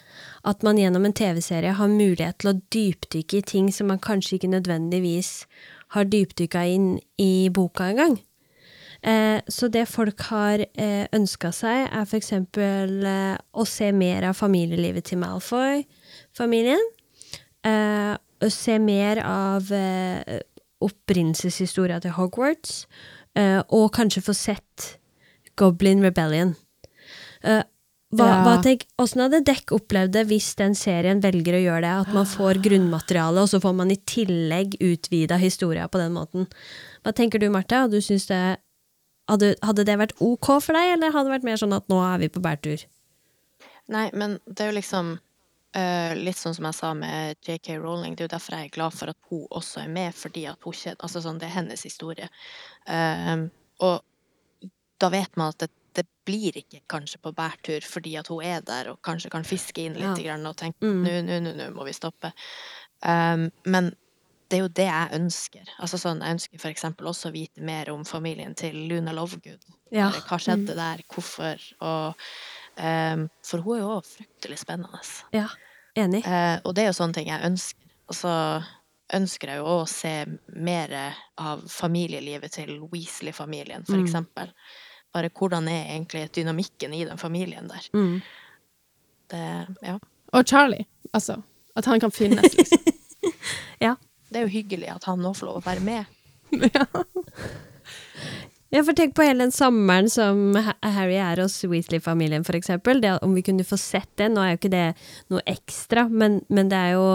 at 0.47 0.63
man 0.63 0.77
gjennom 0.79 1.05
en 1.05 1.15
TV-serie 1.15 1.75
har 1.75 1.91
mulighet 1.91 2.39
til 2.39 2.53
å 2.53 2.59
dypdykke 2.71 3.41
i 3.41 3.45
ting 3.47 3.71
som 3.75 3.89
man 3.91 3.99
kanskje 3.99 4.37
ikke 4.37 4.53
nødvendigvis 4.53 5.31
har 5.95 6.07
dypdykka 6.07 6.63
inn 6.71 6.91
i 7.19 7.49
boka 7.51 7.89
engang. 7.91 8.19
Eh, 9.01 9.41
så 9.47 9.67
det 9.67 9.87
folk 9.89 10.21
har 10.29 10.61
eh, 10.61 11.05
ønska 11.11 11.51
seg, 11.55 11.89
er 11.89 12.15
eksempel 12.15 13.01
eh, 13.03 13.37
å 13.51 13.65
se 13.67 13.89
mer 13.91 14.29
av 14.29 14.37
familielivet 14.37 15.09
til 15.09 15.19
Malfoy-familien. 15.23 16.85
Eh, 17.65 18.13
å 18.15 18.49
se 18.49 18.77
mer 18.81 19.21
av 19.25 19.71
eh, 19.73 20.39
opprinnelseshistoria 20.81 21.99
til 22.01 22.15
Hogwarts. 22.15 22.85
Eh, 23.37 23.61
og 23.71 23.91
kanskje 23.95 24.23
få 24.25 24.35
sett 24.35 24.97
Goblin 25.59 26.01
Rebellion. 26.03 26.55
Eh, 27.43 27.63
hva, 28.11 28.25
Ja. 28.27 28.43
hva 28.43 28.55
tenk, 28.63 28.83
hvordan 28.99 29.21
hadde 29.31 29.45
dekk 29.47 29.71
opplevd 29.71 30.11
det 30.11 30.25
hvis 30.27 30.49
den 30.59 30.73
serien 30.75 31.21
velger 31.23 31.55
å 31.55 31.63
gjøre 31.63 31.81
det? 31.81 31.93
At 32.07 32.13
man 32.13 32.25
får 32.25 32.59
grunnmateriale, 32.61 33.39
og 33.39 33.47
så 33.47 33.61
får 33.63 33.75
man 33.75 33.91
i 33.91 33.95
tillegg 33.95 34.75
utvida 34.83 35.37
historia 35.39 35.87
på 35.87 35.97
den 36.01 36.11
måten. 36.13 36.47
Hva 37.05 37.13
tenker 37.15 37.39
du, 37.39 37.49
Marte? 37.49 37.89
Du 37.89 38.01
syntes 38.01 38.27
det, 38.27 38.57
hadde, 39.29 39.55
hadde 39.63 39.85
det 39.85 39.97
vært 39.97 40.17
ok 40.19 40.59
for 40.59 40.73
deg, 40.73 40.97
eller 40.97 41.11
hadde 41.15 41.29
det 41.31 41.37
vært 41.39 41.47
mer 41.47 41.55
sånn 41.61 41.73
at 41.77 41.87
nå 41.87 42.01
er 42.03 42.17
vi 42.19 42.27
på 42.27 42.41
bærtur? 42.43 42.83
Nei, 43.87 44.09
men 44.13 44.39
det 44.45 44.59
er 44.59 44.71
jo 44.73 44.79
liksom 44.81 45.19
eh, 45.75 46.13
litt 46.15 46.37
sånn 46.37 46.55
som 46.57 46.65
jeg 46.69 46.75
sa 46.77 46.93
med 46.93 47.37
JK 47.47 47.77
Rowling. 47.79 48.15
Det 48.15 48.23
er 48.25 48.27
jo 48.29 48.35
derfor 48.37 48.55
jeg 48.57 48.69
er 48.69 48.75
glad 48.75 48.93
for 48.93 49.09
at 49.13 49.17
hun 49.29 49.45
også 49.51 49.83
er 49.85 49.87
med, 49.89 50.13
fordi 50.15 50.45
at 50.51 50.59
hun 50.63 50.73
kjenner 50.73 50.97
Altså 51.07 51.21
sånn, 51.23 51.39
det 51.39 51.47
er 51.49 51.55
hennes 51.59 51.83
historie. 51.83 52.29
Eh, 52.87 53.45
og 53.81 54.01
da 55.01 55.09
vet 55.09 55.35
man 55.37 55.49
at 55.53 55.57
det, 55.63 55.69
det 55.97 56.05
blir 56.25 56.55
ikke 56.61 56.81
kanskje 56.91 57.17
på 57.23 57.33
bærtur 57.35 57.81
fordi 57.83 58.13
at 58.19 58.27
hun 58.31 58.43
er 58.45 58.61
der 58.61 58.91
og 58.93 59.01
kanskje 59.03 59.31
kan 59.33 59.43
fiske 59.43 59.81
inn 59.83 59.93
litt 59.97 60.21
Ja. 60.21 60.35
grann, 60.35 60.45
og 60.47 60.55
tenke 60.57 60.77
Mm. 60.85 61.03
nå, 61.03 61.17
nå, 61.27 61.39
nå, 61.47 61.53
nå 61.57 61.69
må 61.75 61.85
vi 61.85 61.93
stoppe. 61.93 62.31
Eh, 63.03 63.49
men 63.65 63.91
det 64.51 64.57
er 64.59 64.63
jo 64.65 64.67
det 64.67 64.85
jeg 64.85 65.11
ønsker. 65.15 65.67
Altså 65.79 65.97
sånn, 65.97 66.19
Jeg 66.21 66.33
ønsker 66.35 66.69
eksempel 66.69 67.07
også 67.07 67.29
å 67.29 67.33
vite 67.33 67.61
mer 67.63 67.89
om 67.89 68.03
familien 68.03 68.53
til 68.55 68.75
Luna 68.75 69.13
Lovegood. 69.13 69.63
Ja. 69.91 70.09
Hva 70.11 70.37
skjedde 70.37 70.75
der, 70.75 70.99
hvorfor, 71.07 71.57
og 71.81 72.15
For 72.75 73.57
hun 73.65 73.75
er 73.77 73.81
jo 73.81 73.89
også 73.97 74.17
fryktelig 74.21 74.59
spennende. 74.61 74.99
Ja, 75.35 75.47
enig. 75.95 76.23
Eh, 76.25 76.59
og 76.65 76.75
det 76.75 76.83
er 76.85 76.91
jo 76.91 76.97
sånne 76.97 77.13
ting 77.17 77.27
jeg 77.27 77.43
ønsker. 77.45 77.89
Og 78.11 78.15
så 78.15 78.35
ønsker 79.13 79.49
jeg 79.51 79.59
jo 79.59 79.65
òg 79.67 79.81
å 79.83 79.89
se 79.91 80.13
mer 80.55 80.93
av 81.37 81.65
familielivet 81.67 82.51
til 82.55 82.77
Weasley-familien, 82.91 83.83
for 83.85 83.95
Mm. 83.99 84.05
eksempel. 84.05 84.53
Bare 85.13 85.29
hvordan 85.29 85.67
er 85.67 85.89
egentlig 85.97 86.29
dynamikken 86.31 86.93
i 86.95 87.03
den 87.05 87.17
familien 87.17 87.67
der. 87.67 87.89
Mm. 87.93 88.21
Det, 89.29 89.67
ja. 89.83 89.97
Og 90.33 90.45
Charlie, 90.47 90.85
altså. 91.13 91.41
At 91.75 91.85
han 91.85 91.99
kan 91.99 92.11
finnes, 92.11 92.53
liksom. 92.57 92.79
Ja. 93.81 93.95
det 94.31 94.37
er 94.39 94.41
jo 94.47 94.53
hyggelig 94.61 94.89
at 94.95 95.03
han 95.03 95.19
nå 95.19 95.33
får 95.35 95.45
lov 95.47 95.57
å 95.59 95.65
være 95.65 95.79
med. 95.83 96.05
ja. 96.75 96.85
Ja, 98.71 98.85
for 98.87 98.95
tenk 98.95 99.17
på 99.17 99.25
hele 99.25 99.43
den 99.43 99.51
sommeren 99.51 100.07
som 100.07 100.53
Harry 100.55 101.17
er 101.19 101.41
hos 101.43 101.57
Weasley-familien, 101.67 102.45
for 102.47 102.55
eksempel. 102.55 103.03
Om 103.19 103.33
vi 103.35 103.43
kunne 103.43 103.65
få 103.67 103.75
sett 103.75 104.07
det. 104.15 104.29
Nå 104.31 104.39
er 104.39 104.53
jo 104.53 104.59
ikke 104.61 104.71
det 104.71 104.85
noe 105.33 105.43
ekstra, 105.51 106.05
men, 106.07 106.39
men 106.47 106.71
det 106.71 106.79
er 106.79 106.93
jo 106.95 107.09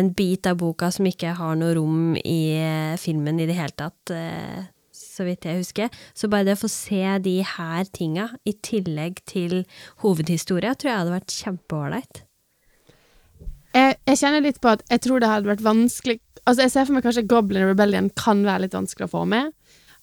en 0.00 0.08
bit 0.16 0.48
av 0.48 0.56
boka 0.62 0.88
som 0.94 1.08
ikke 1.08 1.34
har 1.36 1.58
noe 1.60 1.74
rom 1.76 2.16
i 2.22 2.40
eh, 2.56 2.96
filmen 3.00 3.42
i 3.44 3.48
det 3.48 3.58
hele 3.58 3.76
tatt, 3.76 4.14
eh, 4.16 4.64
så 4.96 5.26
vidt 5.28 5.44
jeg 5.44 5.60
husker. 5.60 6.00
Så 6.16 6.32
bare 6.32 6.48
det 6.48 6.56
å 6.56 6.62
få 6.64 6.72
se 6.72 7.02
de 7.28 7.36
her 7.44 7.92
tinga, 7.92 8.30
i 8.48 8.56
tillegg 8.56 9.20
til 9.28 9.66
hovedhistoria, 10.00 10.72
tror 10.80 10.94
jeg 10.94 11.02
hadde 11.02 11.18
vært 11.18 11.36
kjempeålreit. 11.42 12.22
Jeg, 13.76 13.98
jeg 14.08 14.22
kjenner 14.22 14.48
litt 14.48 14.64
på 14.64 14.72
at 14.72 14.86
jeg 14.88 15.04
tror 15.04 15.20
det 15.20 15.28
hadde 15.28 15.52
vært 15.52 15.66
vanskelig 15.66 16.22
Altså, 16.46 16.62
jeg 16.62 16.70
ser 16.70 16.84
for 16.86 16.94
meg 16.94 17.02
kanskje 17.02 17.24
Goblin 17.26 17.64
Rebellion 17.66 18.06
kan 18.14 18.44
være 18.46 18.62
litt 18.66 18.74
vanskelig 18.76 19.08
å 19.08 19.10
få 19.16 19.24
med. 19.26 19.48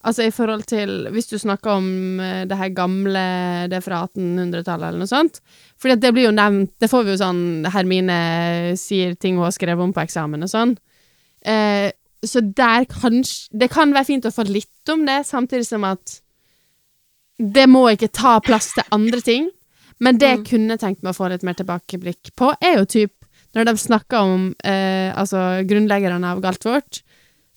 Altså 0.04 0.26
i 0.28 0.34
forhold 0.36 0.66
til 0.68 1.08
Hvis 1.16 1.30
du 1.32 1.38
snakker 1.40 1.78
om 1.78 2.20
eh, 2.20 2.44
det 2.50 2.58
her 2.60 2.74
gamle 2.76 3.24
Det 3.72 3.78
er 3.78 3.86
fra 3.86 4.02
1800-tallet 4.10 4.90
eller 4.90 5.04
noe 5.04 5.10
sånt. 5.12 5.40
Fordi 5.80 5.96
det 6.02 6.14
blir 6.16 6.28
jo 6.28 6.36
nevnt 6.36 6.74
Det 6.82 6.90
får 6.92 7.06
vi 7.06 7.14
jo 7.14 7.22
sånn 7.22 7.44
Hermine 7.72 8.18
sier 8.80 9.16
ting 9.16 9.40
hun 9.40 9.48
har 9.48 9.56
skrevet 9.56 9.84
om 9.84 9.94
på 9.96 10.04
eksamen 10.04 10.44
og 10.44 10.52
sånn. 10.52 10.76
Eh, 11.46 11.90
så 12.24 12.44
der 12.44 12.88
kanskje 12.92 13.60
Det 13.64 13.72
kan 13.72 13.96
være 13.96 14.10
fint 14.12 14.28
å 14.28 14.34
få 14.34 14.46
litt 14.48 14.92
om 14.92 15.06
det, 15.08 15.24
samtidig 15.28 15.68
som 15.68 15.88
at 15.88 16.20
det 17.44 17.66
må 17.68 17.88
ikke 17.92 18.12
ta 18.14 18.38
plass 18.46 18.70
til 18.76 18.86
andre 18.94 19.20
ting. 19.24 19.48
Men 20.04 20.20
det 20.22 20.30
jeg 20.30 20.44
kunne 20.52 20.78
tenkt 20.80 21.02
meg 21.04 21.12
å 21.14 21.18
få 21.18 21.30
litt 21.32 21.44
mer 21.44 21.58
tilbakeblikk 21.58 22.32
på, 22.40 22.52
er 22.62 22.78
jo 22.78 22.86
typ 22.90 23.14
når 23.58 23.68
de 23.70 23.74
snakker 23.78 24.30
om 24.36 24.46
eh, 24.66 25.10
altså 25.14 25.64
grunnleggerne 25.70 26.32
av 26.34 26.42
Galtvort, 26.44 27.02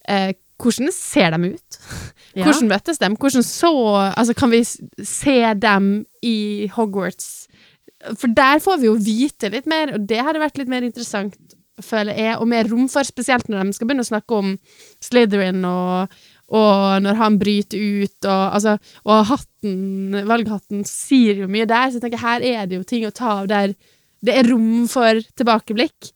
eh, 0.08 0.34
hvordan 0.60 0.92
ser 0.92 1.36
de 1.36 1.52
ut? 1.56 1.78
Hvordan 2.36 2.70
møttes 2.70 3.00
de? 3.02 3.10
Hvordan 3.16 3.44
så 3.46 3.72
Altså, 4.12 4.34
kan 4.34 4.52
vi 4.52 4.62
se 4.64 5.36
dem 5.62 5.90
i 6.22 6.68
Hogwarts? 6.74 7.48
For 8.14 8.28
der 8.28 8.60
får 8.62 8.80
vi 8.80 8.90
jo 8.90 8.96
vite 9.00 9.50
litt 9.50 9.66
mer, 9.66 9.94
og 9.96 10.06
det 10.08 10.22
hadde 10.22 10.42
vært 10.42 10.58
litt 10.60 10.70
mer 10.70 10.84
interessant, 10.86 11.34
føler 11.82 12.16
jeg, 12.16 12.36
og 12.40 12.48
mer 12.48 12.68
rom 12.70 12.86
for, 12.88 13.04
spesielt 13.04 13.48
når 13.48 13.64
de 13.66 13.76
skal 13.76 13.88
begynne 13.88 14.04
å 14.04 14.12
snakke 14.12 14.40
om 14.40 14.56
Slytherin 15.04 15.64
og 15.68 16.16
og 16.46 17.02
når 17.02 17.16
han 17.18 17.36
bryter 17.40 18.04
ut, 18.04 18.18
og, 18.22 18.42
altså, 18.54 18.76
og 19.02 19.24
hatten, 19.32 20.14
valghatten 20.28 20.84
sier 20.86 21.40
jo 21.42 21.48
mye 21.50 21.66
der, 21.66 21.88
så 21.90 21.98
jeg 21.98 22.04
tenker 22.04 22.22
her 22.22 22.44
er 22.46 22.68
det 22.70 22.78
jo 22.78 22.86
ting 22.86 23.06
å 23.08 23.10
ta 23.10 23.40
av 23.40 23.48
der 23.50 23.74
det 24.26 24.34
er 24.34 24.48
rom 24.50 24.86
for 24.90 25.20
tilbakeblikk. 25.38 26.12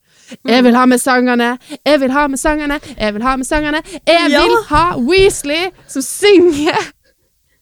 Jeg 0.48 0.64
vil 0.64 0.76
ha 0.78 0.84
med 0.86 1.00
sangene, 1.02 1.50
jeg 1.86 2.00
vil 2.00 2.14
ha 2.14 2.26
med 2.28 2.38
sangene, 2.40 2.80
jeg 2.96 3.14
vil 3.16 3.22
ha 3.26 3.36
med 3.36 3.46
sangene. 3.48 3.82
Jeg 4.06 4.30
vil 4.32 4.56
ha 4.70 4.84
Weasley 4.98 5.70
som 5.90 6.02
synger 6.06 6.90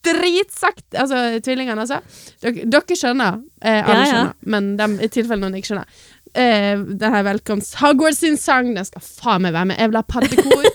dritsakt 0.08 0.94
Altså 0.96 1.40
tvillingene, 1.44 1.80
altså. 1.82 1.98
Dere, 2.42 2.68
dere 2.70 2.96
skjønner. 2.96 3.40
Eh, 3.60 3.80
alle 3.82 3.98
Ja, 3.98 3.98
ja. 3.98 4.12
skjønner, 4.12 4.32
men 4.54 4.70
dem, 4.78 4.94
i 5.02 5.08
tilfelle 5.12 5.42
noen 5.42 5.58
ikke 5.58 5.72
skjønner. 5.72 6.04
Eh, 6.38 6.78
det 7.00 7.10
her 7.14 7.24
Velkomst 7.26 7.74
Hogwarts 7.82 8.22
sin 8.22 8.36
sang, 8.40 8.70
den 8.76 8.86
skal 8.86 9.02
faen 9.04 9.42
meg 9.44 9.56
være 9.56 9.72
med. 9.72 9.80
Jeg 9.82 9.90
vil 9.90 10.00
ha 10.00 10.04
paddekor. 10.06 10.64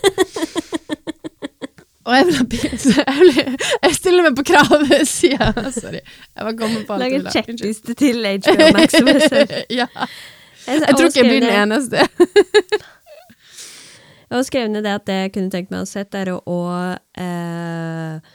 Og 2.03 2.15
jeg 2.17 2.25
vil 2.27 2.35
ha 2.35 2.45
pizza. 2.51 3.03
Jeg, 3.23 3.53
jeg 3.83 3.93
stiller 3.95 4.25
meg 4.25 4.35
på 4.35 4.43
kravsida. 4.49 5.53
Sorry. 5.71 6.01
Jeg 6.03 6.47
var 6.49 6.55
kommet 6.59 6.83
på 6.87 6.97
alt 6.97 7.05
Lag 7.05 7.13
en 7.15 7.29
sjekkliste 7.31 7.95
til 7.95 8.19
HBO 8.43 8.67
Max. 8.75 8.97
ja. 9.79 9.87
Jeg 10.67 10.95
tror 10.95 11.09
ikke 11.09 11.23
jeg 11.23 11.29
blir 11.29 11.45
den 11.45 11.55
eneste. 11.63 12.07
Jeg 14.33 14.39
har 14.39 14.45
skrevet 14.47 14.71
ned 14.73 14.81
det 14.81 14.93
at 14.97 15.03
det 15.05 15.15
jeg 15.15 15.31
kunne 15.35 15.53
tenkt 15.53 15.69
meg 15.69 15.83
å 15.83 15.85
sett, 15.85 16.15
er 16.17 16.31
å, 16.33 16.61
eh, 17.21 18.31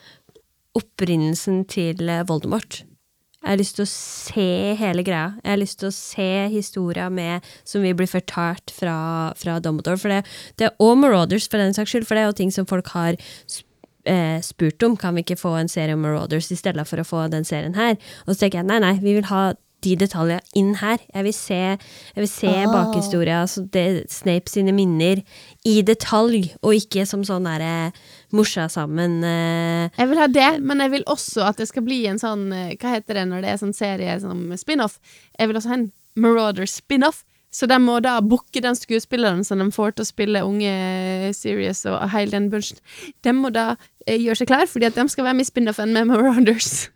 opprinnelsen 0.79 1.65
til 1.67 2.05
eh, 2.07 2.23
Voldemort. 2.29 2.85
Jeg 3.39 3.51
har 3.51 3.59
lyst 3.59 3.77
til 3.81 3.83
å 3.83 3.91
se 3.91 4.47
hele 4.79 5.03
greia. 5.03 5.33
Jeg 5.43 5.51
har 5.51 5.59
lyst 5.59 5.81
til 5.81 5.91
å 5.91 5.95
se 5.97 6.29
historia 6.53 7.09
med, 7.11 7.43
som 7.67 7.83
vi 7.83 7.97
blir 7.99 8.07
fortalt 8.11 8.71
fra, 8.75 8.95
fra 9.39 9.59
Dumbledore. 9.59 9.99
For 9.99 10.15
det, 10.15 10.23
det, 10.63 10.71
og 10.79 10.99
Marauders, 11.03 11.51
for 11.51 11.59
den 11.59 11.75
saks 11.75 11.97
skyld, 11.97 12.07
for 12.07 12.15
det 12.15 12.23
er 12.23 12.31
jo 12.31 12.39
ting 12.45 12.55
som 12.55 12.67
folk 12.71 12.95
har 12.95 13.19
eh, 14.07 14.39
spurt 14.47 14.83
om. 14.87 14.95
Kan 14.99 15.19
vi 15.19 15.27
ikke 15.27 15.39
få 15.39 15.57
en 15.59 15.71
serie 15.71 15.99
om 15.99 16.03
Marauders 16.07 16.51
i 16.55 16.59
stedet 16.59 16.87
for 16.87 17.03
å 17.03 17.07
få 17.07 17.27
den 17.33 17.47
serien 17.49 17.75
her? 17.79 17.99
Og 18.27 18.37
så 18.37 18.45
tenker 18.45 18.63
jeg 18.63 18.71
nei, 18.71 18.79
nei, 18.87 18.95
vi 19.03 19.19
vil 19.19 19.27
ha 19.31 19.49
de 19.85 19.95
detaljene 19.99 20.43
inn 20.59 20.75
her. 20.81 20.99
Jeg 21.15 21.27
vil 21.27 21.35
se, 21.37 21.59
jeg 21.79 22.23
vil 22.23 22.31
se 22.31 22.51
oh. 22.51 22.73
bakhistoria, 22.73 23.43
altså 23.45 23.65
det, 23.73 23.87
Snape 24.13 24.51
sine 24.51 24.75
minner, 24.75 25.23
i 25.69 25.79
detalj, 25.87 26.53
og 26.63 26.77
ikke 26.79 27.07
som 27.09 27.25
sånn 27.27 27.47
derre 27.49 27.91
morsa 28.35 28.67
sammen 28.73 29.23
eh, 29.25 29.89
Jeg 29.97 30.11
vil 30.11 30.21
ha 30.21 30.29
det, 30.31 30.51
men 30.65 30.83
jeg 30.85 30.93
vil 30.97 31.07
også 31.09 31.47
at 31.49 31.61
det 31.61 31.69
skal 31.71 31.87
bli 31.87 32.03
en 32.11 32.21
sånn 32.21 32.51
eh, 32.53 32.75
Hva 32.81 32.99
heter 32.99 33.21
det 33.21 33.25
når 33.31 33.45
det 33.45 33.53
er 33.53 33.63
sånn 33.63 33.77
serie 33.77 34.19
som 34.23 34.45
spin-off? 34.59 34.99
Jeg 35.39 35.51
vil 35.51 35.61
også 35.61 35.73
ha 35.73 35.81
en 35.81 35.91
Marauder 36.19 36.67
spin-off. 36.67 37.23
Så 37.55 37.65
de 37.71 37.79
må 37.81 37.97
da 38.05 38.19
booke 38.21 38.61
den 38.61 38.77
skuespilleren 38.77 39.41
som 39.47 39.63
de 39.63 39.71
får 39.73 39.95
til 39.97 40.05
å 40.05 40.09
spille 40.11 40.45
unge 40.45 41.33
Serious 41.37 41.87
og 41.89 42.03
hele 42.13 42.35
den 42.35 42.51
bunchen. 42.53 42.81
De 43.25 43.33
må 43.33 43.53
da 43.55 43.71
eh, 44.05 44.19
gjøre 44.19 44.43
seg 44.43 44.51
klar, 44.51 44.67
fordi 44.69 44.91
at 44.91 44.99
de 44.99 45.07
skal 45.09 45.31
være 45.31 45.39
med 45.39 45.47
i 45.47 45.49
spin-offen 45.49 45.95
med 45.97 46.11
Marauders. 46.11 46.91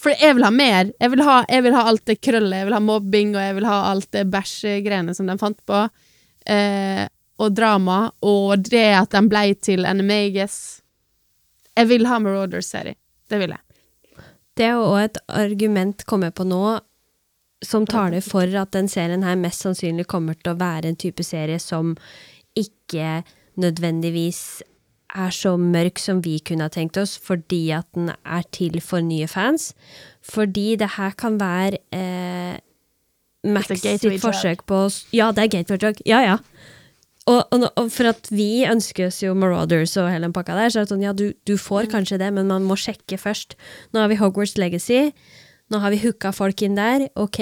For 0.00 0.14
jeg 0.14 0.36
vil 0.36 0.46
ha 0.46 0.52
mer. 0.54 0.92
Jeg 1.00 1.12
vil 1.14 1.24
ha, 1.26 1.40
jeg 1.48 1.64
vil 1.66 1.76
ha 1.76 1.86
alt 1.90 2.04
det 2.08 2.20
krøllet, 2.24 2.58
jeg 2.60 2.68
vil 2.68 2.76
ha 2.76 2.82
mobbing, 2.84 3.34
og 3.36 3.42
jeg 3.44 3.56
vil 3.58 3.68
ha 3.68 3.80
alt 3.90 4.08
det 4.14 4.26
bæsjegreiene 4.32 5.14
som 5.16 5.28
de 5.30 5.36
fant 5.40 5.58
på. 5.68 5.82
Eh, 6.50 7.04
og 7.42 7.56
drama, 7.56 7.98
og 8.22 8.64
det 8.68 8.88
at 8.94 9.14
de 9.14 9.22
blei 9.30 9.52
til 9.58 9.86
Animagus. 9.88 10.56
Jeg 11.76 11.88
vil 11.90 12.06
ha 12.06 12.18
Marauders-serie. 12.22 12.98
Det 13.30 13.40
vil 13.40 13.54
jeg. 13.54 13.62
Det 14.58 14.66
er 14.68 14.74
jo 14.76 14.96
et 15.00 15.16
argument 15.32 16.04
kommer 16.04 16.34
på 16.34 16.44
nå 16.44 16.78
som 17.64 17.86
taler 17.86 18.20
for 18.24 18.50
at 18.58 18.74
den 18.74 18.90
serien 18.90 19.22
her 19.24 19.38
mest 19.38 19.64
sannsynlig 19.64 20.08
kommer 20.10 20.36
til 20.36 20.52
å 20.52 20.58
være 20.60 20.90
en 20.90 20.98
type 20.98 21.24
serie 21.24 21.60
som 21.62 21.94
ikke 22.58 23.22
nødvendigvis 23.62 24.62
er 25.14 25.32
så 25.34 25.54
mørk 25.60 26.00
som 26.00 26.22
vi 26.24 26.38
kunne 26.44 26.66
ha 26.66 26.72
tenkt 26.72 26.98
oss, 27.00 27.16
fordi 27.20 27.70
at 27.76 27.88
den 27.96 28.12
er 28.12 28.44
til 28.54 28.80
for 28.80 29.04
nye 29.04 29.28
fans. 29.28 29.72
Fordi 30.24 30.76
det 30.80 30.94
her 30.96 31.16
kan 31.18 31.38
være 31.40 31.80
eh, 31.92 32.60
Max 33.42 33.72
sitt 33.82 34.22
forsøk 34.22 34.64
på 34.66 34.84
Ja, 35.12 35.32
det 35.34 35.44
er 35.44 35.52
gateway 35.56 35.78
drug. 35.78 36.00
Ja, 36.06 36.22
ja. 36.22 36.38
Og, 37.30 37.46
og, 37.54 37.68
og 37.78 37.90
for 37.94 38.10
at 38.10 38.26
vi 38.34 38.64
ønsker 38.66 39.06
oss 39.06 39.20
jo 39.22 39.34
Marauders 39.38 39.94
og 40.00 40.10
hele 40.10 40.26
den 40.26 40.34
pakka 40.34 40.56
der, 40.58 40.72
så 40.72 40.80
er 40.80 40.86
det 40.86 40.94
sånn, 40.94 41.04
ja, 41.04 41.12
du, 41.14 41.30
du 41.46 41.54
får 41.60 41.86
kanskje 41.92 42.18
det, 42.22 42.32
men 42.34 42.50
man 42.50 42.66
må 42.66 42.74
sjekke 42.78 43.18
først. 43.20 43.54
Nå 43.94 44.02
har 44.02 44.10
vi 44.10 44.18
Hogwarts 44.18 44.56
Legacy. 44.58 45.12
Nå 45.72 45.78
har 45.80 45.94
vi 45.94 46.02
hooka 46.02 46.32
folk 46.36 46.60
inn 46.66 46.74
der, 46.76 47.06
ok. 47.16 47.38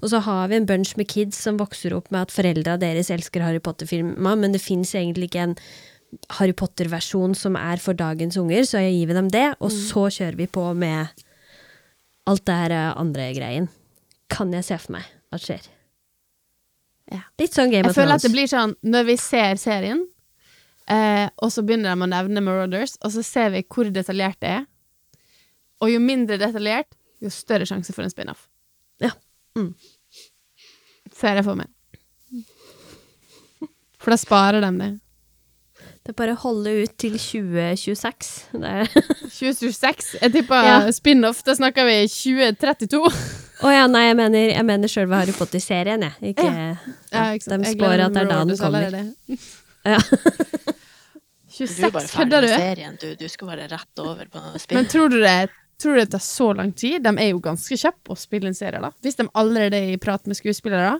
Og 0.00 0.12
så 0.12 0.22
har 0.24 0.46
vi 0.48 0.56
en 0.56 0.68
bunch 0.68 0.94
med 0.96 1.10
kids 1.10 1.42
som 1.42 1.58
vokser 1.60 1.92
opp 1.96 2.08
med 2.14 2.24
at 2.24 2.32
foreldra 2.32 2.78
deres 2.80 3.10
elsker 3.12 3.44
Harry 3.44 3.60
Potter-filmer, 3.60 4.38
men 4.38 4.54
det 4.54 4.62
fins 4.64 4.94
egentlig 4.96 5.28
ikke 5.28 5.44
en 5.50 5.58
Harry 6.38 6.54
Potter-versjon 6.56 7.34
som 7.36 7.56
er 7.58 7.80
for 7.82 7.96
dagens 7.98 8.38
unger, 8.40 8.64
så 8.68 8.82
jeg 8.82 8.94
gir 8.96 9.14
dem 9.16 9.30
det, 9.32 9.46
og 9.60 9.72
så 9.74 10.06
kjører 10.12 10.38
vi 10.38 10.48
på 10.50 10.64
med 10.78 11.24
alt 12.26 12.44
det 12.48 12.58
her 12.60 12.74
eh, 12.74 12.92
andre 12.98 13.30
greien. 13.36 13.68
Kan 14.32 14.54
jeg 14.54 14.66
se 14.66 14.78
for 14.82 14.96
meg 14.96 15.08
at 15.34 15.42
skjer. 15.44 15.66
Ja. 17.12 17.22
Litt 17.38 17.54
sånn 17.54 17.70
Game 17.70 17.86
Jeg 17.86 17.94
føler 17.94 18.16
at 18.16 18.24
det 18.24 18.32
blir 18.34 18.50
sånn 18.50 18.74
når 18.86 19.06
vi 19.12 19.18
ser 19.22 19.60
serien, 19.62 20.02
eh, 20.90 21.26
og 21.38 21.52
så 21.54 21.62
begynner 21.66 21.94
de 21.94 22.06
å 22.06 22.10
nevne 22.10 22.42
Marauders, 22.42 22.96
og 23.02 23.14
så 23.14 23.22
ser 23.26 23.52
vi 23.54 23.62
hvor 23.62 23.90
detaljert 23.94 24.40
det 24.42 24.54
er. 24.60 24.66
Og 25.84 25.92
jo 25.92 26.00
mindre 26.02 26.38
detaljert, 26.40 26.88
jo 27.22 27.30
større 27.32 27.68
sjanse 27.68 27.94
for 27.94 28.06
en 28.06 28.12
spin-off. 28.12 28.46
Ja. 29.02 29.12
Ser 31.16 31.38
jeg 31.38 31.46
for 31.46 31.58
meg. 31.58 31.70
For 34.00 34.14
da 34.14 34.18
sparer 34.20 34.62
de 34.62 34.70
det. 34.80 34.92
Det 36.06 36.12
er 36.12 36.18
bare 36.20 36.34
å 36.36 36.38
holde 36.38 36.70
ut 36.84 36.92
til 37.02 37.16
2026. 37.18 38.28
Det 38.62 38.68
er 38.70 38.90
2026. 39.26 40.12
Jeg 40.22 40.32
tipper 40.36 40.62
Ja. 40.68 40.76
spin-off, 40.94 41.40
da 41.42 41.56
snakker 41.58 41.84
vi 41.88 41.96
2032. 42.06 43.00
Å 43.66 43.72
ja, 43.72 43.86
nei, 43.90 44.04
jeg 44.06 44.16
mener, 44.20 44.44
jeg 44.52 44.64
mener 44.68 44.92
sjølve 44.92 45.18
Harry 45.18 45.34
Potter-serien, 45.34 46.04
jeg. 46.06 46.34
Ikke 46.36 46.46
Ja, 46.46 47.24
ikke 47.34 47.42
sant. 47.48 47.64
De 47.66 47.72
spår 47.74 48.04
at 48.04 48.14
det 48.14 48.22
er 48.22 48.30
da 48.30 48.38
den 48.44 48.56
kommer. 48.60 48.90
Det. 48.94 49.38
Ja. 49.86 49.98
Du 51.56 51.62
er 51.64 51.68
26, 51.72 51.88
bare 51.94 52.04
ferdig 52.04 52.12
kødder 52.12 52.42
med 52.42 52.50
du? 52.50 52.54
serien, 52.60 52.96
du. 53.00 53.06
Du 53.16 53.28
skal 53.32 53.48
bare 53.48 53.66
rett 53.70 54.00
over 54.02 54.26
på 54.28 54.40
Men 54.76 54.88
tror 54.92 55.08
du, 55.08 55.16
det, 55.22 55.48
tror 55.80 55.94
du 55.96 56.00
det 56.02 56.10
tar 56.12 56.20
så 56.20 56.50
lang 56.54 56.72
tid? 56.76 57.00
De 57.02 57.08
er 57.16 57.30
jo 57.30 57.38
ganske 57.40 57.78
kjappe 57.80 58.12
å 58.12 58.16
spille 58.20 58.50
en 58.52 58.58
serie, 58.58 58.76
da. 58.84 58.90
Hvis 59.00 59.16
de 59.16 59.24
allerede 59.32 59.78
er 59.80 59.94
i 59.94 59.96
prat 59.96 60.26
med 60.28 60.36
skuespillere, 60.36 60.98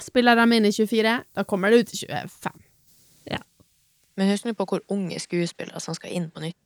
spiller 0.00 0.40
de 0.40 0.46
inn 0.56 0.70
i 0.70 0.72
24, 0.72 1.12
da 1.36 1.44
kommer 1.44 1.70
det 1.74 1.82
ut 1.84 1.92
i 1.92 2.00
25. 2.06 2.63
Men 4.16 4.30
husk 4.30 4.44
nå 4.46 4.52
på 4.54 4.66
hvor 4.70 4.82
unge 4.94 5.18
skuespillere 5.22 5.80
som 5.82 5.94
skal 5.96 6.12
inn 6.14 6.28
på 6.30 6.42
nytt. 6.44 6.58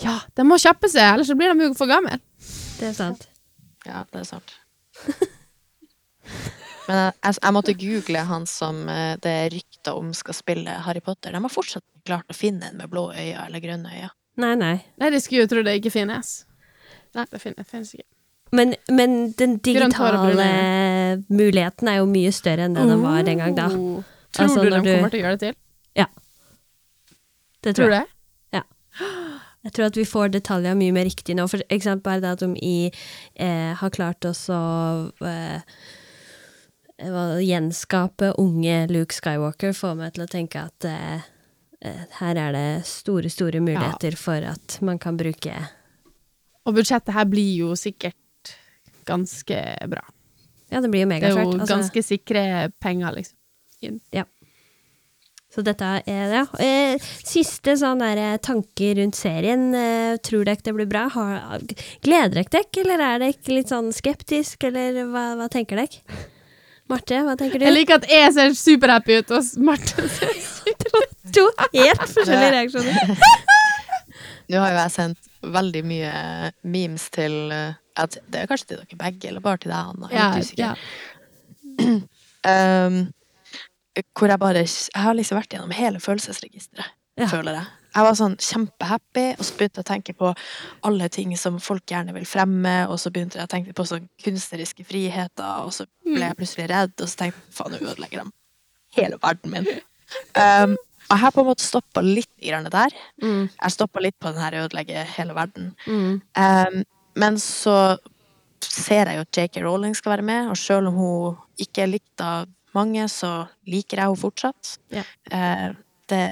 Ja, 0.00 0.18
de 0.36 0.44
må 0.46 0.56
kjappe 0.60 0.88
seg, 0.88 1.02
ellers 1.14 1.28
så 1.28 1.34
blir 1.36 1.50
de 1.52 1.66
jo 1.68 1.74
for 1.76 1.90
gamle. 1.90 2.20
Det 2.78 2.88
er 2.92 2.94
sant. 2.96 3.26
Ja, 3.86 4.04
det 4.12 4.20
er 4.22 4.28
sant. 4.28 4.54
Men 6.88 6.96
jeg, 6.96 7.12
jeg, 7.24 7.34
jeg 7.42 7.52
måtte 7.56 7.74
google 7.76 8.22
han 8.30 8.46
som 8.48 8.78
eh, 8.88 9.14
det 9.20 9.32
er 9.42 9.50
rykter 9.52 9.96
om 9.98 10.12
skal 10.16 10.36
spille 10.36 10.76
Harry 10.86 11.02
Potter. 11.04 11.34
De 11.36 11.40
har 11.44 11.52
fortsatt 11.52 11.84
klart 12.08 12.30
å 12.32 12.36
finne 12.36 12.70
en 12.70 12.78
med 12.80 12.88
blå 12.92 13.10
øyne 13.12 13.44
eller 13.44 13.60
grønne 13.64 13.92
øyne. 13.92 14.08
Nei, 14.40 14.54
nei. 14.56 14.76
Nei, 15.02 15.10
de 15.12 15.20
skulle 15.20 15.44
jo 15.44 15.50
tro 15.50 15.64
det 15.66 15.74
ikke 15.80 15.92
finnes. 15.92 16.30
Nei, 17.18 17.26
det 17.28 17.40
finnes, 17.42 17.68
finnes 17.68 17.92
ikke. 17.98 18.06
Men, 18.56 18.72
men 18.88 19.18
den 19.36 19.58
digitale 19.60 20.46
muligheten 21.28 21.90
er 21.92 21.98
jo 21.98 22.06
mye 22.08 22.30
større 22.32 22.64
enn 22.64 22.76
det 22.78 22.86
den 22.88 23.02
var 23.04 23.20
den 23.26 23.42
gang, 23.42 23.56
da. 23.58 23.66
Oh. 23.74 23.98
Tror 24.32 24.46
Altså, 24.46 24.62
du 24.64 24.70
de 24.70 24.78
du- 24.78 24.92
kommer 24.94 25.12
til 25.12 25.20
å 25.20 25.24
gjøre 25.26 25.36
det 25.42 25.50
til? 25.50 25.58
Det 27.68 27.76
Tror 27.76 27.90
tror 27.90 27.98
jeg. 27.98 28.06
det? 28.08 28.14
Jeg 29.66 29.74
tror 29.74 29.88
at 29.90 29.96
vi 29.98 30.04
får 30.06 30.30
detaljer 30.32 30.76
mye 30.78 30.94
mer 30.96 31.04
riktig 31.08 31.34
nå. 31.36 31.44
For 31.50 31.60
eksempel 31.74 32.18
er 32.18 32.22
det 32.22 32.34
at 32.36 32.44
de 32.44 32.52
i, 32.64 32.90
eh, 33.36 33.72
har 33.76 33.90
klart 33.92 34.24
oss 34.24 34.46
å 34.54 34.60
eh, 35.20 35.60
gjenskape 37.44 38.32
unge 38.40 38.86
Luke 38.90 39.14
Skywalker, 39.14 39.74
får 39.76 39.98
meg 39.98 40.14
til 40.14 40.24
å 40.24 40.30
tenke 40.30 40.62
at 40.62 40.88
eh, 40.88 41.26
eh, 41.84 42.06
her 42.20 42.40
er 42.46 42.54
det 42.56 42.86
store, 42.88 43.28
store 43.30 43.60
muligheter 43.60 44.16
for 44.16 44.46
at 44.54 44.78
man 44.80 44.98
kan 44.98 45.18
bruke 45.20 45.52
Og 46.64 46.74
budsjettet 46.78 47.14
her 47.14 47.28
blir 47.28 47.52
jo 47.58 47.74
sikkert 47.76 48.54
ganske 49.08 49.60
bra. 49.88 50.04
Ja, 50.70 50.80
det 50.80 50.90
blir 50.92 51.04
jo 51.06 51.08
Det 51.08 51.22
er 51.22 51.30
jo 51.30 51.36
ganske 51.36 51.60
altså. 51.60 51.74
ganske 51.74 52.02
sikre 52.04 52.70
penger, 52.80 53.14
liksom. 53.16 54.28
Så 55.48 55.62
dette 55.64 55.86
er 56.04 56.32
ja. 56.34 56.42
Eh, 56.60 57.04
Siste 57.24 57.74
sånn 57.80 58.02
der 58.04 58.18
tanke 58.36 58.68
tanker 58.68 58.98
rundt 59.00 59.16
serien. 59.16 59.70
Eh, 59.74 60.16
tror 60.24 60.44
dere 60.44 60.60
det 60.64 60.74
blir 60.76 60.88
bra? 60.90 61.06
Har, 61.14 61.62
gleder 62.04 62.42
dere 62.42 62.50
dere, 62.52 62.82
eller 62.84 63.04
er 63.06 63.22
dere 63.24 63.56
litt 63.56 63.72
sånn 63.72 63.88
skeptisk, 63.96 64.68
eller 64.68 65.06
hva, 65.08 65.30
hva 65.40 65.48
tenker 65.52 65.80
dere? 65.80 66.26
Marte, 66.88 67.20
hva 67.24 67.34
tenker 67.36 67.60
du? 67.60 67.66
Jeg 67.66 67.76
liker 67.76 67.98
at 68.00 68.06
jeg 68.12 68.34
ser 68.36 68.54
superhappy 68.56 69.18
ut, 69.20 69.32
og 69.36 69.64
Marte 69.64 70.06
ser 70.12 70.36
ut 70.68 70.86
to 71.36 71.44
helt 71.74 72.04
forskjellige 72.04 72.52
reaksjoner. 72.54 73.26
Nå 74.48 74.62
har 74.62 74.72
jo 74.72 74.78
jeg 74.80 74.94
sendt 74.94 75.28
veldig 75.58 75.82
mye 75.88 76.12
memes 76.64 77.04
til 77.12 77.52
eh, 77.52 77.76
at 77.98 78.16
Det 78.30 78.40
er 78.40 78.48
kanskje 78.48 78.70
til 78.70 78.80
dere 78.84 79.00
begge, 79.00 79.28
eller 79.32 79.44
bare 79.44 79.60
til 79.64 79.72
deg, 79.72 79.92
Anna. 79.92 80.12
Jeg 80.12 80.20
er 80.20 80.24
ja, 80.24 80.30
litt 80.36 80.46
usikker. 80.46 80.64
ja. 81.80 81.98
Um, 82.48 83.08
hvor 84.16 84.28
jeg 84.28 84.38
bare 84.38 84.62
Jeg 84.64 85.02
har 85.02 85.14
liksom 85.14 85.38
vært 85.40 85.54
gjennom 85.54 85.70
hele 85.74 85.98
følelsesregisteret, 86.00 86.86
Ja. 87.18 87.26
føler 87.26 87.52
jeg. 87.58 87.66
Jeg 87.94 88.04
var 88.04 88.14
sånn 88.14 88.36
kjempehappy, 88.36 89.22
og 89.38 89.44
så 89.44 89.54
begynte 89.56 89.80
jeg 89.80 89.84
å 89.86 89.88
tenke 89.88 90.14
på 90.14 90.34
alle 90.84 91.08
ting 91.08 91.36
som 91.36 91.58
folk 91.58 91.82
gjerne 91.86 92.12
vil 92.14 92.26
fremme, 92.28 92.86
og 92.88 92.98
så 93.00 93.10
begynte 93.10 93.38
jeg 93.40 93.48
å 93.48 93.50
tenke 93.50 93.72
på 93.74 93.86
sånn 93.88 94.08
kunstneriske 94.22 94.84
friheter, 94.86 95.64
og 95.64 95.72
så 95.72 95.86
ble 96.04 96.20
jeg 96.20 96.36
plutselig 96.36 96.68
redd, 96.70 96.92
og 97.00 97.08
så 97.08 97.16
tenkte 97.16 97.40
jeg 97.40 97.56
faen, 97.56 97.72
nå 97.72 97.78
ødelegger 97.90 98.22
de 98.24 98.30
hele 99.00 99.18
verden 99.22 99.50
min. 99.50 99.66
Um, 100.36 100.76
og 101.08 101.16
jeg 101.16 101.22
har 101.24 101.32
på 101.32 101.40
en 101.40 101.48
måte 101.48 101.64
stoppa 101.64 102.00
litt 102.04 102.28
der. 102.38 102.90
Mm, 103.22 103.48
Jeg 103.62 103.72
stoppa 103.72 104.00
litt 104.00 104.18
på 104.20 104.32
den 104.32 104.42
her 104.42 104.52
ødelegge 104.52 105.04
hele 105.16 105.34
verden. 105.34 105.74
mm, 105.86 106.20
Um, 106.36 106.84
men 107.16 107.34
så 107.38 107.98
ser 108.60 109.06
jeg 109.06 109.16
jo 109.16 109.20
at 109.22 109.32
JK 109.32 109.62
Rowling 109.64 109.94
skal 109.96 110.10
være 110.12 110.22
med, 110.22 110.48
og 110.50 110.56
selv 110.56 110.88
om 110.88 110.94
hun 110.94 111.36
ikke 111.58 111.82
er 111.82 111.86
likt 111.88 112.20
av 112.20 112.46
mange, 112.76 113.06
så 113.12 113.46
liker 113.66 114.00
jeg 114.02 114.10
henne 114.10 114.20
fortsatt. 114.20 114.74
Ja. 114.94 115.04
Eh, 115.30 115.68
det 116.08 116.22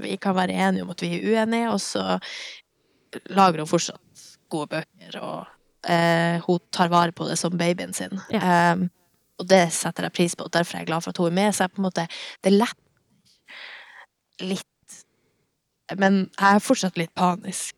vi 0.00 0.16
kan 0.18 0.34
være 0.34 0.56
enige 0.56 0.82
om 0.82 0.90
at 0.90 1.02
vi 1.04 1.12
er 1.18 1.26
uenige, 1.30 1.70
og 1.70 1.80
så 1.84 2.18
lager 3.30 3.62
hun 3.62 3.68
fortsatt 3.70 4.24
gode 4.50 4.66
bøker, 4.72 5.18
og 5.22 5.90
eh, 5.90 6.40
hun 6.46 6.58
tar 6.74 6.90
vare 6.90 7.12
på 7.14 7.28
det 7.28 7.36
som 7.38 7.54
babyen 7.58 7.92
sin. 7.96 8.18
Ja. 8.34 8.40
Eh, 8.40 8.86
og 9.40 9.46
det 9.48 9.62
setter 9.72 10.04
jeg 10.08 10.12
pris 10.18 10.34
på, 10.36 10.44
og 10.48 10.52
derfor 10.52 10.76
er 10.76 10.82
jeg 10.84 10.90
glad 10.90 11.00
for 11.04 11.14
at 11.14 11.20
hun 11.22 11.30
er 11.30 11.36
med. 11.38 11.54
Så 11.56 11.64
jeg 11.64 11.72
på 11.72 11.80
en 11.80 11.86
måte 11.86 12.02
Det 12.44 12.50
er 12.50 12.58
lett 12.58 12.76
litt 14.40 14.66
Men 15.98 16.18
jeg 16.38 16.56
er 16.58 16.60
fortsatt 16.64 16.98
litt 17.00 17.12
panisk. 17.16 17.74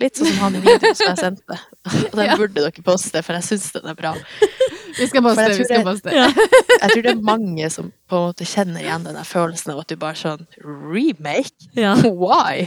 Litt 0.00 0.16
sånn 0.16 0.30
som 0.30 0.38
han 0.46 0.54
i 0.56 0.60
videoen 0.64 0.94
som 0.96 1.10
jeg 1.10 1.18
sendte. 1.20 1.58
Og 2.12 2.14
den 2.16 2.30
Ja. 2.30 2.36
burde 2.38 2.62
dere 2.62 2.84
poste, 2.86 3.20
for 3.26 3.36
jeg 3.36 3.44
syns 3.50 3.66
den 3.74 3.90
er 3.90 3.98
bra. 3.98 4.14
Vi 4.98 5.06
skal 5.10 5.22
poste, 5.24 5.44
vi 5.48 5.56
tror 5.64 5.68
skal 5.68 5.84
det- 6.04 6.14
Ja. 6.16 6.26
Jeg 6.82 6.90
tror 6.90 7.02
det 7.06 7.10
er 7.12 7.22
mange 7.22 7.70
som 7.70 7.92
på 8.08 8.16
en 8.18 8.26
måte 8.30 8.46
kjenner 8.48 8.80
igjen 8.84 9.04
den 9.04 9.16
følelsen 9.24 9.72
av 9.74 9.80
at 9.82 9.88
du 9.92 9.96
bare 10.00 10.18
sånn 10.18 10.46
Remake? 10.64 11.68
Ja. 11.78 11.94
Why? 12.24 12.66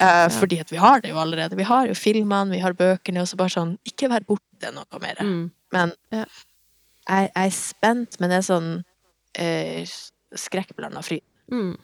Eh, 0.00 0.28
fordi 0.30 0.60
at 0.62 0.70
vi 0.70 0.76
har 0.78 1.00
det 1.02 1.10
jo 1.10 1.18
allerede. 1.18 1.56
Vi 1.58 1.66
har 1.66 1.86
jo 1.90 1.94
filmene, 1.98 2.50
vi 2.54 2.60
har 2.62 2.72
bøkene, 2.78 3.22
og 3.24 3.28
så 3.30 3.36
bare 3.40 3.50
sånn 3.54 3.76
Ikke 3.88 4.08
vær 4.12 4.26
borte 4.28 4.70
noe 4.74 5.00
mer. 5.02 5.18
Mm. 5.20 5.50
Men 5.72 5.92
Ja. 6.12 6.24
jeg, 7.08 7.30
jeg 7.34 7.46
er 7.46 7.50
spent, 7.56 8.20
men 8.20 8.30
det 8.30 8.38
er 8.38 8.46
sånn 8.46 8.70
uh, 9.40 9.96
skrekkblanda 10.34 11.02
fryd. 11.04 11.24
Mm. 11.52 11.74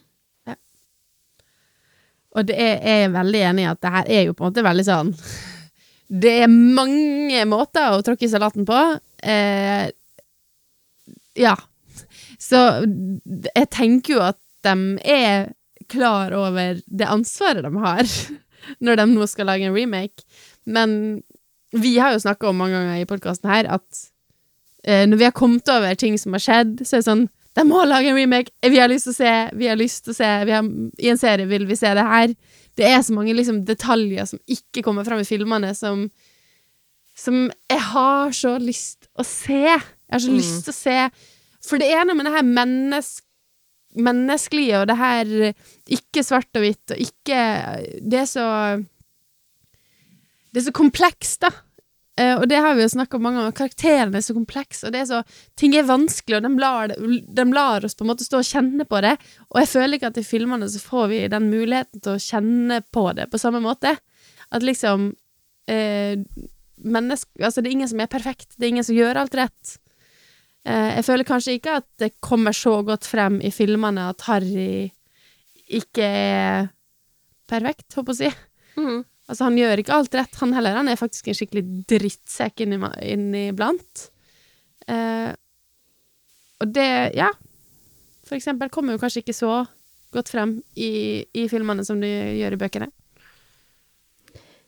Og 2.31 2.47
det 2.47 2.55
er, 2.63 2.77
jeg 2.87 3.05
er 3.05 3.09
veldig 3.11 3.41
enig 3.43 3.63
i 3.65 3.71
at 3.73 3.81
det 3.83 3.91
her 3.91 4.05
er 4.07 4.21
jo 4.29 4.35
på 4.39 4.45
en 4.45 4.53
måte 4.53 4.63
veldig 4.63 4.85
sånn 4.87 5.09
Det 6.11 6.33
er 6.43 6.51
mange 6.51 7.45
måter 7.47 7.95
å 7.95 8.03
tråkke 8.03 8.29
salaten 8.31 8.67
på. 8.67 8.79
Eh, 9.23 9.87
ja. 11.39 11.55
Så 12.41 12.61
jeg 13.55 13.71
tenker 13.71 14.17
jo 14.17 14.23
at 14.25 14.39
de 14.67 14.75
er 15.07 15.53
klar 15.91 16.35
over 16.37 16.81
det 16.87 17.09
ansvaret 17.09 17.65
de 17.67 17.71
har 17.83 18.07
når 18.85 19.01
de 19.01 19.07
nå 19.13 19.27
skal 19.31 19.51
lage 19.51 19.69
en 19.69 19.77
remake. 19.77 20.27
Men 20.67 21.23
vi 21.71 21.97
har 21.99 22.15
jo 22.15 22.23
snakka 22.25 22.51
om 22.51 22.59
mange 22.59 22.75
ganger 22.75 23.03
i 23.03 23.09
podkasten 23.09 23.51
her 23.51 23.69
at 23.79 24.03
eh, 24.85 25.07
når 25.07 25.21
vi 25.21 25.29
har 25.29 25.37
kommet 25.37 25.71
over 25.71 25.95
ting 25.95 26.19
som 26.19 26.35
har 26.35 26.43
skjedd, 26.43 26.81
så 26.83 26.97
er 26.97 27.05
det 27.05 27.11
sånn 27.11 27.29
De 27.59 27.65
må 27.67 27.83
lage 27.87 28.11
en 28.11 28.19
remake! 28.19 28.53
Vi 28.63 28.79
har 28.79 28.91
lyst 28.91 29.09
til 29.09 29.15
å 29.15 29.21
se! 29.21 29.35
Vi 29.59 29.71
har 29.71 29.79
lyst 29.79 30.05
til 30.07 30.15
å 30.15 30.19
se 30.19 30.31
har, 30.51 30.75
I 30.99 31.11
en 31.11 31.19
serie 31.19 31.51
vil 31.51 31.67
vi 31.71 31.79
se 31.79 31.91
det 31.95 32.07
her. 32.07 32.35
Det 32.77 32.87
er 32.87 33.01
så 33.03 33.13
mange 33.17 33.35
liksom, 33.35 33.65
detaljer 33.67 34.27
som 34.31 34.39
ikke 34.49 34.83
kommer 34.87 35.05
fram 35.05 35.21
i 35.21 35.29
filmene, 35.29 35.75
som 35.77 36.11
Som 37.21 37.51
jeg 37.69 37.81
har 37.91 38.31
så 38.33 38.55
lyst 38.63 39.09
å 39.19 39.25
se. 39.27 39.53
Jeg 39.67 39.83
har 40.15 40.19
så 40.23 40.31
Mm. 40.31 40.37
lyst 40.39 40.65
til 40.65 40.73
å 40.73 40.79
se 40.79 41.11
For 41.61 41.79
det 41.79 41.91
er 41.93 42.05
noe 42.07 42.15
med 42.17 42.25
det 42.27 42.33
her 42.33 42.47
mennesk 42.47 43.25
menneskelige 43.99 44.79
og 44.81 44.87
det 44.87 44.97
her 44.97 45.27
ikke 45.91 46.23
svart 46.23 46.47
og 46.55 46.63
hvitt 46.63 46.93
og 46.95 47.01
ikke 47.03 47.41
Det 48.09 48.21
er 48.21 48.29
så 48.31 48.47
Det 50.55 50.61
er 50.63 50.67
så 50.71 50.73
komplekst, 50.75 51.41
da. 51.43 51.51
Eh, 52.21 52.37
og 52.37 52.47
det 52.51 52.59
har 52.61 52.77
vi 52.77 52.85
jo 52.85 52.93
snakka 52.93 53.17
om 53.17 53.25
mange 53.25 53.41
ganger. 53.41 53.57
Karakterene 53.57 54.21
er 54.21 54.25
så 54.25 54.37
komplekse, 54.37 54.87
og 54.87 54.95
det 54.95 55.03
er 55.03 55.09
så 55.09 55.21
ting 55.59 55.77
er 55.79 55.89
vanskelig, 55.89 56.41
og 56.41 56.47
de 56.47 56.53
lar, 56.61 56.95
de 57.41 57.47
lar 57.55 57.87
oss 57.87 57.97
på 57.97 58.05
en 58.05 58.13
måte 58.13 58.27
stå 58.27 58.43
og 58.43 58.49
kjenne 58.49 58.87
på 58.89 59.01
det. 59.05 59.15
Og 59.49 59.63
jeg 59.63 59.73
føler 59.73 59.97
ikke 59.97 60.11
at 60.13 60.21
i 60.21 60.27
filmene 60.27 60.69
så 60.71 60.83
får 60.83 61.11
vi 61.13 61.21
den 61.33 61.51
muligheten 61.53 62.03
til 62.05 62.17
å 62.17 62.25
kjenne 62.25 62.81
på 62.93 63.07
det 63.17 63.31
på 63.33 63.41
samme 63.41 63.63
måte. 63.65 63.95
At 64.51 64.67
liksom 64.67 65.13
uh, 65.71 66.15
menneske, 66.81 67.31
Altså, 67.39 67.63
det 67.63 67.71
er 67.71 67.77
ingen 67.79 67.93
som 67.93 68.03
er 68.03 68.11
perfekt. 68.11 68.57
Det 68.57 68.67
er 68.67 68.73
ingen 68.75 68.87
som 68.87 68.99
gjør 68.99 69.23
alt 69.23 69.37
rett. 69.39 69.77
Uh, 70.67 70.91
jeg 70.99 71.07
føler 71.07 71.29
kanskje 71.29 71.57
ikke 71.57 71.79
at 71.81 71.89
det 72.03 72.17
kommer 72.21 72.57
så 72.57 72.81
godt 72.85 73.07
frem 73.09 73.39
i 73.41 73.53
filmene 73.55 74.11
at 74.11 74.27
Harry 74.27 74.91
ikke 75.71 76.05
er 76.05 76.69
perfekt, 77.51 77.95
håper 77.95 78.19
jeg 78.19 78.19
å 78.19 78.21
si. 78.21 78.81
Mm. 78.81 79.01
Altså, 79.31 79.47
han 79.47 79.59
gjør 79.59 79.79
ikke 79.83 79.95
alt 79.95 80.15
rett, 80.19 80.39
han 80.41 80.53
heller. 80.57 80.75
Han 80.81 80.91
er 80.91 80.99
faktisk 80.99 81.29
en 81.31 81.37
skikkelig 81.39 81.63
drittsekk 81.91 82.65
inni- 82.65 82.95
inniblant. 83.07 84.09
Eh, 84.91 85.31
og 86.61 86.73
det, 86.75 86.87
ja 87.15 87.29
For 88.27 88.35
eksempel 88.35 88.71
kommer 88.73 88.97
jo 88.97 89.01
kanskje 89.03 89.23
ikke 89.23 89.37
så 89.37 89.53
godt 90.11 90.29
frem 90.33 90.57
i, 90.75 91.23
i 91.37 91.45
filmene 91.53 91.85
som 91.87 92.01
du 92.03 92.09
gjør 92.09 92.57
i 92.57 92.59
bøkene. 92.59 92.89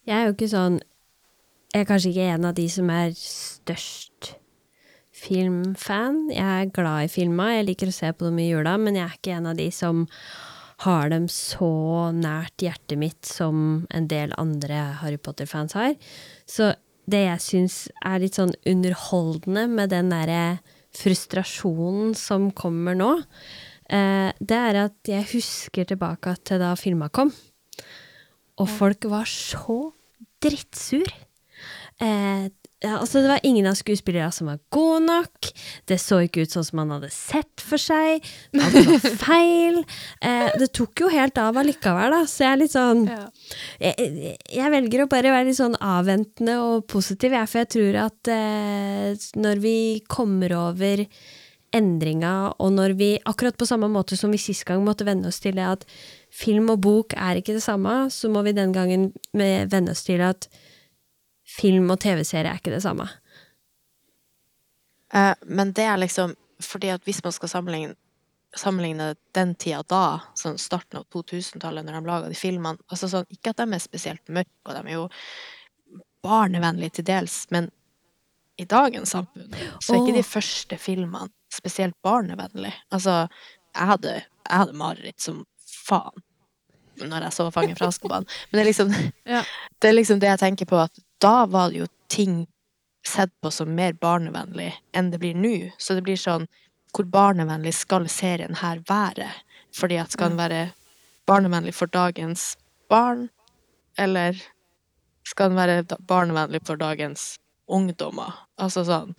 Jeg 0.06 0.14
er 0.18 0.28
jo 0.28 0.34
ikke 0.36 0.48
sånn 0.50 0.76
Jeg 1.72 1.82
er 1.84 1.88
kanskje 1.88 2.10
ikke 2.12 2.28
en 2.36 2.46
av 2.48 2.54
de 2.58 2.68
som 2.70 2.90
er 2.92 3.12
størst 3.18 4.32
filmfan. 5.22 6.26
Jeg 6.34 6.44
er 6.66 6.72
glad 6.74 7.06
i 7.06 7.10
filma, 7.12 7.50
jeg 7.56 7.68
liker 7.70 7.90
å 7.90 7.94
se 7.94 8.10
på 8.12 8.26
dem 8.28 8.40
i 8.42 8.48
jula, 8.50 8.74
men 8.80 8.98
jeg 8.98 9.06
er 9.06 9.14
ikke 9.18 9.36
en 9.38 9.46
av 9.52 9.56
de 9.58 9.68
som 9.74 10.02
har 10.82 11.10
dem 11.12 11.28
så 11.30 12.10
nært 12.14 12.62
hjertet 12.64 12.98
mitt 13.00 13.28
som 13.28 13.84
en 13.94 14.08
del 14.10 14.34
andre 14.40 14.80
Harry 15.02 15.18
Potter-fans 15.20 15.76
har. 15.78 15.94
Så 16.46 16.72
det 17.10 17.24
jeg 17.24 17.42
syns 17.44 17.76
er 18.06 18.22
litt 18.22 18.38
sånn 18.38 18.54
underholdende 18.68 19.66
med 19.70 19.92
den 19.94 20.12
derre 20.12 20.60
frustrasjonen 20.96 22.12
som 22.18 22.50
kommer 22.56 22.96
nå, 22.98 23.10
eh, 23.88 24.30
det 24.38 24.58
er 24.58 24.80
at 24.84 25.08
jeg 25.08 25.30
husker 25.32 25.88
tilbake 25.88 26.36
til 26.44 26.60
da 26.62 26.74
filma 26.78 27.08
kom. 27.08 27.32
Og 28.60 28.68
folk 28.68 29.08
var 29.10 29.28
så 29.28 29.78
drittsur. 30.42 31.08
Ja, 32.82 32.96
altså 32.98 33.20
det 33.22 33.28
var 33.30 33.40
ingen 33.46 33.66
av 33.70 33.76
skuespillerne 33.78 34.32
som 34.34 34.48
var 34.50 34.58
gode 34.74 35.04
nok. 35.06 35.50
Det 35.86 36.00
så 36.02 36.18
ikke 36.24 36.42
ut 36.42 36.50
sånn 36.54 36.64
som 36.66 36.80
man 36.80 36.90
hadde 36.96 37.10
sett 37.14 37.62
for 37.62 37.78
seg. 37.78 38.24
Alt 38.58 38.78
var 38.88 39.04
feil. 39.26 39.78
Eh, 40.20 40.48
det 40.58 40.72
tok 40.74 41.04
jo 41.04 41.10
helt 41.12 41.38
av 41.38 41.60
allikevel, 41.62 42.10
da. 42.16 42.22
Så 42.26 42.42
jeg 42.42 42.50
er 42.56 42.60
litt 42.64 42.74
sånn 42.74 43.04
jeg, 43.06 43.94
jeg- 43.96 44.36
jeg 44.58 44.72
velger 44.74 45.04
å 45.04 45.10
bare 45.12 45.30
være 45.34 45.46
litt 45.50 45.60
sånn 45.60 45.78
avventende 45.78 46.58
og 46.62 46.88
positiv, 46.90 47.32
jeg, 47.38 47.48
for 47.52 47.62
jeg 47.62 47.70
tror 47.76 48.00
at 48.08 48.32
eh, 48.34 49.14
når 49.38 49.62
vi 49.62 49.76
kommer 50.10 50.52
over 50.58 51.06
endringa, 51.72 52.52
og 52.60 52.72
når 52.76 52.92
vi, 52.98 53.10
akkurat 53.24 53.56
på 53.56 53.64
samme 53.68 53.88
måte 53.88 54.16
som 54.18 54.32
vi 54.34 54.40
sist 54.42 54.66
gang 54.68 54.82
måtte 54.84 55.06
venne 55.08 55.30
oss 55.30 55.38
til 55.40 55.54
det 55.56 55.64
at 55.64 55.86
film 56.32 56.68
og 56.74 56.82
bok 56.84 57.14
er 57.16 57.38
ikke 57.40 57.54
det 57.56 57.62
samme, 57.64 58.10
så 58.12 58.28
må 58.28 58.42
vi 58.44 58.52
den 58.56 58.74
gangen 58.76 59.12
med- 59.32 59.70
venne 59.72 59.94
oss 59.94 60.04
til 60.04 60.20
at 60.20 60.48
film 61.52 61.90
og 61.92 62.00
TV-serie 62.02 62.50
er 62.50 62.60
ikke 62.60 62.74
det 62.74 62.82
samme. 62.84 63.08
Eh, 65.14 65.34
men 65.46 65.72
det 65.76 65.84
er 65.88 66.00
liksom 66.00 66.36
fordi 66.62 66.92
at 66.94 67.04
hvis 67.04 67.22
man 67.24 67.34
skal 67.34 67.50
sammenligne, 67.50 67.94
sammenligne 68.56 69.12
den 69.34 69.54
tida 69.58 69.82
da, 69.90 70.04
sånn 70.38 70.60
starten 70.60 71.00
av 71.00 71.08
2000-tallet, 71.12 71.84
når 71.84 71.98
de 71.98 72.02
laga 72.06 72.30
de 72.30 72.38
filmene 72.38 72.78
altså 72.86 73.08
sånn, 73.10 73.26
Ikke 73.34 73.50
at 73.50 73.62
de 73.62 73.66
er 73.74 73.82
spesielt 73.82 74.28
mørke, 74.28 74.54
og 74.68 74.76
de 74.76 74.82
er 74.84 74.94
jo 74.94 75.06
barnevennlige 76.22 77.00
til 77.00 77.08
dels, 77.08 77.44
men 77.50 77.70
i 78.60 78.66
dagens 78.68 79.14
samfunn 79.16 79.54
så 79.80 79.94
er 79.94 80.02
ikke 80.02 80.20
de 80.20 80.26
første 80.26 80.78
filmene 80.78 81.32
spesielt 81.52 81.96
barnevennlige. 82.04 82.76
Altså, 82.94 83.26
jeg 83.74 83.88
hadde, 83.88 84.12
jeg 84.20 84.60
hadde 84.62 84.78
mareritt 84.78 85.24
som 85.24 85.42
faen 85.66 86.22
når 87.00 87.26
jeg 87.28 87.36
så 87.36 87.50
Fangen 87.54 87.76
fra 87.78 87.88
Azkaban. 87.92 88.26
Men 88.50 88.58
det 88.58 88.62
er 88.64 88.70
liksom 88.70 88.92
Ja. 89.34 89.42
det 89.80 89.88
er 89.88 89.96
liksom 89.96 90.20
det 90.20 90.28
jeg 90.32 90.42
tenker 90.42 90.68
på, 90.68 90.78
at 90.84 91.04
da 91.22 91.46
var 91.46 91.70
det 91.70 91.84
jo 91.84 91.86
ting 92.12 92.46
sett 93.06 93.32
på 93.42 93.50
som 93.50 93.74
mer 93.74 93.92
barnevennlig 93.98 94.72
enn 94.94 95.10
det 95.10 95.18
blir 95.22 95.34
nå. 95.34 95.72
Så 95.78 95.94
det 95.98 96.04
blir 96.06 96.20
sånn 96.20 96.48
Hvor 96.92 97.06
barnevennlig 97.08 97.72
skal 97.74 98.04
serien 98.12 98.58
her 98.60 98.82
være? 98.88 99.30
Fordi 99.72 99.96
at 99.96 100.12
skal 100.12 100.34
den 100.34 100.38
være 100.38 100.72
barnevennlig 101.26 101.72
for 101.74 101.88
dagens 101.88 102.56
barn, 102.92 103.30
eller 103.96 104.36
skal 105.24 105.48
den 105.48 105.56
være 105.56 105.98
barnevennlig 106.08 106.60
for 106.66 106.76
dagens 106.76 107.38
ungdommer? 107.66 108.34
Altså 108.60 108.84
sånn 108.84 109.14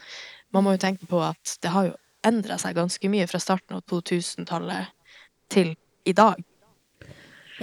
Man 0.54 0.68
må 0.68 0.76
jo 0.76 0.84
tenke 0.84 1.08
på 1.10 1.18
at 1.26 1.58
det 1.66 1.72
har 1.74 1.88
jo 1.90 1.96
endra 2.24 2.60
seg 2.62 2.78
ganske 2.78 3.10
mye 3.10 3.26
fra 3.28 3.40
starten 3.42 3.76
av 3.80 3.82
2000-tallet 3.90 4.92
til 5.50 5.74
i 6.06 6.14
dag. 6.14 6.38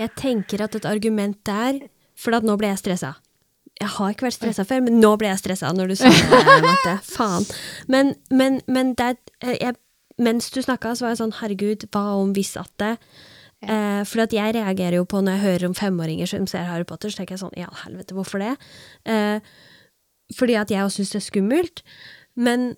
Jeg 0.01 0.15
tenker 0.17 0.63
at 0.65 0.75
et 0.79 0.87
argument 0.89 1.37
der 1.47 1.83
For 2.21 2.35
at 2.37 2.45
nå 2.45 2.57
ble 2.61 2.69
jeg 2.73 2.81
stressa. 2.83 3.15
Jeg 3.81 3.89
har 3.95 4.11
ikke 4.13 4.27
vært 4.27 4.37
stressa 4.37 4.65
før, 4.69 4.83
men 4.85 4.99
nå 5.01 5.15
ble 5.21 5.31
jeg 5.31 5.41
stressa 5.41 5.71
når 5.73 5.93
du 5.93 5.95
sa 5.97 6.11
det, 6.13 6.57
Marte. 6.67 6.95
Faen. 7.07 7.47
Men, 7.89 8.11
men, 8.29 8.59
men 8.69 8.91
det 8.99 9.07
er- 9.41 9.57
jeg, 9.57 9.77
mens 10.21 10.51
du 10.53 10.59
snakka, 10.61 10.93
så 10.99 11.07
var 11.07 11.15
jeg 11.15 11.21
sånn 11.23 11.33
herregud, 11.39 11.87
hva 11.95 12.03
om 12.21 12.35
hvis 12.37 12.51
at 12.61 12.69
det 12.83 12.91
eh, 13.65 14.03
For 14.05 14.21
at 14.27 14.35
jeg 14.37 14.53
reagerer 14.59 14.99
jo 15.01 15.07
på 15.09 15.23
når 15.25 15.39
jeg 15.39 15.45
hører 15.47 15.67
om 15.71 15.79
femåringer 15.79 16.29
som 16.29 16.45
ser 16.51 16.69
Harry 16.69 16.85
Potter, 16.85 17.09
så 17.09 17.23
tenker 17.23 17.39
jeg 17.39 17.45
sånn 17.47 17.57
ja, 17.57 17.71
helvete, 17.87 18.13
hvorfor 18.19 18.45
det? 18.45 18.53
Eh, 19.09 19.41
fordi 20.37 20.55
at 20.61 20.71
jeg 20.71 20.85
også 20.85 21.01
syns 21.01 21.15
det 21.17 21.21
er 21.23 21.29
skummelt. 21.31 21.81
Men 22.37 22.69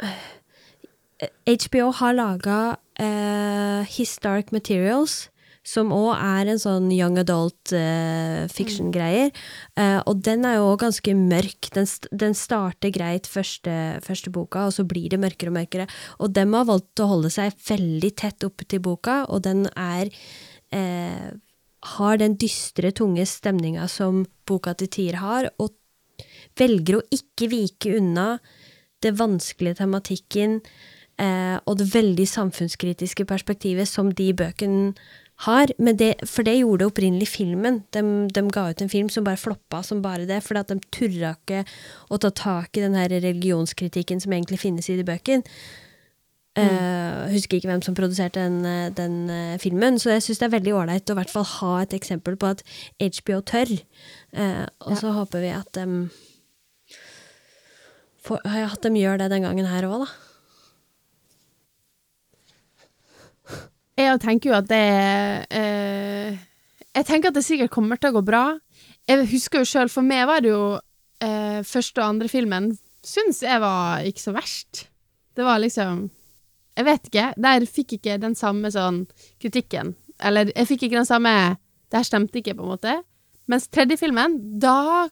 eh, 0.00 1.28
HBO 1.66 1.90
har 1.98 2.14
laga 2.16 2.60
eh, 3.02 3.82
His 3.98 4.14
Dark 4.22 4.52
Materials, 4.54 5.24
som 5.64 5.92
òg 5.96 6.10
er 6.14 6.50
en 6.52 6.60
sånn 6.60 6.90
young 6.92 7.16
adult 7.22 7.72
uh, 7.72 8.44
fiction-greier. 8.52 9.30
Uh, 9.78 10.00
og 10.04 10.20
den 10.26 10.44
er 10.44 10.58
jo 10.58 10.74
ganske 10.80 11.14
mørk. 11.16 11.70
Den, 11.74 11.88
den 12.12 12.36
starter 12.36 12.92
greit 12.94 13.28
første, 13.30 13.72
første 14.04 14.32
boka, 14.34 14.66
og 14.68 14.76
så 14.76 14.84
blir 14.88 15.08
det 15.12 15.22
mørkere 15.22 15.52
og 15.52 15.58
mørkere. 15.58 15.88
Og 16.20 16.34
dem 16.36 16.52
har 16.56 16.68
valgt 16.68 17.00
å 17.00 17.08
holde 17.14 17.32
seg 17.32 17.56
veldig 17.68 18.12
tett 18.20 18.44
opp 18.46 18.66
til 18.68 18.84
boka, 18.84 19.22
og 19.32 19.46
den 19.48 19.64
er 19.72 20.12
uh, 20.76 21.32
har 21.96 22.20
den 22.20 22.36
dystre, 22.40 22.92
tunge 22.96 23.24
stemninga 23.28 23.88
som 23.92 24.24
boka 24.48 24.72
til 24.78 24.92
Tier 24.92 25.20
har, 25.20 25.50
og 25.60 25.74
velger 26.58 26.98
å 26.98 27.06
ikke 27.12 27.50
vike 27.52 27.96
unna 27.98 28.38
det 29.04 29.14
vanskelige 29.18 29.80
tematikken 29.82 30.60
eh, 31.20 31.56
og 31.64 31.78
det 31.80 31.90
veldig 31.92 32.26
samfunnskritiske 32.30 33.26
perspektivet 33.28 33.90
som 33.90 34.12
de 34.16 34.30
bøkene 34.36 34.94
har. 35.46 35.72
Men 35.78 35.98
det, 36.00 36.14
for 36.30 36.46
det 36.46 36.56
gjorde 36.60 36.88
opprinnelig 36.88 37.28
filmen. 37.32 37.82
De, 37.94 38.02
de, 38.30 38.44
ga 38.54 38.68
ut 38.70 38.82
en 38.84 38.92
film 38.92 39.08
som 39.12 39.26
bare 39.26 39.40
floppa 39.40 39.82
som 39.82 40.02
bare 40.04 40.28
det, 40.28 40.42
fordi 40.44 40.62
at 40.62 40.74
de 40.74 40.92
turra 40.94 41.34
ikke 41.34 41.64
å 42.10 42.20
ta 42.22 42.30
tak 42.30 42.76
i 42.76 42.84
den 42.84 42.98
her 42.98 43.10
religionskritikken 43.12 44.22
som 44.22 44.36
egentlig 44.36 44.62
finnes 44.62 44.90
i 44.90 44.98
de 45.00 45.06
bøkene. 45.06 45.56
Uh, 46.54 47.26
husker 47.32 47.58
ikke 47.58 47.66
hvem 47.66 47.80
som 47.82 47.96
produserte 47.98 48.38
den, 48.38 48.92
den 48.94 49.14
uh, 49.26 49.56
filmen, 49.58 49.96
så 49.98 50.12
jeg 50.12 50.22
syns 50.22 50.38
det 50.38 50.46
er 50.46 50.52
veldig 50.52 50.74
ålreit 50.78 51.10
å 51.10 51.16
hvert 51.18 51.32
fall 51.32 51.46
ha 51.50 51.70
et 51.82 51.96
eksempel 51.98 52.36
på 52.38 52.52
at 52.54 52.62
HBO 53.02 53.40
tør. 53.42 53.72
Uh, 54.30 54.62
og 54.86 54.94
så 55.00 55.10
håper 55.16 55.42
vi 55.42 55.50
at 55.50 55.72
de 55.74 56.06
for, 58.24 58.38
At 58.46 58.86
de 58.86 58.94
gjør 58.96 59.18
det 59.20 59.32
den 59.34 59.44
gangen 59.44 59.66
her 59.68 59.84
òg, 59.88 60.06
da. 60.06 60.33
Jeg 63.94 64.20
tenker 64.22 64.50
jo 64.50 64.56
at 64.58 64.66
det 64.66 64.84
eh, 65.54 66.38
Jeg 66.94 67.06
tenker 67.06 67.30
at 67.30 67.36
det 67.36 67.44
sikkert 67.46 67.72
kommer 67.74 68.00
til 68.00 68.10
å 68.10 68.18
gå 68.18 68.24
bra. 68.26 68.44
Jeg 69.06 69.28
husker 69.30 69.62
jo 69.62 69.68
sjøl, 69.68 69.90
for 69.92 70.06
meg 70.06 70.26
var 70.30 70.42
det 70.42 70.50
jo 70.50 70.64
eh, 71.22 71.60
første 71.66 72.00
og 72.02 72.14
andre 72.14 72.30
filmen 72.32 72.72
syns 73.04 73.42
jeg 73.44 73.60
var 73.60 74.04
ikke 74.08 74.22
så 74.22 74.34
verst. 74.34 74.86
Det 75.36 75.44
var 75.44 75.60
liksom 75.62 76.08
Jeg 76.74 76.86
vet 76.88 77.04
ikke. 77.06 77.26
Der 77.38 77.66
fikk 77.70 77.92
ikke 77.98 78.16
den 78.18 78.34
samme 78.34 78.70
sånn 78.74 79.04
kritikken. 79.42 79.94
Eller 80.18 80.50
jeg 80.50 80.66
fikk 80.72 80.86
ikke 80.86 80.98
den 81.02 81.10
samme 81.10 81.56
Det 81.90 82.00
her 82.00 82.06
stemte 82.08 82.40
ikke, 82.40 82.56
på 82.58 82.64
en 82.64 82.72
måte. 82.72 82.94
Mens 83.46 83.68
tredje 83.68 84.00
filmen, 84.00 84.40
da 84.58 85.06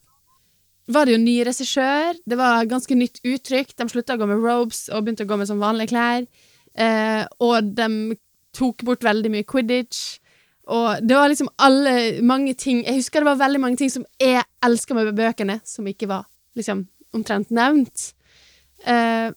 var 0.91 1.07
det 1.07 1.14
jo 1.14 1.20
ny 1.22 1.37
regissør. 1.47 2.16
Det 2.26 2.39
var 2.39 2.66
ganske 2.66 2.97
nytt 2.97 3.20
uttrykk. 3.22 3.76
De 3.76 3.87
slutta 3.93 4.16
å 4.16 4.22
gå 4.22 4.26
med 4.26 4.43
robes 4.43 4.89
og 4.91 5.05
begynte 5.05 5.26
å 5.26 5.30
gå 5.30 5.39
med 5.39 5.51
sånn 5.51 5.62
vanlige 5.62 5.93
klær. 5.93 6.26
Eh, 6.74 7.22
og 7.45 7.68
de 7.76 8.16
tok 8.57 8.84
bort 8.86 9.05
veldig 9.05 9.30
mye 9.32 9.46
quidditch. 9.48 10.18
Og 10.72 11.03
det 11.03 11.16
var 11.18 11.26
liksom 11.26 11.48
alle 11.59 12.22
mange 12.22 12.53
ting 12.55 12.84
Jeg 12.86 13.00
husker 13.00 13.20
det 13.20 13.26
var 13.32 13.40
veldig 13.40 13.61
mange 13.61 13.80
ting 13.80 13.90
som 13.90 14.05
jeg 14.22 14.44
elsker 14.62 14.94
med 14.94 15.11
bøkene, 15.18 15.59
som 15.66 15.86
ikke 15.90 16.07
var 16.11 16.28
liksom 16.59 16.86
omtrent 17.12 17.50
nevnt. 17.50 18.12
Eh, 18.86 19.32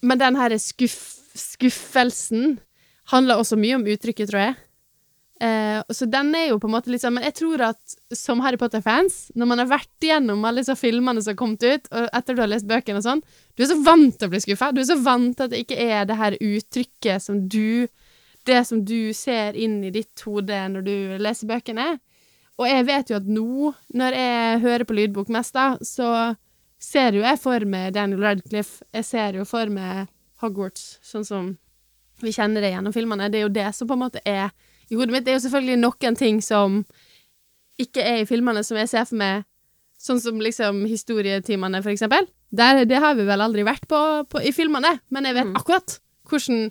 men 0.00 0.20
den 0.20 0.38
her 0.38 0.54
skuff, 0.58 1.00
skuffelsen 1.36 2.58
handler 3.12 3.40
også 3.40 3.58
mye 3.58 3.76
om 3.76 3.86
uttrykket, 3.90 4.30
tror 4.30 4.44
jeg. 4.46 4.54
Eh, 5.40 5.82
så 5.88 6.04
den 6.04 6.34
er 6.36 6.50
jo 6.50 6.58
på 6.60 6.68
en 6.68 6.74
måte 6.74 6.90
litt 6.92 7.00
sånn 7.00 7.14
Men 7.16 7.24
jeg 7.24 7.38
tror 7.38 7.62
at 7.70 7.94
som 8.12 8.42
Harry 8.44 8.58
Potter-fans, 8.60 9.30
når 9.32 9.48
man 9.48 9.62
har 9.62 9.70
vært 9.70 10.04
igjennom 10.04 10.42
alle 10.44 10.60
disse 10.60 10.76
filmene 10.76 11.22
som 11.22 11.32
har 11.32 11.38
kommet 11.40 11.64
ut, 11.64 11.88
og 11.88 12.10
etter 12.18 12.36
du 12.36 12.42
har 12.42 12.50
lest 12.50 12.68
bøkene 12.68 13.00
og 13.00 13.06
sånn, 13.06 13.22
du 13.56 13.64
er 13.64 13.70
så 13.70 13.78
vant 13.86 14.18
til 14.18 14.28
å 14.28 14.34
bli 14.34 14.42
skuffa. 14.44 14.68
Du 14.76 14.82
er 14.82 14.90
så 14.90 14.98
vant 15.00 15.32
til 15.38 15.46
at 15.46 15.54
det 15.54 15.62
ikke 15.64 15.78
er 15.80 16.04
det 16.10 16.18
her 16.20 16.36
uttrykket 16.36 17.24
som 17.24 17.44
du 17.48 17.88
Det 18.48 18.62
som 18.64 18.78
du 18.88 19.12
ser 19.12 19.52
inn 19.52 19.82
i 19.84 19.90
ditt 19.92 20.22
hode 20.24 20.56
når 20.72 20.84
du 20.86 20.94
leser 21.20 21.46
bøkene. 21.46 21.98
Og 22.56 22.64
jeg 22.64 22.86
vet 22.88 23.10
jo 23.10 23.18
at 23.18 23.26
nå, 23.28 23.72
når 23.92 24.16
jeg 24.16 24.60
hører 24.62 24.84
på 24.88 24.96
lydbok 24.96 25.28
mest, 25.28 25.52
da, 25.52 25.76
så 25.84 26.36
ser 26.80 27.18
jo 27.18 27.20
jeg 27.20 27.36
for 27.40 27.66
meg 27.68 27.92
Daniel 27.92 28.24
Radcliffe. 28.24 28.80
Jeg 28.96 29.04
ser 29.04 29.36
jo 29.36 29.44
for 29.44 29.68
meg 29.68 30.08
Hogwarts, 30.40 30.98
sånn 31.04 31.26
som 31.28 31.52
vi 32.24 32.32
kjenner 32.32 32.64
det 32.64 32.72
gjennom 32.72 32.96
filmene. 32.96 33.28
Det 33.28 33.42
er 33.42 33.44
jo 33.44 33.52
det 33.52 33.68
som 33.76 33.88
på 33.88 33.96
en 33.96 34.04
måte 34.06 34.24
er 34.24 34.48
i 34.90 34.98
hodet 34.98 35.14
mitt. 35.14 35.24
Det 35.26 35.32
er 35.34 35.38
jo 35.38 35.44
selvfølgelig 35.46 35.78
noen 35.80 36.16
ting 36.18 36.40
som 36.44 36.80
ikke 37.80 38.02
er 38.04 38.22
i 38.22 38.28
filmene, 38.28 38.62
som 38.66 38.76
jeg 38.80 38.90
ser 38.92 39.06
for 39.08 39.20
meg 39.20 39.46
Sånn 40.00 40.16
som 40.16 40.38
liksom 40.40 40.78
historietimene, 40.88 41.82
for 41.84 41.92
eksempel. 41.92 42.24
Der, 42.56 42.86
det 42.88 42.96
har 43.04 43.12
vi 43.18 43.26
vel 43.28 43.42
aldri 43.44 43.66
vært 43.68 43.82
på, 43.84 43.98
på 44.32 44.40
i 44.40 44.48
filmene, 44.56 44.94
men 45.12 45.26
jeg 45.28 45.36
vet 45.36 45.50
akkurat 45.58 45.98
hvordan 46.30 46.70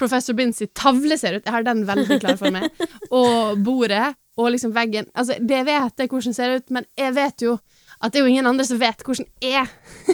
Professor 0.00 0.32
Binns 0.38 0.62
tavle 0.72 1.18
ser 1.20 1.36
ut. 1.36 1.44
Jeg 1.44 1.52
har 1.52 1.66
den 1.66 1.82
veldig 1.84 2.16
klar 2.22 2.38
for 2.40 2.48
meg. 2.54 2.70
Og 3.12 3.60
bordet 3.66 4.14
og 4.40 4.48
liksom 4.54 4.72
veggen. 4.72 5.10
Altså, 5.12 5.36
det 5.44 5.58
vet 5.68 6.00
jeg 6.00 6.08
hvordan 6.08 6.36
ser 6.38 6.54
ut, 6.56 6.72
men 6.72 6.88
jeg 6.96 7.12
vet 7.18 7.44
jo 7.44 7.58
at 8.00 8.14
det 8.14 8.22
er 8.22 8.24
jo 8.24 8.32
ingen 8.32 8.48
andre 8.48 8.64
som 8.64 8.80
vet 8.80 9.04
hvordan 9.04 9.28
jeg 9.44 9.66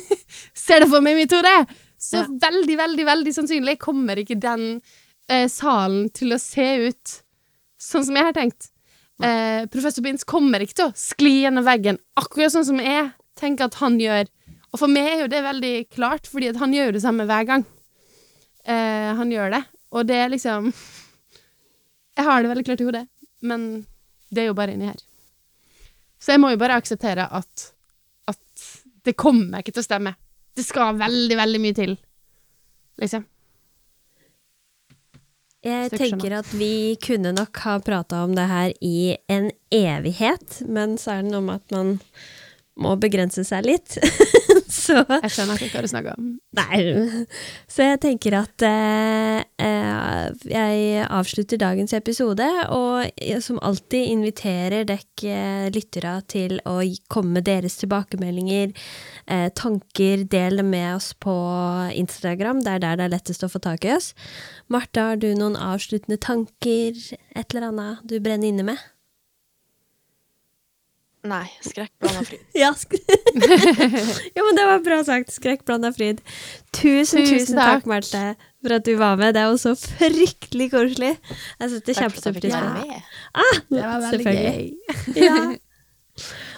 ser 0.66 0.82
det 0.82 0.90
for 0.90 1.06
meg 1.06 1.14
i 1.14 1.20
mitt 1.22 1.36
hode. 1.38 1.54
Så 2.02 2.24
Ja. 2.24 2.26
veldig, 2.50 2.80
veldig, 2.82 3.06
veldig 3.12 3.36
sannsynlig 3.38 3.76
kommer 3.78 4.18
ikke 4.18 4.40
den 4.42 4.80
eh, 5.30 5.46
salen 5.46 6.08
til 6.10 6.34
å 6.34 6.40
se 6.42 6.66
ut 6.88 7.14
sånn 7.80 8.06
som 8.06 8.16
jeg 8.16 8.28
har 8.28 8.36
tenkt. 8.36 8.70
Eh, 9.24 9.64
professor 9.72 10.04
Binds 10.04 10.26
kommer 10.28 10.60
ikke 10.60 10.76
til 10.76 10.90
å 10.90 10.96
skli 10.98 11.38
gjennom 11.42 11.64
veggen 11.64 11.96
akkurat 12.20 12.52
sånn 12.52 12.66
som 12.68 12.80
jeg 12.82 13.08
tenker 13.38 13.70
at 13.70 13.78
han 13.80 13.96
gjør. 14.00 14.28
Og 14.72 14.80
for 14.82 14.92
meg 14.92 15.08
er 15.08 15.22
jo 15.22 15.30
det 15.32 15.42
veldig 15.44 15.74
klart, 15.94 16.28
fordi 16.28 16.52
han 16.60 16.74
gjør 16.74 16.90
jo 16.90 16.96
det 16.98 17.04
samme 17.04 17.24
hver 17.28 17.48
gang. 17.48 17.64
Eh, 18.66 19.12
han 19.16 19.32
gjør 19.32 19.54
det. 19.56 19.62
Og 19.96 20.08
det 20.08 20.18
er 20.20 20.32
liksom 20.32 20.72
Jeg 22.16 22.24
har 22.24 22.42
det 22.42 22.50
veldig 22.50 22.64
klart 22.64 22.80
i 22.80 22.88
hodet, 22.88 23.04
men 23.44 23.64
det 24.32 24.42
er 24.42 24.50
jo 24.50 24.56
bare 24.56 24.72
inni 24.72 24.88
her. 24.88 25.00
Så 26.16 26.32
jeg 26.32 26.40
må 26.40 26.48
jo 26.52 26.60
bare 26.60 26.78
akseptere 26.80 27.26
at, 27.28 27.66
at 28.24 28.62
det 29.04 29.14
kommer 29.20 29.60
ikke 29.60 29.74
til 29.76 29.84
å 29.84 29.86
stemme. 29.86 30.14
Det 30.56 30.64
skal 30.64 30.96
veldig, 30.96 31.36
veldig 31.36 31.60
mye 31.60 31.76
til, 31.76 31.92
liksom. 33.02 33.26
Jeg 35.66 35.90
tenker 35.98 36.38
at 36.38 36.50
vi 36.54 36.96
kunne 37.02 37.32
nok 37.34 37.58
ha 37.64 37.78
prata 37.82 38.22
om 38.22 38.34
det 38.36 38.46
her 38.46 38.72
i 38.84 39.16
en 39.32 39.50
evighet, 39.74 40.60
men 40.70 40.94
så 41.00 41.16
er 41.16 41.24
det 41.26 41.32
noe 41.34 41.42
med 41.48 41.62
at 41.62 41.74
man 41.74 41.96
må 42.78 42.94
begrense 43.00 43.42
seg 43.48 43.66
litt. 43.66 43.96
så 44.72 45.02
Jeg 45.04 45.32
skjønner 45.32 45.62
ikke 45.62 45.78
hva 45.78 45.84
du 45.84 45.90
snakker 45.90 46.16
om. 46.16 46.30
Nei. 46.56 47.26
Så 47.70 47.84
jeg 47.84 48.00
tenker 48.02 48.36
at 48.38 48.64
eh, 48.66 49.42
eh, 49.62 50.46
jeg 50.50 51.04
avslutter 51.06 51.60
dagens 51.60 51.94
episode, 51.96 52.46
og 52.74 53.06
som 53.44 53.60
alltid 53.66 54.10
inviterer 54.14 54.88
dekk 54.88 55.26
eh, 55.28 55.68
lyttere 55.74 56.16
til 56.32 56.58
å 56.68 56.78
komme 57.12 57.38
med 57.38 57.48
deres 57.48 57.78
tilbakemeldinger, 57.82 58.74
eh, 59.26 59.48
tanker, 59.54 60.26
del 60.32 60.62
dem 60.62 60.72
med 60.72 60.96
oss 60.96 61.12
på 61.14 61.36
Instagram, 61.94 62.64
det 62.64 62.76
er 62.76 62.84
der 62.84 63.00
det 63.00 63.08
er 63.08 63.14
lettest 63.16 63.46
å 63.46 63.52
få 63.52 63.62
tak 63.62 63.86
i 63.86 63.94
oss. 63.96 64.12
Martha, 64.72 65.12
har 65.12 65.22
du 65.22 65.30
noen 65.36 65.58
avsluttende 65.60 66.18
tanker, 66.22 66.96
et 67.36 67.54
eller 67.54 67.70
annet 67.70 68.06
du 68.08 68.18
brenner 68.20 68.50
inne 68.50 68.70
med? 68.72 68.84
Nei, 71.26 71.46
skrekk 71.64 71.90
blanda 72.02 72.22
fryd. 72.28 72.42
Ja, 72.62 72.68
sk 72.76 72.94
ja, 74.36 74.42
men 74.44 74.58
det 74.58 74.66
var 74.68 74.82
bra 74.84 74.98
sagt. 75.06 75.32
Skrekk 75.34 75.64
blanda 75.66 75.90
fryd. 75.96 76.20
Tusen, 76.76 77.22
Tusen 77.24 77.26
tusen 77.32 77.58
takk, 77.58 77.82
takk. 77.82 77.88
Marte, 77.90 78.22
for 78.62 78.76
at 78.78 78.86
du 78.86 78.92
var 79.00 79.16
med. 79.20 79.34
Det 79.36 79.42
er 79.42 79.50
jo 79.50 79.58
så 79.60 79.72
fryktelig 79.78 80.70
koselig. 80.74 81.12
Jeg 81.60 81.72
setter 81.74 81.98
kjempestor 82.00 82.36
pris 82.36 82.54
på 82.54 82.62
det. 82.62 82.72
med. 82.80 83.14
Ah, 83.34 83.60
Det 83.70 83.84
var 83.84 84.04
veldig 84.08 84.36
gøy. 84.36 84.66
Ja. 85.26 85.38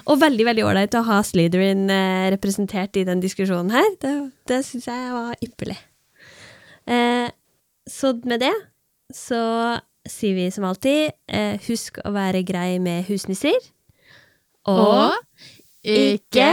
Og 0.09 0.21
veldig 0.23 0.45
veldig 0.47 0.62
ålreit 0.64 0.95
å 0.95 1.03
ha 1.09 1.19
Slytherin 1.27 1.89
eh, 1.91 2.29
representert 2.33 2.95
i 2.97 3.03
den 3.05 3.21
diskusjonen 3.21 3.73
her. 3.75 3.89
Det, 4.01 4.12
det 4.49 4.61
syns 4.64 4.87
jeg 4.89 5.09
var 5.12 5.35
ypperlig. 5.45 5.77
Eh, 6.89 7.27
så 7.91 8.14
med 8.25 8.41
det 8.45 8.55
så 9.12 9.41
sier 10.09 10.37
vi 10.39 10.47
som 10.55 10.64
alltid 10.69 11.11
eh, 11.29 11.59
husk 11.66 11.99
å 12.07 12.12
være 12.14 12.45
grei 12.49 12.79
med 12.81 13.05
husnisser. 13.11 13.59
Og 14.69 15.14
ikke 15.85 16.51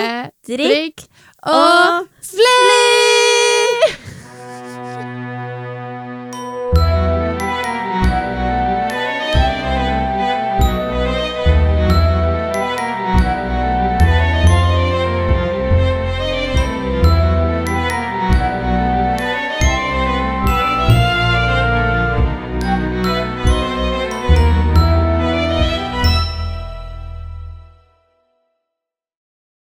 drikk 0.48 1.08
og 1.44 2.08
fly! 2.24 3.45